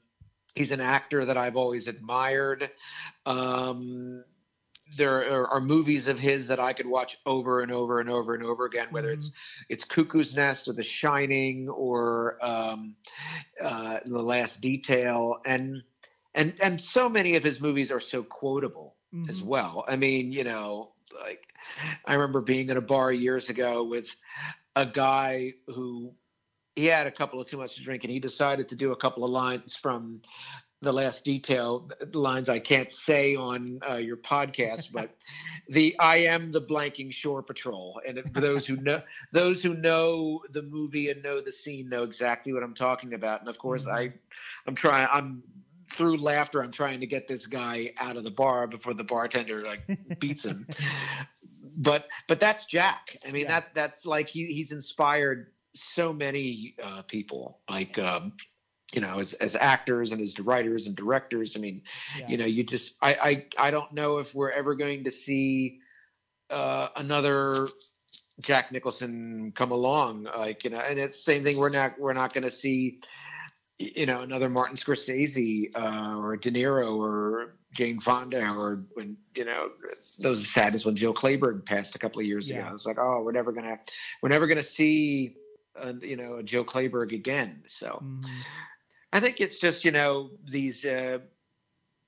he's 0.55 0.71
an 0.73 0.81
actor 0.81 1.25
that 1.29 1.37
I've 1.45 1.57
always 1.57 1.87
admired. 1.89 2.71
Um, 3.25 4.23
there 4.97 5.31
are, 5.33 5.49
are 5.49 5.61
movies 5.61 6.07
of 6.09 6.19
his 6.19 6.47
that 6.47 6.61
I 6.61 6.73
could 6.73 6.87
watch 6.87 7.19
over 7.27 7.61
and 7.63 7.73
over 7.73 8.01
and 8.01 8.09
over 8.09 8.35
and 8.35 8.45
over 8.45 8.67
again, 8.67 8.89
whether 8.91 9.11
it's 9.11 9.31
it's 9.69 9.85
Cuckoo's 9.85 10.35
Nest 10.35 10.69
or 10.69 10.73
The 10.75 10.85
Shining 10.85 11.69
or 11.69 12.39
um, 12.45 12.95
uh, 13.63 13.99
The 14.05 14.23
Last 14.23 14.61
Detail, 14.61 15.37
and 15.45 15.83
and 16.35 16.55
and 16.61 16.81
so 16.81 17.09
many 17.09 17.37
of 17.37 17.43
his 17.43 17.61
movies 17.61 17.91
are 17.91 18.01
so 18.01 18.23
quotable 18.23 18.95
Mhm. 19.15 19.31
as 19.31 19.43
well. 19.43 19.85
I 19.87 19.97
mean, 19.97 20.33
you 20.33 20.45
know, 20.45 20.93
like 21.23 21.43
I 22.05 22.15
remember 22.15 22.41
being 22.41 22.69
in 22.71 22.77
a 22.77 22.81
bar 22.81 23.13
years 23.13 23.49
ago 23.49 23.85
with 23.85 24.09
a 24.75 24.85
guy 24.85 25.55
who 25.69 26.13
he 26.75 26.87
had 26.87 27.07
a 27.07 27.11
couple 27.11 27.41
of 27.41 27.49
too 27.49 27.57
much 27.57 27.77
to 27.77 27.83
drink 27.83 28.05
and 28.05 28.13
he 28.13 28.21
decided 28.21 28.69
to 28.69 28.77
do 28.77 28.93
a 28.93 28.97
couple 28.97 29.25
of 29.25 29.31
lines 29.31 29.75
from 29.77 30.21
the 30.83 30.93
last 30.93 31.25
detail 31.25 31.89
lines 32.13 32.49
I 32.49 32.59
can't 32.59 32.93
say 32.93 33.35
on 33.35 33.81
uh, 33.89 33.97
your 33.97 34.17
podcast, 34.17 34.93
but 34.93 35.11
the 35.69 35.97
I 35.99 36.19
am 36.19 36.53
the 36.53 36.61
blanking 36.61 37.13
shore 37.13 37.43
patrol. 37.43 38.01
And 38.07 38.21
for 38.33 38.41
those 38.41 38.67
who 38.67 38.77
know 38.77 39.03
those 39.33 39.63
who 39.63 39.75
know 39.75 40.43
the 40.51 40.63
movie 40.63 41.11
and 41.11 41.23
know 41.23 41.41
the 41.41 41.53
scene 41.53 41.89
know 41.89 42.03
exactly 42.03 42.53
what 42.53 42.63
I'm 42.63 42.75
talking 42.75 43.15
about. 43.15 43.41
And 43.41 43.49
of 43.49 43.59
course, 43.59 43.87
I 43.87 44.13
I'm 44.67 44.75
trying 44.75 45.09
I'm 45.11 45.43
through 45.93 46.19
laughter. 46.19 46.63
I'm 46.63 46.73
trying 46.73 47.01
to 47.01 47.07
get 47.07 47.27
this 47.27 47.47
guy 47.47 47.93
out 47.99 48.17
of 48.17 48.25
the 48.25 48.31
bar 48.31 48.67
before 48.67 48.93
the 48.95 49.05
bartender 49.05 49.63
like 49.63 49.81
beats 50.21 50.45
him. 50.45 50.67
but 51.79 52.07
but 52.29 52.41
that's 52.41 52.67
Jack. 52.67 53.17
I 53.27 53.31
mean 53.31 53.45
Yeah. 53.45 53.61
that 53.61 53.75
that's 53.75 54.05
like 54.07 54.29
he 54.29 54.47
he's 54.47 54.73
inspired 54.73 55.53
so 55.75 56.13
many 56.13 56.75
uh, 56.83 57.03
people 57.03 57.61
like 57.69 57.99
um, 57.99 58.33
you 58.93 59.01
know 59.01 59.19
as 59.19 59.33
as 59.35 59.57
actors 59.57 60.13
and 60.13 60.21
as 60.21 60.39
writers 60.41 60.87
and 60.87 60.97
directors. 60.97 61.55
I 61.57 61.61
mean 61.61 61.83
yeah. 62.19 62.29
you 62.29 62.37
know 62.37 62.47
you 62.47 62.65
just 62.65 62.95
I 63.03 63.15
I 63.59 63.67
I 63.67 63.71
don't 63.71 63.93
know 63.93 64.19
if 64.19 64.35
we're 64.35 64.51
ever 64.51 64.75
going 64.75 65.05
to 65.05 65.11
see 65.11 65.81
uh, 66.51 66.89
another 66.97 67.69
Jack 68.41 68.71
Nicholson 68.71 69.53
come 69.57 69.73
along 69.73 70.25
like 70.25 70.63
you 70.65 70.71
know 70.71 70.79
and 70.79 70.99
it's 70.99 71.25
the 71.25 71.33
same 71.33 71.43
thing 71.45 71.59
we're 71.59 71.71
not 71.71 71.99
we're 71.99 72.13
not 72.13 72.33
going 72.33 72.45
to 72.45 72.51
see 72.51 73.01
you 73.79 74.07
know 74.07 74.23
another 74.23 74.49
Martin 74.49 74.77
Scorsese 74.77 75.75
uh, 75.77 76.17
or 76.19 76.37
De 76.37 76.51
Niro 76.51 76.97
or 76.97 77.57
Jane 77.75 78.01
Fonda 78.01 78.41
or 78.41 78.79
when 78.95 79.17
you 79.35 79.45
know 79.45 79.69
those 80.21 80.43
are 80.43 80.47
sad 80.47 80.75
when 80.85 80.97
Jill 80.97 81.13
Clayburgh 81.15 81.65
passed 81.67 81.95
a 81.95 81.99
couple 81.99 82.21
of 82.21 82.27
years 82.27 82.49
Yeah. 82.49 82.67
ago. 82.67 82.75
It's 82.75 82.87
like 82.87 82.99
oh 82.99 83.23
we're 83.23 83.33
never 83.33 83.53
gonna 83.53 83.79
we're 84.23 84.29
never 84.29 84.47
gonna 84.47 84.63
see 84.63 85.37
uh, 85.79 85.95
you 86.01 86.17
know 86.17 86.37
a 86.37 86.43
Jill 86.43 86.65
Clayburgh 86.65 87.13
again. 87.13 87.65
So 87.67 88.01
Mhm. 88.03 88.25
I 89.13 89.21
think 89.21 89.41
it's 89.41 89.59
just 89.59 89.85
you 89.85 89.91
know 89.93 90.31
these 90.51 90.85
uh, 90.85 91.19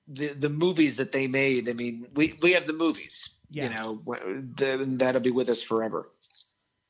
the 0.07 0.33
the 0.33 0.49
movies 0.49 0.97
that 0.97 1.11
they 1.11 1.27
made. 1.27 1.69
I 1.69 1.73
mean 1.73 2.07
we 2.15 2.37
we 2.41 2.53
have 2.53 2.67
the 2.67 2.73
movies. 2.73 3.29
Yeah. 3.49 3.65
You 3.65 3.69
know 3.69 4.01
the, 4.57 4.85
that'll 4.99 5.21
be 5.21 5.31
with 5.31 5.49
us 5.49 5.61
forever. 5.61 6.09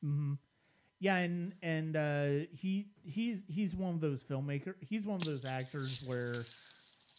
hmm 0.02 0.34
Yeah, 1.00 1.16
and 1.16 1.54
and 1.62 1.96
uh, 1.96 2.30
he 2.52 2.88
he's 3.02 3.44
he's 3.48 3.76
one 3.76 3.94
of 3.94 4.00
those 4.00 4.22
filmmaker. 4.22 4.74
He's 4.80 5.06
one 5.06 5.18
of 5.18 5.24
those 5.24 5.44
actors 5.44 6.00
where 6.00 6.48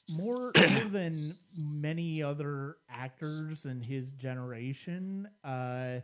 more 0.07 0.55
more 0.59 0.89
than 0.89 1.37
many 1.55 2.23
other 2.23 2.77
actors 2.89 3.65
in 3.65 3.81
his 3.81 4.13
generation, 4.13 5.29
uh, 5.43 6.01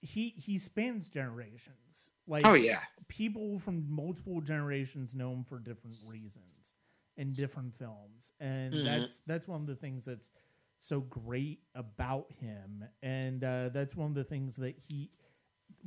he 0.00 0.30
he 0.36 0.58
spans 0.58 1.10
generations. 1.10 2.11
Like, 2.26 2.50
oh 2.50 2.54
yeah, 2.54 2.80
people 3.08 3.58
from 3.58 3.84
multiple 3.88 4.40
generations 4.40 5.14
know 5.14 5.32
him 5.32 5.44
for 5.44 5.58
different 5.58 5.96
reasons 6.04 6.74
in 7.16 7.34
different 7.34 7.74
films, 7.78 8.32
and 8.40 8.82
Mhm. 8.82 8.84
that's 8.84 9.20
that's 9.26 9.48
one 9.48 9.60
of 9.60 9.66
the 9.66 9.74
things 9.76 10.04
that's 10.04 10.30
so 10.78 11.00
great 11.00 11.60
about 11.74 12.26
him, 12.40 12.84
and 13.02 13.44
uh, 13.44 13.68
that's 13.72 13.96
one 13.96 14.08
of 14.08 14.14
the 14.14 14.24
things 14.24 14.56
that 14.56 14.76
he 14.78 15.10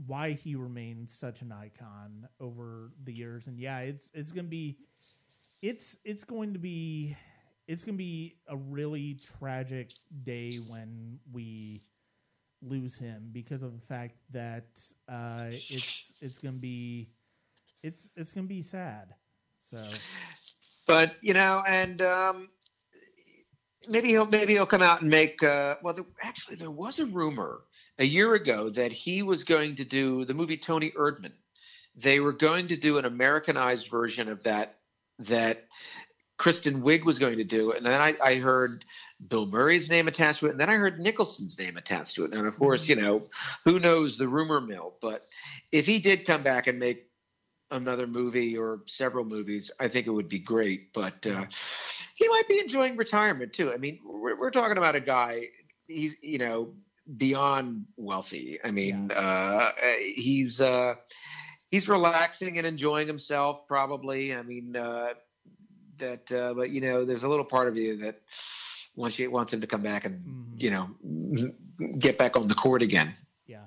why 0.05 0.33
he 0.33 0.55
remains 0.55 1.11
such 1.13 1.41
an 1.41 1.51
icon 1.51 2.27
over 2.39 2.91
the 3.03 3.13
years. 3.13 3.47
And 3.47 3.59
yeah, 3.59 3.79
it's 3.79 4.09
it's 4.13 4.31
gonna 4.31 4.47
be 4.47 4.77
it's 5.61 5.97
it's 6.03 6.23
going 6.23 6.53
to 6.53 6.59
be 6.59 7.15
it's 7.67 7.83
gonna 7.83 7.97
be 7.97 8.37
a 8.47 8.55
really 8.57 9.19
tragic 9.39 9.91
day 10.23 10.59
when 10.59 11.19
we 11.31 11.83
lose 12.61 12.95
him 12.95 13.29
because 13.31 13.61
of 13.61 13.73
the 13.73 13.85
fact 13.87 14.15
that 14.31 14.67
uh, 15.09 15.45
it's 15.51 16.19
it's 16.21 16.37
gonna 16.37 16.57
be 16.57 17.09
it's 17.83 18.09
it's 18.15 18.33
gonna 18.33 18.47
be 18.47 18.61
sad. 18.61 19.13
So 19.69 19.81
but 20.85 21.15
you 21.21 21.33
know, 21.33 21.63
and 21.67 22.01
um, 22.01 22.49
maybe 23.89 24.09
he'll 24.09 24.25
maybe 24.27 24.53
he'll 24.53 24.65
come 24.65 24.81
out 24.81 25.01
and 25.01 25.09
make. 25.09 25.41
Uh, 25.43 25.75
well, 25.81 25.93
there, 25.93 26.05
actually, 26.21 26.57
there 26.57 26.71
was 26.71 26.99
a 26.99 27.05
rumor 27.05 27.61
a 27.99 28.05
year 28.05 28.33
ago 28.33 28.69
that 28.71 28.91
he 28.91 29.21
was 29.21 29.43
going 29.43 29.75
to 29.77 29.85
do 29.85 30.25
the 30.25 30.33
movie 30.33 30.57
Toni 30.57 30.91
Erdmann. 30.91 31.33
They 31.95 32.19
were 32.19 32.33
going 32.33 32.67
to 32.67 32.77
do 32.77 32.97
an 32.97 33.05
Americanized 33.05 33.87
version 33.87 34.29
of 34.29 34.43
that 34.43 34.77
that 35.19 35.65
Kristen 36.37 36.81
Wiig 36.81 37.05
was 37.05 37.17
going 37.19 37.37
to 37.37 37.43
do, 37.43 37.71
and 37.71 37.85
then 37.85 37.99
I, 37.99 38.15
I 38.23 38.35
heard 38.35 38.83
Bill 39.27 39.45
Murray's 39.45 39.89
name 39.89 40.07
attached 40.07 40.39
to 40.39 40.47
it, 40.47 40.51
and 40.51 40.59
then 40.59 40.69
I 40.69 40.75
heard 40.75 40.99
Nicholson's 40.99 41.57
name 41.57 41.77
attached 41.77 42.15
to 42.15 42.25
it. 42.25 42.33
And 42.33 42.45
of 42.45 42.55
course, 42.57 42.87
you 42.87 42.95
know, 42.95 43.19
who 43.63 43.79
knows 43.79 44.17
the 44.17 44.27
rumor 44.27 44.59
mill? 44.59 44.95
But 45.01 45.23
if 45.71 45.85
he 45.85 45.99
did 45.99 46.27
come 46.27 46.43
back 46.43 46.67
and 46.67 46.79
make 46.79 47.07
another 47.71 48.07
movie 48.07 48.57
or 48.57 48.81
several 48.87 49.25
movies, 49.25 49.71
I 49.79 49.87
think 49.87 50.07
it 50.07 50.11
would 50.11 50.29
be 50.29 50.39
great. 50.39 50.93
But 50.93 51.25
uh, 51.25 51.45
he 52.15 52.27
might 52.27 52.47
be 52.47 52.59
enjoying 52.59 52.97
retirement 52.97 53.53
too. 53.53 53.71
I 53.71 53.77
mean, 53.77 53.99
we're, 54.05 54.37
we're 54.37 54.51
talking 54.51 54.77
about 54.77 54.95
a 54.95 55.01
guy. 55.01 55.47
He's 55.87 56.13
you 56.21 56.37
know 56.37 56.73
beyond 57.17 57.85
wealthy. 57.97 58.59
I 58.63 58.71
mean, 58.71 59.11
uh, 59.11 59.71
he's 60.15 60.59
uh, 60.59 60.95
he's 61.71 61.87
relaxing 61.87 62.57
and 62.57 62.67
enjoying 62.67 63.07
himself. 63.07 63.67
Probably. 63.67 64.35
I 64.35 64.41
mean, 64.41 64.75
uh, 64.75 65.09
that. 65.99 66.31
Uh, 66.31 66.53
but 66.53 66.71
you 66.71 66.81
know, 66.81 67.05
there's 67.05 67.23
a 67.23 67.29
little 67.29 67.45
part 67.45 67.69
of 67.69 67.77
you 67.77 67.97
that 67.97 68.21
wants 68.95 69.19
you 69.19 69.29
wants 69.31 69.53
him 69.53 69.61
to 69.61 69.67
come 69.67 69.81
back 69.81 70.05
and 70.05 70.19
Mhm. 70.19 70.61
you 70.61 70.71
know 70.71 70.89
get 71.99 72.17
back 72.17 72.35
on 72.35 72.47
the 72.47 72.55
court 72.55 72.81
again. 72.81 73.13
yeah. 73.45 73.65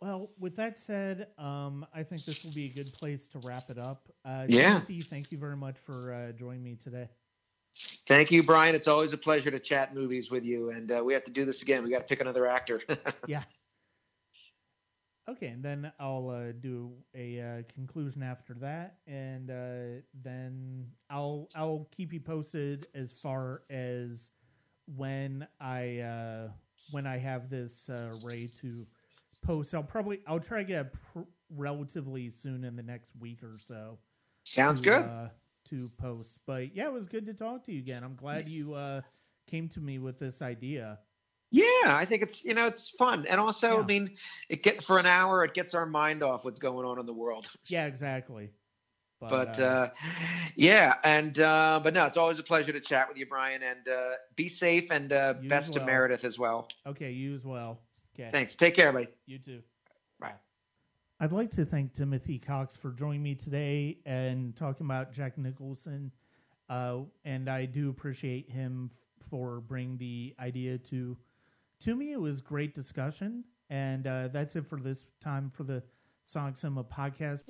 Well, 0.00 0.30
with 0.38 0.54
that 0.56 0.76
said, 0.76 1.28
um, 1.38 1.86
I 1.94 2.02
think 2.02 2.24
this 2.24 2.44
will 2.44 2.52
be 2.52 2.66
a 2.66 2.74
good 2.74 2.92
place 2.92 3.26
to 3.28 3.38
wrap 3.38 3.70
it 3.70 3.78
up. 3.78 4.06
Uh, 4.24 4.46
Yeah. 4.48 4.74
Timothy, 4.74 5.00
thank 5.00 5.32
you 5.32 5.38
very 5.38 5.56
much 5.56 5.76
for 5.78 6.12
uh, 6.12 6.32
joining 6.32 6.62
me 6.62 6.76
today. 6.76 7.08
Thank 8.06 8.30
you, 8.30 8.42
Brian. 8.42 8.74
It's 8.74 8.86
always 8.86 9.12
a 9.14 9.16
pleasure 9.16 9.50
to 9.50 9.58
chat 9.58 9.94
movies 9.94 10.30
with 10.30 10.44
you, 10.44 10.70
and 10.70 10.92
uh, 10.92 11.02
we 11.02 11.14
have 11.14 11.24
to 11.24 11.30
do 11.30 11.44
this 11.46 11.62
again. 11.62 11.82
We 11.82 11.90
got 11.90 12.00
to 12.00 12.04
pick 12.04 12.20
another 12.20 12.46
actor. 12.46 12.82
Yeah. 13.26 13.44
Okay, 15.28 15.46
and 15.48 15.62
then 15.62 15.90
I'll 15.98 16.28
uh, 16.28 16.52
do 16.52 16.92
a 17.14 17.40
uh, 17.40 17.62
conclusion 17.72 18.22
after 18.22 18.52
that, 18.54 18.98
and 19.06 19.50
uh, 19.50 20.02
then 20.22 20.86
I'll 21.08 21.48
I'll 21.54 21.88
keep 21.90 22.12
you 22.12 22.20
posted 22.20 22.88
as 22.94 23.14
far 23.22 23.62
as 23.70 24.30
when 24.94 25.46
I 25.60 26.00
uh, 26.00 26.48
when 26.90 27.06
I 27.06 27.16
have 27.18 27.48
this 27.48 27.88
uh, 27.88 28.10
ready 28.20 28.48
to 28.60 28.86
post. 29.42 29.74
I'll 29.74 29.82
probably 29.82 30.20
I'll 30.26 30.40
try 30.40 30.58
to 30.58 30.64
get 30.64 30.86
it 30.86 30.92
pr- 30.92 31.20
relatively 31.48 32.28
soon 32.28 32.62
in 32.62 32.76
the 32.76 32.82
next 32.82 33.12
week 33.18 33.42
or 33.42 33.58
so. 33.66 33.98
Sounds 34.44 34.80
to, 34.80 34.84
good. 34.84 35.04
Uh, 35.04 35.28
to 35.70 35.90
post, 35.96 36.40
but 36.46 36.76
yeah, 36.76 36.86
it 36.86 36.92
was 36.92 37.06
good 37.06 37.24
to 37.26 37.32
talk 37.34 37.64
to 37.64 37.72
you 37.72 37.78
again. 37.78 38.04
I'm 38.04 38.14
glad 38.14 38.46
you 38.46 38.74
uh, 38.74 39.00
came 39.46 39.68
to 39.70 39.80
me 39.80 39.98
with 39.98 40.18
this 40.18 40.42
idea. 40.42 40.98
Yeah, 41.54 41.96
I 41.96 42.04
think 42.04 42.22
it's 42.22 42.44
you 42.44 42.52
know 42.52 42.66
it's 42.66 42.90
fun, 42.98 43.26
and 43.28 43.38
also 43.38 43.74
Yeah. 43.76 43.82
I 43.82 43.86
mean, 43.86 44.10
it 44.48 44.64
get 44.64 44.82
for 44.82 44.98
an 44.98 45.06
hour, 45.06 45.44
it 45.44 45.54
gets 45.54 45.72
our 45.72 45.86
mind 45.86 46.20
off 46.20 46.44
what's 46.44 46.58
going 46.58 46.84
on 46.84 46.98
in 46.98 47.06
the 47.06 47.12
world. 47.12 47.46
Yeah, 47.68 47.86
exactly. 47.86 48.50
But 49.20 49.58
uh, 49.58 49.90
yeah, 50.56 50.96
and 51.04 51.38
uh, 51.38 51.80
but 51.82 51.94
no, 51.94 52.04
it's 52.06 52.16
always 52.16 52.38
a 52.40 52.42
pleasure 52.42 52.72
to 52.72 52.80
chat 52.80 53.08
with 53.08 53.16
you, 53.16 53.26
Brian, 53.26 53.62
and 53.62 53.88
uh, 53.88 54.14
be 54.36 54.48
safe 54.48 54.90
and 54.90 55.12
uh, 55.12 55.34
best 55.48 55.68
as 55.68 55.74
to. 55.76 55.86
Meredith 55.86 56.24
as 56.24 56.38
well. 56.38 56.68
Okay, 56.86 57.10
you 57.12 57.32
as 57.34 57.46
well. 57.46 57.78
Okay. 58.18 58.28
Thanks. 58.30 58.54
Take 58.54 58.76
care, 58.76 58.92
buddy. 58.92 59.08
You 59.26 59.38
too. 59.38 59.62
Bye. 60.20 60.34
I'd 61.20 61.32
like 61.32 61.50
to 61.52 61.64
thank 61.64 61.94
Timothy 61.94 62.38
Cox 62.38 62.76
for 62.76 62.90
joining 62.90 63.22
me 63.22 63.34
today 63.34 63.98
and 64.04 64.54
talking 64.56 64.84
about 64.86 65.12
Jack 65.12 65.38
Nicholson. 65.38 66.10
Uh, 66.68 67.02
and 67.24 67.48
I 67.48 67.64
do 67.64 67.88
appreciate 67.90 68.50
him 68.50 68.90
for 69.30 69.60
bringing 69.60 69.96
the 69.96 70.34
idea 70.38 70.76
to 70.78 71.16
to 71.80 71.94
me. 71.94 72.12
It 72.12 72.20
was 72.20 72.40
great 72.40 72.74
discussion, 72.74 73.44
and 73.70 74.06
uh, 74.06 74.28
that's 74.28 74.56
it 74.56 74.66
for 74.66 74.80
this 74.80 75.06
time 75.20 75.50
for 75.54 75.64
the 75.64 75.82
Sonic 76.24 76.56
Cinema 76.56 76.84
podcast. 76.84 77.42